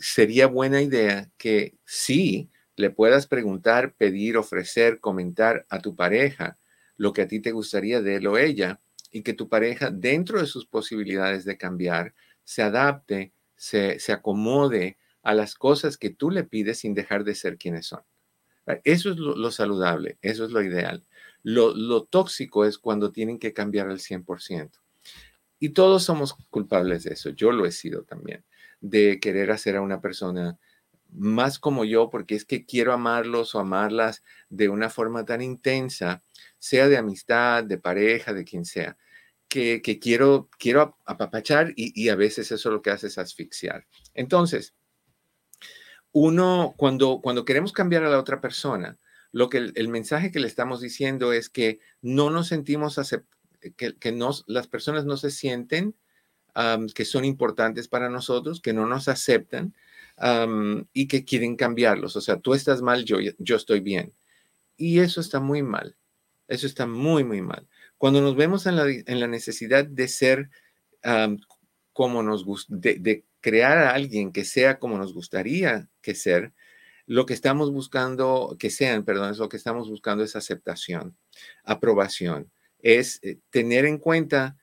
sería 0.00 0.46
buena 0.46 0.82
idea 0.82 1.30
que 1.38 1.74
sí 1.84 2.50
le 2.76 2.90
puedas 2.90 3.26
preguntar, 3.26 3.94
pedir, 3.94 4.36
ofrecer, 4.36 5.00
comentar 5.00 5.66
a 5.68 5.80
tu 5.80 5.94
pareja 5.94 6.56
lo 6.96 7.12
que 7.12 7.22
a 7.22 7.28
ti 7.28 7.40
te 7.40 7.52
gustaría 7.52 8.02
de 8.02 8.16
él 8.16 8.26
o 8.26 8.36
ella 8.38 8.80
y 9.10 9.22
que 9.22 9.32
tu 9.32 9.48
pareja, 9.48 9.90
dentro 9.90 10.40
de 10.40 10.46
sus 10.46 10.66
posibilidades 10.66 11.44
de 11.44 11.56
cambiar, 11.56 12.14
se 12.44 12.62
adapte, 12.62 13.32
se, 13.56 13.98
acomode 14.12 14.98
a 15.22 15.34
las 15.34 15.54
cosas 15.54 15.96
que 15.96 16.10
tú 16.10 16.30
le 16.30 16.44
pides 16.44 16.78
sin 16.78 16.94
dejar 16.94 17.24
de 17.24 17.34
ser 17.34 17.58
quienes 17.58 17.86
son. 17.86 18.02
Eso 18.84 19.10
es 19.10 19.16
lo, 19.16 19.50
saludable, 19.50 20.18
eso 20.22 20.44
es 20.44 20.52
lo 20.52 20.62
ideal. 20.62 21.04
Lo, 21.42 22.04
tóxico 22.04 22.64
es 22.64 22.78
cuando 22.78 23.10
tienen 23.10 23.38
que 23.38 23.52
cambiar 23.52 23.88
al 23.88 23.98
100%. 23.98 24.79
Y 25.60 25.68
todos 25.70 26.02
somos 26.02 26.34
culpables 26.50 27.04
de 27.04 27.12
eso. 27.12 27.30
Yo 27.30 27.52
lo 27.52 27.66
he 27.66 27.70
sido 27.70 28.02
también, 28.02 28.44
de 28.80 29.20
querer 29.20 29.52
hacer 29.52 29.76
a 29.76 29.82
una 29.82 30.00
persona 30.00 30.58
más 31.12 31.58
como 31.58 31.84
yo, 31.84 32.08
porque 32.10 32.34
es 32.34 32.44
que 32.44 32.64
quiero 32.64 32.92
amarlos 32.92 33.54
o 33.54 33.60
amarlas 33.60 34.24
de 34.48 34.68
una 34.68 34.90
forma 34.90 35.24
tan 35.24 35.42
intensa, 35.42 36.22
sea 36.58 36.88
de 36.88 36.96
amistad, 36.96 37.64
de 37.64 37.78
pareja, 37.78 38.32
de 38.32 38.44
quien 38.44 38.64
sea, 38.64 38.96
que, 39.48 39.82
quiero, 40.00 40.48
quiero 40.58 40.96
apapachar 41.04 41.72
y, 41.76 42.08
a 42.08 42.14
veces 42.14 42.52
eso 42.52 42.70
lo 42.70 42.82
que 42.82 42.90
hace 42.90 43.08
es 43.08 43.18
asfixiar. 43.18 43.86
Entonces, 44.14 44.74
uno, 46.12 46.74
cuando, 46.76 47.20
cuando 47.20 47.44
queremos 47.44 47.72
cambiar 47.72 48.04
a 48.04 48.10
la 48.10 48.18
otra 48.18 48.40
persona, 48.40 48.98
lo 49.32 49.48
que 49.48 49.58
el, 49.74 49.88
mensaje 49.88 50.30
que 50.30 50.40
le 50.40 50.46
estamos 50.46 50.80
diciendo 50.80 51.32
es 51.32 51.48
que 51.50 51.80
no 52.00 52.30
nos 52.30 52.48
sentimos 52.48 52.98
que, 53.60 53.96
que 53.96 54.12
nos, 54.12 54.44
las 54.46 54.66
personas 54.68 55.04
no 55.04 55.16
se 55.16 55.30
sienten 55.30 55.94
que 56.94 57.04
son 57.04 57.24
importantes 57.24 57.88
para 57.88 58.08
nosotros, 58.08 58.60
que 58.60 58.72
no 58.72 58.86
nos 58.86 59.08
aceptan 59.08 59.74
y 60.92 61.08
que 61.08 61.24
quieren 61.24 61.56
cambiarlos. 61.56 62.16
O 62.16 62.20
sea, 62.20 62.38
tú 62.38 62.54
estás 62.54 62.82
mal, 62.82 63.04
yo, 63.04 63.18
yo 63.38 63.56
estoy 63.56 63.80
bien. 63.80 64.14
Y 64.76 65.00
eso 65.00 65.20
está 65.20 65.40
muy 65.40 65.62
mal. 65.62 65.96
Eso 66.48 66.66
está 66.66 66.86
muy, 66.86 67.22
muy 67.24 67.42
mal. 67.42 67.68
Cuando 67.96 68.20
nos 68.20 68.34
vemos 68.34 68.66
en 68.66 68.76
la, 68.76 68.84
en 68.88 69.20
la 69.20 69.28
necesidad 69.28 69.84
de 69.84 70.08
ser 70.08 70.50
como 71.92 72.22
nos 72.22 72.44
gusta, 72.44 72.74
de, 72.76 73.24
crear 73.42 73.78
a 73.78 73.94
alguien 73.94 74.32
que 74.32 74.44
sea 74.44 74.78
como 74.78 74.98
nos 74.98 75.14
gustaría 75.14 75.88
que 76.02 76.14
ser, 76.14 76.52
lo 77.06 77.24
que 77.24 77.32
estamos 77.32 77.72
buscando, 77.72 78.54
que 78.58 78.68
sean, 78.68 79.04
perdón, 79.04 79.30
es 79.30 79.38
lo 79.38 79.48
que 79.48 79.56
estamos 79.56 79.88
buscando 79.88 80.22
es 80.22 80.36
aceptación, 80.36 81.16
aprobación, 81.64 82.52
es 82.82 83.20
eh, 83.22 83.38
tener 83.50 83.84
en 83.84 83.98
cuenta 83.98 84.56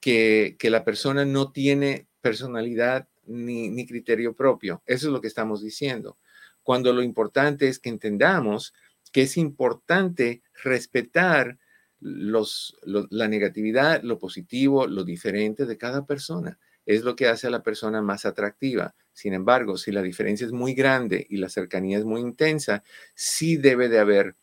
que, 0.00 0.56
la 0.62 0.84
persona 0.84 1.24
no 1.24 1.52
tiene 1.52 2.08
personalidad 2.20 3.08
ni, 3.26 3.68
ni, 3.68 3.86
criterio 3.86 4.34
propio. 4.34 4.82
Eso 4.86 5.08
es 5.08 5.12
lo 5.12 5.20
que 5.20 5.28
estamos 5.28 5.62
diciendo. 5.62 6.18
Cuando 6.62 6.92
lo 6.92 7.02
importante 7.02 7.68
es 7.68 7.78
que 7.78 7.88
entendamos 7.88 8.74
que 9.12 9.22
es 9.22 9.36
importante 9.36 10.42
respetar 10.62 11.58
los, 12.00 12.76
la 12.84 13.28
negatividad, 13.28 14.02
lo 14.02 14.18
positivo, 14.18 14.86
lo 14.86 15.04
diferente 15.04 15.66
de 15.66 15.78
cada 15.78 16.06
persona 16.06 16.58
es 16.88 17.04
lo 17.04 17.14
que 17.16 17.28
hace 17.28 17.46
a 17.46 17.50
la 17.50 17.62
persona 17.62 18.00
más 18.00 18.24
atractiva. 18.24 18.94
Sin 19.12 19.34
embargo, 19.34 19.76
si 19.76 19.92
la 19.92 20.00
diferencia 20.00 20.46
es 20.46 20.52
muy 20.52 20.72
grande 20.72 21.26
y 21.28 21.36
la 21.36 21.50
cercanía 21.50 21.98
es 21.98 22.06
muy 22.06 22.22
intensa, 22.22 22.82
sí 23.14 23.58
debe 23.58 23.90
de 23.90 23.98
haber 23.98 24.36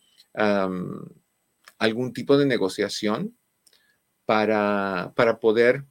algún 1.77 2.13
tipo 2.13 2.37
de 2.37 2.45
negociación 2.45 3.37
para, 4.25 5.13
para 5.15 5.39
poder 5.39 5.85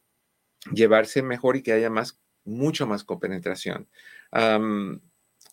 llevarse 0.72 1.22
mejor 1.22 1.56
y 1.56 1.62
que 1.62 1.72
haya 1.72 1.90
más, 1.90 2.20
mucho 2.44 2.86
más 2.86 3.04
copenetración. 3.04 3.88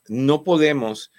no 0.07 0.43
podemos 0.43 1.11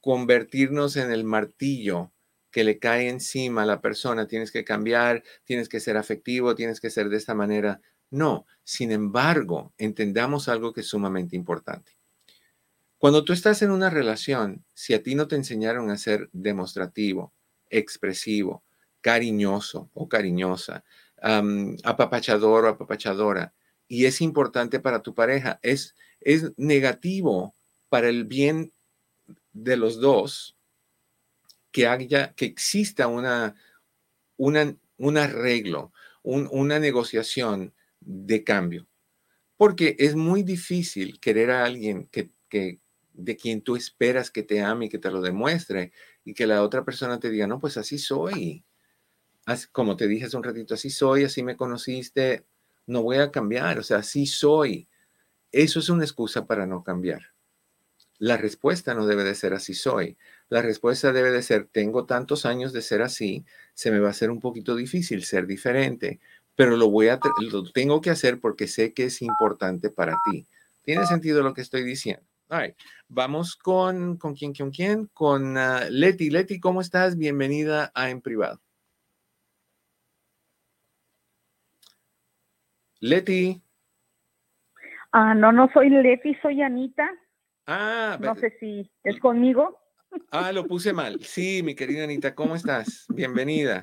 convertirnos 0.00 0.96
en 0.96 1.10
el 1.10 1.24
martillo 1.24 2.12
que 2.50 2.64
le 2.64 2.78
cae 2.78 3.08
encima 3.08 3.62
a 3.62 3.66
la 3.66 3.80
persona. 3.80 4.26
Tienes 4.26 4.52
que 4.52 4.64
cambiar, 4.64 5.22
tienes 5.44 5.68
que 5.68 5.80
ser 5.80 5.96
afectivo, 5.96 6.54
tienes 6.54 6.80
que 6.80 6.90
ser 6.90 7.08
de 7.08 7.16
esta 7.16 7.34
manera. 7.34 7.80
No, 8.10 8.46
sin 8.64 8.90
embargo, 8.92 9.74
entendamos 9.76 10.48
algo 10.48 10.72
que 10.72 10.80
es 10.80 10.86
sumamente 10.86 11.36
importante. 11.36 11.92
Cuando 12.96 13.24
tú 13.24 13.32
estás 13.32 13.62
en 13.62 13.70
una 13.70 13.90
relación, 13.90 14.64
si 14.74 14.94
a 14.94 15.02
ti 15.02 15.14
no 15.14 15.28
te 15.28 15.36
enseñaron 15.36 15.90
a 15.90 15.98
ser 15.98 16.30
demostrativo, 16.32 17.32
expresivo, 17.70 18.62
cariñoso 19.00 19.90
o 19.94 20.08
cariñosa, 20.08 20.84
apapachador 21.84 22.64
o 22.64 22.68
apapachadora, 22.68 23.52
y 23.88 24.04
es 24.04 24.20
importante 24.20 24.80
para 24.80 25.02
tu 25.02 25.14
pareja, 25.14 25.58
es, 25.62 25.94
es 26.20 26.52
negativo 26.56 27.54
para 27.88 28.08
el 28.08 28.24
bien 28.24 28.72
de 29.52 29.76
los 29.76 30.00
dos 30.00 30.56
que 31.72 31.86
haya, 31.86 32.34
que 32.34 32.44
exista 32.44 33.06
una, 33.06 33.54
un 34.36 35.16
arreglo, 35.16 35.92
una 36.22 36.78
negociación 36.78 37.72
de 38.00 38.44
cambio. 38.44 38.86
Porque 39.56 39.96
es 39.98 40.14
muy 40.14 40.42
difícil 40.42 41.18
querer 41.20 41.50
a 41.50 41.64
alguien 41.64 42.08
que, 42.10 42.30
de 43.12 43.36
quien 43.36 43.62
tú 43.62 43.74
esperas 43.74 44.30
que 44.30 44.42
te 44.42 44.60
ame 44.60 44.86
y 44.86 44.88
que 44.88 44.98
te 44.98 45.10
lo 45.10 45.20
demuestre 45.20 45.92
y 46.28 46.34
que 46.34 46.46
la 46.46 46.62
otra 46.62 46.84
persona 46.84 47.18
te 47.18 47.30
diga, 47.30 47.46
no, 47.46 47.58
pues 47.58 47.78
así 47.78 47.96
soy. 47.96 48.62
como 49.72 49.96
te 49.96 50.06
dije 50.06 50.26
hace 50.26 50.36
un 50.36 50.44
ratito, 50.44 50.74
así 50.74 50.90
soy, 50.90 51.24
así 51.24 51.42
me 51.42 51.56
conociste, 51.56 52.44
no 52.86 53.02
voy 53.02 53.16
a 53.16 53.30
cambiar, 53.30 53.78
o 53.78 53.82
sea, 53.82 53.98
así 53.98 54.26
soy. 54.26 54.90
Eso 55.52 55.78
es 55.78 55.88
una 55.88 56.04
excusa 56.04 56.46
para 56.46 56.66
no 56.66 56.84
cambiar. 56.84 57.32
La 58.18 58.36
respuesta 58.36 58.92
no 58.92 59.06
debe 59.06 59.24
de 59.24 59.34
ser 59.34 59.54
así 59.54 59.72
soy. 59.72 60.18
La 60.50 60.60
respuesta 60.60 61.12
debe 61.12 61.30
de 61.30 61.40
ser, 61.40 61.66
tengo 61.72 62.04
tantos 62.04 62.44
años 62.44 62.74
de 62.74 62.82
ser 62.82 63.00
así, 63.00 63.46
se 63.72 63.90
me 63.90 63.98
va 63.98 64.08
a 64.08 64.10
hacer 64.10 64.30
un 64.30 64.40
poquito 64.40 64.76
difícil 64.76 65.24
ser 65.24 65.46
diferente, 65.46 66.20
pero 66.56 66.76
lo 66.76 66.90
voy 66.90 67.08
a, 67.08 67.18
lo 67.50 67.72
tengo 67.72 68.02
que 68.02 68.10
hacer 68.10 68.38
porque 68.38 68.68
sé 68.68 68.92
que 68.92 69.04
es 69.04 69.22
importante 69.22 69.88
para 69.88 70.20
ti. 70.30 70.46
¿Tiene 70.82 71.06
sentido 71.06 71.42
lo 71.42 71.54
que 71.54 71.62
estoy 71.62 71.84
diciendo? 71.84 72.27
Vamos 73.08 73.56
con, 73.56 74.16
¿con 74.16 74.34
quién, 74.34 74.54
con 74.54 74.70
quién? 74.70 75.06
Con 75.12 75.56
uh, 75.56 75.90
Leti. 75.90 76.30
Leti, 76.30 76.60
¿cómo 76.60 76.80
estás? 76.80 77.16
Bienvenida 77.16 77.90
a 77.94 78.10
En 78.10 78.20
Privado. 78.20 78.60
Leti. 83.00 83.62
Ah, 85.12 85.34
no, 85.34 85.52
no 85.52 85.70
soy 85.72 85.90
Leti, 85.90 86.34
soy 86.42 86.62
Anita. 86.62 87.08
Ah, 87.66 88.18
no 88.20 88.34
sé 88.34 88.56
si 88.58 88.90
es 89.04 89.18
conmigo. 89.20 89.78
Ah, 90.30 90.52
lo 90.52 90.66
puse 90.66 90.92
mal. 90.92 91.20
Sí, 91.20 91.62
mi 91.62 91.74
querida 91.74 92.04
Anita, 92.04 92.34
¿cómo 92.34 92.54
estás? 92.54 93.06
Bienvenida. 93.14 93.82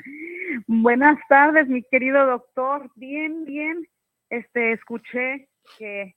Buenas 0.68 1.20
tardes, 1.30 1.68
mi 1.68 1.84
querido 1.84 2.26
doctor. 2.26 2.90
Bien, 2.96 3.46
bien. 3.46 3.88
Este, 4.30 4.74
escuché 4.74 5.50
que 5.78 6.15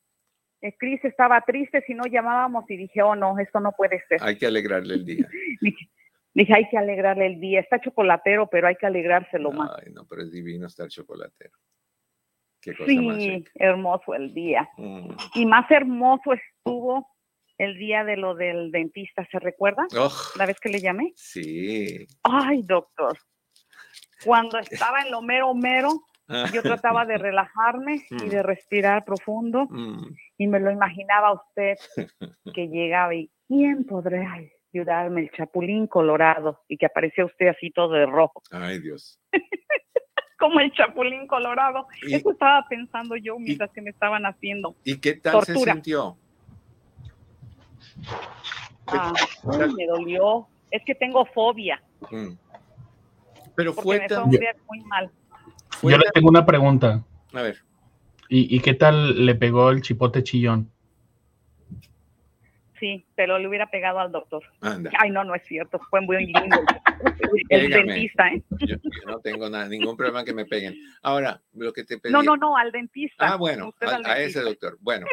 Cris 0.78 1.04
estaba 1.04 1.40
triste 1.42 1.82
si 1.86 1.94
no 1.94 2.04
llamábamos 2.04 2.64
y 2.68 2.76
dije, 2.76 3.02
oh 3.02 3.14
no, 3.14 3.38
esto 3.38 3.60
no 3.60 3.72
puede 3.72 4.02
ser. 4.08 4.18
Hay 4.22 4.36
que 4.36 4.46
alegrarle 4.46 4.94
el 4.94 5.04
día. 5.04 5.28
dije, 6.34 6.54
hay 6.54 6.68
que 6.68 6.78
alegrarle 6.78 7.26
el 7.26 7.40
día. 7.40 7.60
Está 7.60 7.80
chocolatero, 7.80 8.48
pero 8.48 8.68
hay 8.68 8.76
que 8.76 8.86
alegrárselo 8.86 9.52
más. 9.52 9.70
Ay, 9.78 9.92
no, 9.92 10.06
pero 10.06 10.22
es 10.22 10.32
divino 10.32 10.66
estar 10.66 10.88
chocolatero. 10.88 11.56
Qué 12.60 12.74
cosa 12.74 12.90
sí, 12.90 13.44
hermoso 13.54 14.14
el 14.14 14.34
día. 14.34 14.68
Mm. 14.76 15.10
Y 15.34 15.46
más 15.46 15.70
hermoso 15.70 16.32
estuvo 16.32 17.08
el 17.56 17.76
día 17.78 18.04
de 18.04 18.16
lo 18.16 18.34
del 18.34 18.70
dentista, 18.70 19.26
¿se 19.30 19.38
recuerda? 19.38 19.86
La 20.36 20.46
vez 20.46 20.58
que 20.60 20.68
le 20.68 20.80
llamé. 20.80 21.12
Sí. 21.16 22.06
Ay, 22.22 22.62
doctor. 22.62 23.18
Cuando 24.24 24.58
estaba 24.58 25.02
en 25.02 25.10
lo 25.10 25.22
mero 25.22 25.54
mero, 25.54 25.90
yo 26.52 26.62
trataba 26.62 27.04
de 27.04 27.18
relajarme 27.18 28.06
y 28.10 28.14
mm. 28.14 28.28
de 28.28 28.42
respirar 28.42 29.04
profundo 29.04 29.66
mm. 29.68 30.14
Y 30.38 30.46
me 30.46 30.60
lo 30.60 30.70
imaginaba 30.70 31.32
usted 31.32 31.76
que 32.54 32.68
llegaba 32.68 33.14
y 33.14 33.30
¿quién 33.48 33.84
podrá 33.84 34.40
ayudarme? 34.72 35.22
El 35.22 35.30
chapulín 35.32 35.86
colorado 35.88 36.62
y 36.68 36.78
que 36.78 36.86
aparecía 36.86 37.24
usted 37.24 37.48
así 37.48 37.70
todo 37.70 37.92
de 37.92 38.06
rojo. 38.06 38.40
Ay, 38.50 38.78
Dios. 38.78 39.20
Como 40.38 40.60
el 40.60 40.72
chapulín 40.72 41.26
colorado. 41.26 41.88
Eso 42.08 42.30
estaba 42.30 42.64
pensando 42.68 43.16
yo 43.16 43.38
mientras 43.40 43.72
que 43.72 43.82
me 43.82 43.90
estaban 43.90 44.24
haciendo. 44.24 44.76
¿Y 44.84 44.98
qué 44.98 45.14
tal 45.14 45.42
se 45.42 45.56
sintió? 45.56 46.16
Ah, 48.86 49.12
me 49.76 49.86
dolió. 49.86 50.46
Es 50.70 50.84
que 50.84 50.94
tengo 50.94 51.24
fobia. 51.26 51.82
Mm. 52.12 52.34
Pero 53.56 53.72
fue 53.72 53.98
tan... 54.06 54.28
muy 54.28 54.80
mal. 54.86 55.10
Yo 55.82 55.98
le 55.98 56.10
tengo 56.14 56.28
una 56.28 56.46
pregunta. 56.46 57.02
A 57.32 57.42
ver. 57.42 57.58
¿Y, 58.28 58.60
qué 58.60 58.74
tal 58.74 59.24
le 59.24 59.34
pegó 59.34 59.70
el 59.70 59.80
chipote 59.82 60.22
chillón? 60.22 60.70
Sí, 62.78 63.04
pero 63.16 63.38
le 63.38 63.48
hubiera 63.48 63.70
pegado 63.70 63.98
al 63.98 64.12
doctor. 64.12 64.44
Ay, 64.60 65.10
no, 65.10 65.24
no 65.24 65.34
es 65.34 65.42
cierto. 65.44 65.80
Fue 65.90 66.00
muy 66.00 66.26
lindo. 66.26 66.62
el 67.48 67.70
dentista, 67.70 68.28
¿eh? 68.28 68.42
Yo, 68.60 68.76
no 69.06 69.18
tengo 69.20 69.50
nada, 69.50 69.68
ningún 69.68 69.96
problema 69.96 70.24
que 70.24 70.32
me 70.32 70.44
peguen. 70.44 70.76
Ahora, 71.02 71.40
lo 71.54 71.72
que 71.72 71.84
te 71.84 71.98
pedí. 71.98 72.12
No, 72.12 72.22
no, 72.22 72.36
no, 72.36 72.56
al 72.56 72.70
dentista. 72.70 73.32
Ah, 73.32 73.36
bueno, 73.36 73.74
a, 74.04 74.20
ese 74.20 74.42
doctor. 74.42 74.78
Bueno, 74.80 75.06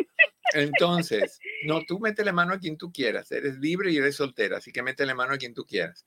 entonces, 0.53 1.39
no, 1.65 1.81
tú 1.87 1.99
la 2.23 2.33
mano 2.33 2.53
a 2.53 2.59
quien 2.59 2.77
tú 2.77 2.91
quieras. 2.91 3.31
Eres 3.31 3.57
libre 3.57 3.91
y 3.91 3.97
eres 3.97 4.15
soltera, 4.15 4.57
así 4.57 4.71
que 4.71 4.83
la 5.05 5.15
mano 5.15 5.33
a 5.33 5.37
quien 5.37 5.53
tú 5.53 5.65
quieras. 5.65 6.05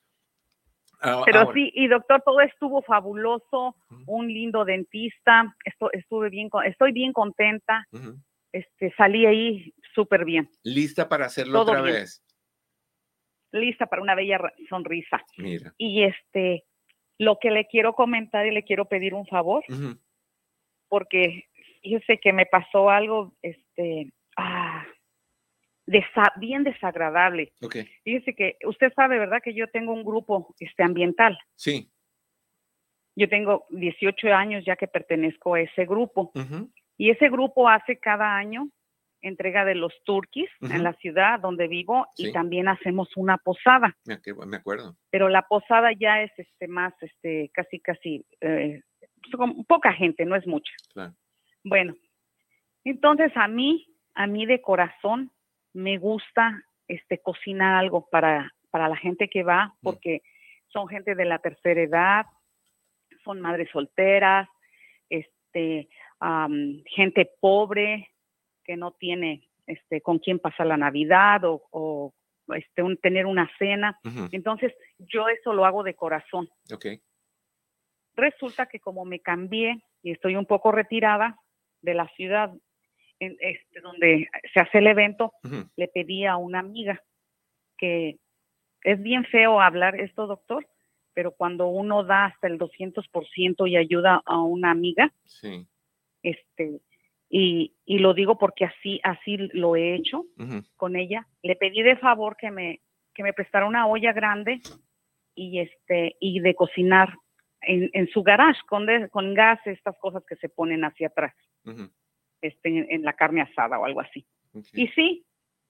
Ah, 1.01 1.21
Pero 1.25 1.53
sí, 1.53 1.71
y 1.73 1.87
doctor, 1.87 2.21
todo 2.25 2.41
estuvo 2.41 2.81
fabuloso, 2.81 3.75
un 4.05 4.27
lindo 4.27 4.65
dentista, 4.65 5.55
esto, 5.63 5.89
estuve 5.93 6.29
bien, 6.29 6.49
estoy 6.65 6.91
bien 6.91 7.13
contenta, 7.13 7.87
este, 8.51 8.93
salí 8.97 9.25
ahí 9.25 9.73
súper 9.93 10.25
bien. 10.25 10.49
¿Lista 10.63 11.07
para 11.07 11.27
hacerlo 11.27 11.61
otra 11.61 11.81
vez? 11.81 12.21
Lista 13.51 13.85
para 13.85 14.01
una 14.01 14.13
bella 14.13 14.39
sonrisa. 14.69 15.23
Mira. 15.37 15.73
Y 15.77 16.03
este, 16.03 16.65
lo 17.17 17.39
que 17.39 17.51
le 17.51 17.65
quiero 17.67 17.93
comentar 17.93 18.45
y 18.45 18.51
le 18.51 18.63
quiero 18.63 18.85
pedir 18.85 19.13
un 19.13 19.25
favor, 19.25 19.63
porque 20.89 21.45
fíjese 21.81 22.17
que 22.17 22.33
me 22.33 22.45
pasó 22.45 22.89
algo, 22.89 23.33
este, 23.41 24.11
ah, 24.35 24.85
bien 26.37 26.63
desagradable. 26.63 27.51
Okay. 27.61 27.89
Fíjese 28.03 28.33
que 28.35 28.57
usted 28.65 28.93
sabe, 28.95 29.17
¿verdad? 29.19 29.41
Que 29.43 29.53
yo 29.53 29.67
tengo 29.67 29.93
un 29.93 30.03
grupo 30.03 30.53
este, 30.59 30.83
ambiental. 30.83 31.37
Sí. 31.55 31.89
Yo 33.15 33.27
tengo 33.27 33.65
18 33.69 34.33
años 34.33 34.63
ya 34.65 34.75
que 34.75 34.87
pertenezco 34.87 35.55
a 35.55 35.61
ese 35.61 35.85
grupo. 35.85 36.31
Y 36.97 37.09
ese 37.09 37.29
grupo 37.29 37.67
hace 37.67 37.97
cada 37.97 38.35
año 38.35 38.69
entrega 39.21 39.65
de 39.65 39.75
los 39.75 39.93
turquís 40.05 40.49
en 40.61 40.83
la 40.83 40.93
ciudad 40.93 41.39
donde 41.39 41.67
vivo 41.67 42.07
y 42.15 42.31
también 42.31 42.67
hacemos 42.69 43.09
una 43.17 43.37
posada. 43.37 43.97
Me 44.05 44.57
acuerdo. 44.57 44.95
Pero 45.09 45.27
la 45.27 45.41
posada 45.43 45.91
ya 45.91 46.21
es 46.21 46.31
este 46.37 46.67
más, 46.67 46.93
este, 47.01 47.49
casi, 47.53 47.79
casi, 47.79 48.25
eh, 48.41 48.81
poca 49.67 49.93
gente, 49.93 50.25
no 50.25 50.35
es 50.35 50.47
mucha. 50.47 50.71
Claro. 50.93 51.13
Bueno, 51.63 51.95
entonces 52.85 53.31
a 53.35 53.47
mí, 53.47 53.87
a 54.13 54.27
mí 54.27 54.45
de 54.45 54.61
corazón, 54.61 55.31
me 55.73 55.97
gusta 55.97 56.63
este, 56.87 57.19
cocinar 57.19 57.75
algo 57.75 58.07
para, 58.09 58.51
para 58.71 58.89
la 58.89 58.95
gente 58.97 59.29
que 59.29 59.43
va, 59.43 59.75
porque 59.81 60.21
son 60.67 60.87
gente 60.87 61.15
de 61.15 61.25
la 61.25 61.39
tercera 61.39 61.81
edad, 61.81 62.25
son 63.23 63.41
madres 63.41 63.69
solteras, 63.71 64.47
este, 65.09 65.89
gente 66.85 67.31
pobre 67.39 68.09
que 68.63 68.77
no 68.77 68.91
tiene 68.91 69.49
este, 69.67 70.01
con 70.01 70.19
quién 70.19 70.39
pasar 70.39 70.67
la 70.67 70.77
Navidad 70.77 71.41
o, 71.43 72.13
este, 72.55 72.81
un, 72.81 72.97
tener 72.97 73.25
una 73.25 73.49
cena. 73.57 73.99
Entonces, 74.31 74.73
yo 74.97 75.27
eso 75.27 75.53
lo 75.53 75.65
hago 75.65 75.83
de 75.83 75.95
corazón. 75.95 76.49
Okay. 76.73 77.01
Resulta 78.15 78.65
que 78.65 78.79
como 78.79 79.05
me 79.05 79.19
cambié 79.19 79.83
y 80.01 80.11
estoy 80.11 80.35
un 80.35 80.45
poco 80.45 80.71
retirada 80.71 81.37
de 81.81 81.93
la 81.93 82.07
ciudad 82.09 82.51
este, 83.19 83.81
donde 83.81 84.29
se 84.53 84.59
hace 84.59 84.77
el 84.77 84.87
evento, 84.87 85.33
le 85.75 85.87
pedí 85.87 86.25
a 86.25 86.37
una 86.37 86.59
amiga 86.59 87.01
que 87.77 88.17
es 88.83 89.01
bien 89.01 89.25
feo 89.25 89.61
hablar 89.61 89.99
esto, 89.99 90.27
doctor, 90.27 90.67
pero 91.13 91.31
cuando 91.31 91.67
uno 91.67 92.03
da 92.03 92.25
hasta 92.25 92.47
el 92.47 92.57
200% 92.57 93.69
y 93.69 93.75
ayuda 93.75 94.21
a 94.25 94.41
una 94.41 94.71
amiga, 94.71 95.11
este, 96.23 96.81
y, 97.29 97.73
y, 97.85 97.99
lo 97.99 98.13
digo 98.13 98.37
porque 98.37 98.65
así, 98.65 98.99
así 99.03 99.37
lo 99.53 99.75
he 99.75 99.95
hecho 99.95 100.25
con 100.77 100.95
ella, 100.95 101.27
le 101.43 101.55
pedí 101.55 101.81
de 101.81 101.97
favor 101.97 102.37
que 102.37 102.51
me, 102.51 102.81
que 103.13 103.23
me 103.23 103.33
prestara 103.33 103.65
una 103.65 103.87
olla 103.87 104.13
grande 104.13 104.61
y, 105.35 105.59
este, 105.59 106.15
y 106.19 106.39
de 106.39 106.55
cocinar 106.55 107.13
en, 107.61 107.89
en 107.93 108.07
su 108.07 108.23
garage 108.23 108.61
con, 108.67 108.87
con 109.09 109.33
gas, 109.33 109.59
estas 109.65 109.97
cosas 109.99 110.23
que 110.25 110.37
se 110.37 110.49
ponen 110.49 110.85
hacia 110.85 111.07
atrás 111.07 111.35
este, 112.41 112.93
en 112.93 113.03
la 113.03 113.13
carne 113.13 113.41
asada 113.41 113.79
o 113.79 113.85
algo 113.85 114.01
así. 114.01 114.25
Y 114.73 114.87
sí, 114.89 115.25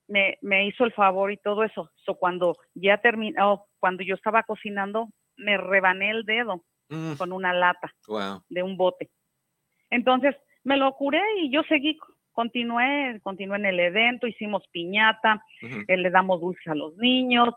me, 0.08 0.38
me, 0.42 0.68
hizo 0.68 0.86
el 0.86 0.94
favor 0.94 1.32
y 1.32 1.38
todo 1.38 1.64
eso. 1.64 1.92
So, 1.96 2.16
cuando 2.16 2.58
ya 2.74 2.98
terminó, 2.98 3.66
cuando 3.80 4.04
yo 4.04 4.16
estaba 4.16 4.44
cocinando, 4.44 5.10
me 5.38 5.58
rebané 5.58 6.12
el 6.12 6.26
dedo 6.26 6.64
mm. 6.90 7.14
con 7.14 7.32
una 7.32 7.54
lata 7.54 7.94
de 8.50 8.64
un 8.64 8.78
bote. 8.78 9.10
Entonces, 9.90 10.36
me 10.64 10.78
lo 10.78 10.94
curé 10.94 11.22
y 11.42 11.52
yo 11.52 11.64
seguí, 11.64 11.98
continué, 12.32 13.20
continué 13.24 13.58
en 13.58 13.66
el 13.66 13.80
evento, 13.80 14.28
hicimos 14.28 14.68
piñata, 14.72 15.44
eh, 15.88 15.98
le 15.98 16.10
damos 16.10 16.42
dulce 16.42 16.70
a 16.70 16.76
los 16.76 16.96
niños. 16.98 17.50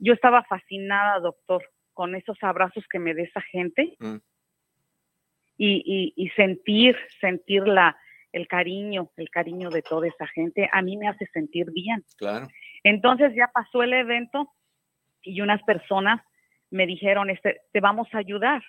Yo 0.00 0.12
estaba 0.12 0.44
fascinada, 0.44 1.20
doctor, 1.20 1.64
con 1.94 2.14
esos 2.14 2.36
abrazos 2.42 2.84
que 2.90 2.98
me 2.98 3.14
da 3.14 3.22
esa 3.22 3.40
gente. 3.40 3.96
Mm. 3.98 4.16
Y, 5.56 5.82
y, 5.84 6.24
y, 6.24 6.28
sentir, 6.30 6.96
sentir 7.20 7.68
la, 7.68 7.94
el 8.32 8.46
cariño, 8.48 9.10
el 9.16 9.30
cariño 9.30 9.70
de 9.70 9.82
toda 9.82 10.08
esa 10.08 10.26
gente, 10.28 10.68
a 10.72 10.82
mí 10.82 10.96
me 10.96 11.08
hace 11.08 11.26
sentir 11.26 11.70
bien. 11.72 12.04
Claro. 12.16 12.48
Entonces 12.84 13.34
ya 13.34 13.48
pasó 13.52 13.82
el 13.82 13.92
evento 13.92 14.52
y 15.22 15.40
unas 15.40 15.62
personas 15.64 16.22
me 16.70 16.86
dijeron, 16.86 17.30
este, 17.30 17.62
te 17.72 17.80
vamos 17.80 18.08
a 18.12 18.18
ayudar 18.18 18.62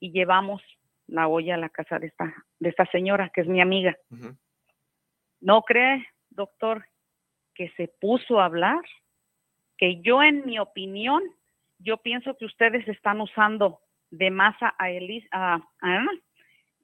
y 0.00 0.12
llevamos 0.12 0.62
la 1.06 1.26
olla 1.26 1.54
a 1.54 1.58
la 1.58 1.68
casa 1.68 1.98
de 1.98 2.06
esta, 2.06 2.32
de 2.60 2.68
esta 2.68 2.86
señora, 2.86 3.30
que 3.34 3.40
es 3.40 3.48
mi 3.48 3.60
amiga. 3.60 3.96
¿No 5.40 5.62
cree, 5.62 6.06
doctor, 6.30 6.84
que 7.54 7.70
se 7.70 7.88
puso 7.88 8.40
a 8.40 8.44
hablar? 8.44 8.80
Que 9.76 10.00
yo, 10.02 10.22
en 10.22 10.44
mi 10.46 10.58
opinión, 10.58 11.22
yo 11.78 11.96
pienso 11.98 12.36
que 12.36 12.44
ustedes 12.44 12.86
están 12.88 13.20
usando 13.20 13.80
de 14.10 14.30
masa 14.30 14.74
a, 14.78 14.90
Elis, 14.90 15.24
a, 15.32 15.60
a, 15.80 16.04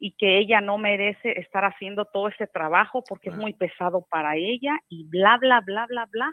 y 0.04 0.12
que 0.12 0.36
ella 0.36 0.60
no 0.60 0.76
merece 0.76 1.40
estar 1.40 1.64
haciendo 1.64 2.04
todo 2.04 2.28
ese 2.28 2.46
trabajo 2.46 3.02
porque 3.08 3.30
es 3.30 3.36
muy 3.36 3.54
pesado 3.54 4.06
para 4.10 4.36
ella 4.36 4.78
y 4.90 5.04
bla, 5.04 5.38
bla, 5.38 5.62
bla, 5.62 5.86
bla, 5.86 6.04
bla, 6.12 6.30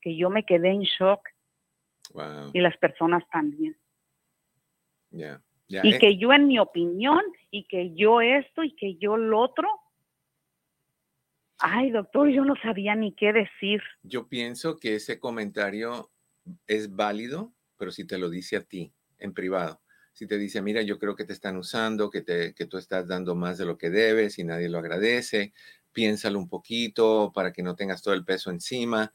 que 0.00 0.16
yo 0.16 0.30
me 0.30 0.44
quedé 0.44 0.68
en 0.68 0.82
shock. 0.82 1.28
Y 2.52 2.60
las 2.60 2.76
personas 2.76 3.24
también. 3.32 3.76
y 5.10 5.24
eh. 5.24 5.98
que 5.98 6.16
yo 6.16 6.32
en 6.32 6.46
mi 6.46 6.60
opinión, 6.60 7.20
y 7.50 7.66
que 7.66 7.92
yo 7.96 8.20
esto, 8.20 8.62
y 8.62 8.76
que 8.76 8.94
yo 8.98 9.16
lo 9.16 9.40
otro. 9.40 9.68
Ay, 11.58 11.90
doctor, 11.90 12.28
yo 12.28 12.44
no 12.44 12.54
sabía 12.62 12.94
ni 12.94 13.14
qué 13.14 13.32
decir. 13.32 13.82
Yo 14.04 14.28
pienso 14.28 14.76
que 14.76 14.94
ese 14.94 15.18
comentario 15.18 16.12
es 16.68 16.94
válido, 16.94 17.52
pero 17.78 17.90
si 17.90 18.06
te 18.06 18.16
lo 18.16 18.30
dice 18.30 18.58
a 18.58 18.62
ti 18.62 18.94
en 19.18 19.34
privado, 19.34 19.80
si 20.18 20.26
te 20.26 20.36
dice, 20.36 20.60
mira, 20.62 20.82
yo 20.82 20.98
creo 20.98 21.14
que 21.14 21.24
te 21.24 21.32
están 21.32 21.56
usando, 21.56 22.10
que, 22.10 22.22
te, 22.22 22.52
que 22.52 22.66
tú 22.66 22.76
estás 22.76 23.06
dando 23.06 23.36
más 23.36 23.56
de 23.56 23.64
lo 23.64 23.78
que 23.78 23.88
debes 23.88 24.40
y 24.40 24.42
nadie 24.42 24.68
lo 24.68 24.80
agradece, 24.80 25.52
piénsalo 25.92 26.40
un 26.40 26.48
poquito 26.48 27.30
para 27.32 27.52
que 27.52 27.62
no 27.62 27.76
tengas 27.76 28.02
todo 28.02 28.14
el 28.14 28.24
peso 28.24 28.50
encima. 28.50 29.12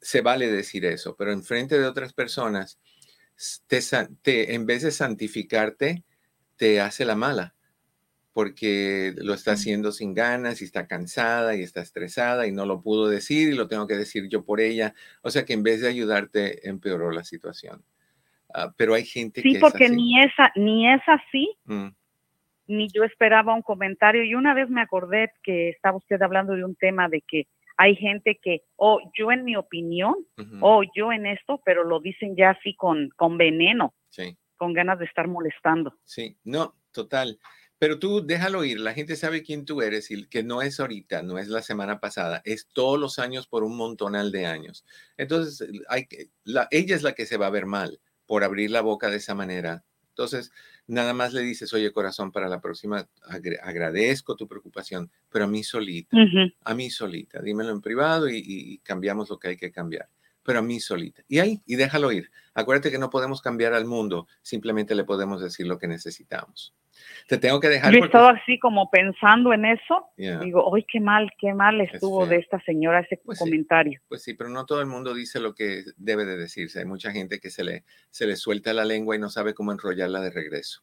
Se 0.00 0.20
vale 0.20 0.50
decir 0.50 0.84
eso, 0.84 1.14
pero 1.14 1.30
en 1.30 1.44
frente 1.44 1.78
de 1.78 1.86
otras 1.86 2.12
personas, 2.12 2.80
te, 3.68 4.52
en 4.52 4.66
vez 4.66 4.82
de 4.82 4.90
santificarte, 4.90 6.02
te 6.56 6.80
hace 6.80 7.04
la 7.04 7.14
mala 7.14 7.54
porque 8.32 9.14
lo 9.18 9.34
está 9.34 9.52
haciendo 9.52 9.92
sin 9.92 10.12
ganas 10.12 10.60
y 10.60 10.64
está 10.64 10.88
cansada 10.88 11.54
y 11.54 11.62
está 11.62 11.82
estresada 11.82 12.48
y 12.48 12.52
no 12.52 12.66
lo 12.66 12.82
pudo 12.82 13.08
decir 13.08 13.48
y 13.50 13.54
lo 13.54 13.68
tengo 13.68 13.86
que 13.86 13.94
decir 13.94 14.28
yo 14.28 14.44
por 14.44 14.60
ella. 14.60 14.92
O 15.22 15.30
sea 15.30 15.44
que 15.44 15.52
en 15.52 15.62
vez 15.62 15.82
de 15.82 15.88
ayudarte, 15.88 16.68
empeoró 16.68 17.12
la 17.12 17.22
situación. 17.22 17.84
Ah, 18.54 18.72
pero 18.76 18.94
hay 18.94 19.04
gente 19.04 19.42
sí, 19.42 19.54
que... 19.54 19.60
porque 19.60 19.88
ni, 19.88 20.20
esa, 20.20 20.52
ni 20.56 20.88
es 20.88 21.02
así, 21.06 21.56
mm. 21.64 21.88
ni 22.66 22.88
yo 22.88 23.04
esperaba 23.04 23.54
un 23.54 23.62
comentario. 23.62 24.22
Y 24.22 24.34
una 24.34 24.54
vez 24.54 24.68
me 24.68 24.80
acordé 24.80 25.32
que 25.42 25.70
estaba 25.70 25.96
usted 25.96 26.20
hablando 26.22 26.54
de 26.54 26.64
un 26.64 26.74
tema 26.76 27.08
de 27.08 27.22
que 27.22 27.46
hay 27.76 27.96
gente 27.96 28.38
que, 28.42 28.62
o 28.76 28.94
oh, 28.94 29.12
yo 29.18 29.32
en 29.32 29.44
mi 29.44 29.56
opinión, 29.56 30.14
o 30.60 30.78
oh, 30.78 30.82
yo 30.94 31.12
en 31.12 31.26
esto, 31.26 31.60
pero 31.64 31.84
lo 31.84 32.00
dicen 32.00 32.36
ya 32.36 32.50
así 32.50 32.74
con, 32.74 33.10
con 33.16 33.38
veneno, 33.38 33.94
con 34.56 34.72
ganas 34.72 34.98
de 34.98 35.06
estar 35.06 35.26
molestando. 35.26 35.98
Sí, 36.04 36.36
no, 36.44 36.76
total. 36.92 37.38
Pero 37.78 37.98
tú 37.98 38.24
déjalo 38.24 38.64
ir, 38.64 38.78
la 38.78 38.94
gente 38.94 39.16
sabe 39.16 39.42
quién 39.42 39.64
tú 39.64 39.82
eres 39.82 40.12
y 40.12 40.28
que 40.28 40.44
no 40.44 40.62
es 40.62 40.78
ahorita, 40.78 41.22
no 41.22 41.38
es 41.38 41.48
la 41.48 41.62
semana 41.62 41.98
pasada, 41.98 42.40
es 42.44 42.68
todos 42.72 43.00
los 43.00 43.18
años 43.18 43.48
por 43.48 43.64
un 43.64 43.76
montonal 43.76 44.30
de 44.30 44.46
años. 44.46 44.84
Entonces, 45.16 45.68
hay 45.88 46.06
que, 46.06 46.28
la, 46.44 46.68
ella 46.70 46.94
es 46.94 47.02
la 47.02 47.14
que 47.14 47.26
se 47.26 47.38
va 47.38 47.48
a 47.48 47.50
ver 47.50 47.66
mal 47.66 47.98
por 48.32 48.44
abrir 48.44 48.70
la 48.70 48.80
boca 48.80 49.10
de 49.10 49.18
esa 49.18 49.34
manera. 49.34 49.84
Entonces, 50.08 50.52
nada 50.86 51.12
más 51.12 51.34
le 51.34 51.42
dices, 51.42 51.74
oye 51.74 51.92
corazón, 51.92 52.32
para 52.32 52.48
la 52.48 52.62
próxima 52.62 53.06
agradezco 53.62 54.36
tu 54.36 54.48
preocupación, 54.48 55.10
pero 55.30 55.44
a 55.44 55.48
mí 55.48 55.62
solita, 55.62 56.16
a 56.64 56.74
mí 56.74 56.88
solita, 56.88 57.42
dímelo 57.42 57.72
en 57.72 57.82
privado 57.82 58.30
y 58.30 58.80
cambiamos 58.84 59.28
lo 59.28 59.38
que 59.38 59.48
hay 59.48 59.56
que 59.58 59.70
cambiar 59.70 60.08
pero 60.42 60.58
a 60.60 60.62
mí 60.62 60.80
solita. 60.80 61.22
Y 61.28 61.38
ahí, 61.38 61.62
y 61.66 61.76
déjalo 61.76 62.12
ir. 62.12 62.30
Acuérdate 62.54 62.90
que 62.90 62.98
no 62.98 63.10
podemos 63.10 63.40
cambiar 63.40 63.72
al 63.72 63.86
mundo, 63.86 64.26
simplemente 64.42 64.94
le 64.94 65.04
podemos 65.04 65.40
decir 65.40 65.66
lo 65.66 65.78
que 65.78 65.88
necesitamos. 65.88 66.74
Te 67.26 67.38
tengo 67.38 67.60
que 67.60 67.68
dejar. 67.68 67.92
Yo 67.92 68.00
he 68.00 68.06
estado 68.06 68.28
así 68.28 68.58
como 68.58 68.90
pensando 68.90 69.52
en 69.52 69.64
eso. 69.64 70.06
Digo, 70.16 70.74
¡ay, 70.74 70.84
qué 70.90 71.00
mal, 71.00 71.30
qué 71.38 71.54
mal 71.54 71.80
estuvo 71.80 72.26
de 72.26 72.36
esta 72.36 72.60
señora 72.62 73.00
ese 73.00 73.20
pues 73.24 73.38
comentario! 73.38 74.00
pues 74.08 74.22
sí, 74.22 74.34
pero 74.34 74.50
no 74.50 74.66
todo 74.66 74.80
el 74.80 74.86
mundo 74.86 75.14
dice 75.14 75.40
lo 75.40 75.54
que 75.54 75.84
debe 75.96 76.24
de 76.24 76.36
decirse. 76.36 76.80
Hay 76.80 76.84
mucha 76.84 77.12
gente 77.12 77.40
que 77.40 77.50
se 77.50 77.64
le, 77.64 77.84
se 78.10 78.26
le 78.26 78.36
suelta 78.36 78.72
la 78.72 78.84
lengua 78.84 79.16
y 79.16 79.18
no 79.18 79.30
sabe 79.30 79.54
cómo 79.54 79.72
enrollarla 79.72 80.20
de 80.20 80.30
regreso. 80.30 80.82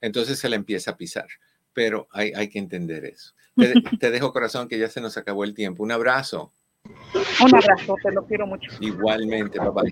Entonces 0.00 0.38
se 0.38 0.48
le 0.48 0.56
empieza 0.56 0.92
a 0.92 0.96
pisar. 0.96 1.26
Pero 1.72 2.08
hay, 2.10 2.32
hay 2.34 2.48
que 2.48 2.58
entender 2.58 3.04
eso. 3.04 3.34
Te, 3.54 3.74
te 4.00 4.10
dejo, 4.10 4.32
corazón, 4.32 4.68
que 4.68 4.78
ya 4.78 4.88
se 4.88 5.00
nos 5.00 5.16
acabó 5.16 5.44
el 5.44 5.54
tiempo. 5.54 5.82
Un 5.82 5.92
abrazo. 5.92 6.52
Un 7.42 7.54
abrazo, 7.54 7.96
te 8.02 8.12
lo 8.12 8.26
quiero 8.26 8.46
mucho. 8.46 8.70
Igualmente, 8.80 9.58
papá. 9.58 9.82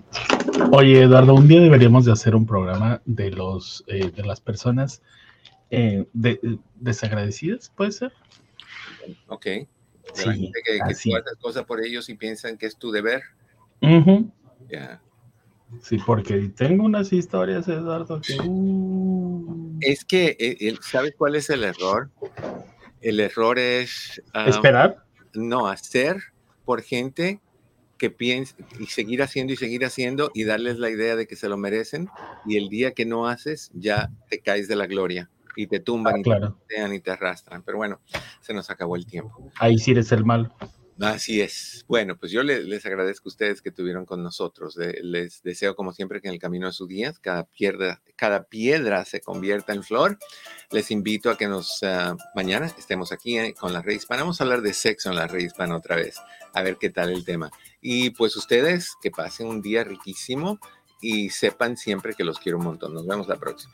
Oye, 0.71 1.03
Eduardo, 1.03 1.33
un 1.33 1.47
día 1.47 1.59
deberíamos 1.59 2.05
de 2.05 2.11
hacer 2.11 2.35
un 2.35 2.45
programa 2.45 3.01
de 3.05 3.31
los 3.31 3.83
eh, 3.87 4.11
de 4.11 4.23
las 4.23 4.39
personas 4.39 5.01
eh, 5.69 6.05
desagradecidas, 6.75 7.71
¿puede 7.75 7.91
ser? 7.91 8.13
Ok. 9.27 9.45
De 9.45 10.25
la 10.25 10.33
gente 10.33 10.59
que, 10.65 10.73
que 10.73 10.95
tú 10.95 11.15
haces 11.15 11.37
cosas 11.39 11.65
por 11.65 11.83
ellos 11.83 12.09
y 12.09 12.15
piensan 12.15 12.57
que 12.57 12.65
es 12.65 12.77
tu 12.77 12.91
deber. 12.91 13.21
Ya. 14.69 15.01
Sí, 15.81 15.97
porque 16.03 16.51
tengo 16.55 16.83
unas 16.83 17.13
historias, 17.13 17.67
Eduardo, 17.67 18.19
que... 18.21 18.37
Uh. 18.43 19.77
Es 19.81 20.03
que, 20.03 20.35
eh, 20.39 20.75
¿sabes 20.81 21.13
cuál 21.15 21.35
es 21.35 21.49
el 21.51 21.63
error? 21.63 22.09
El 23.01 23.19
error 23.19 23.59
es... 23.59 24.21
Ah, 24.33 24.47
¿Esperar? 24.47 25.03
No, 25.35 25.67
hacer 25.67 26.17
por 26.69 26.83
gente 26.83 27.41
que 27.97 28.11
piensa 28.11 28.55
y 28.79 28.85
seguir 28.85 29.23
haciendo 29.23 29.53
y 29.53 29.55
seguir 29.55 29.83
haciendo 29.85 30.29
y 30.35 30.43
darles 30.43 30.77
la 30.77 30.91
idea 30.91 31.15
de 31.15 31.25
que 31.25 31.35
se 31.35 31.49
lo 31.49 31.57
merecen 31.57 32.09
y 32.45 32.57
el 32.57 32.69
día 32.69 32.91
que 32.91 33.07
no 33.07 33.27
haces 33.27 33.71
ya 33.73 34.11
te 34.29 34.37
caes 34.37 34.67
de 34.67 34.75
la 34.75 34.85
gloria 34.85 35.31
y 35.55 35.65
te 35.65 35.79
tumban 35.79 36.17
ah, 36.17 36.19
y 36.19 36.67
te 36.67 36.95
y 36.95 36.99
te 36.99 37.09
arrastran. 37.09 37.63
Pero 37.63 37.79
bueno, 37.79 38.01
se 38.41 38.53
nos 38.53 38.69
acabó 38.69 38.97
el 38.97 39.07
tiempo. 39.07 39.51
Ahí 39.57 39.79
sí 39.79 39.89
eres 39.89 40.11
el 40.11 40.23
mal. 40.25 40.53
Así 41.01 41.39
es. 41.39 41.85
Bueno, 41.87 42.17
pues 42.17 42.31
yo 42.31 42.43
les, 42.43 42.85
agradezco 42.85 43.29
a 43.29 43.31
ustedes 43.31 43.61
que 43.61 43.69
estuvieron 43.69 44.05
con 44.05 44.21
nosotros. 44.21 44.75
les 44.77 45.41
deseo, 45.43 45.75
como 45.75 45.93
siempre, 45.93 46.19
que 46.19 46.27
en 46.27 46.33
el 46.33 46.39
camino 46.39 46.67
de 46.67 46.73
sus 46.73 46.89
días 46.89 47.19
cada 47.19 47.45
piedra, 47.45 48.01
cada 48.17 48.43
piedra 48.43 49.05
se 49.05 49.21
convierta 49.21 49.73
en 49.73 49.83
flor. 49.83 50.17
Les 50.71 50.91
invito 50.91 51.29
a 51.29 51.37
que 51.37 51.47
nos 51.47 51.83
ah, 51.83 52.17
mañana 52.35 52.65
estemos 52.65 53.11
aquí 53.13 53.37
eh, 53.37 53.53
con 53.57 53.71
la 53.71 53.81
red 53.81 53.95
hispana. 53.95 54.23
Vamos 54.23 54.41
a 54.41 54.43
hablar 54.43 54.61
de 54.61 54.73
sexo 54.73 55.09
en 55.09 55.15
la 55.15 55.27
red 55.27 55.39
hispana 55.39 55.77
otra 55.77 55.95
vez, 55.95 56.17
a 56.53 56.61
ver 56.63 56.77
qué 56.77 56.89
tal 56.89 57.11
el 57.11 57.23
tema. 57.23 57.49
Y 57.81 58.09
pues 58.09 58.35
ustedes 58.35 58.93
que 59.01 59.09
pasen 59.09 59.47
un 59.47 59.61
día 59.61 59.85
riquísimo 59.85 60.59
y 61.01 61.29
sepan 61.29 61.77
siempre 61.77 62.13
que 62.13 62.25
los 62.25 62.39
quiero 62.39 62.57
un 62.57 62.65
montón. 62.65 62.93
Nos 62.93 63.07
vemos 63.07 63.27
la 63.27 63.37
próxima. 63.37 63.73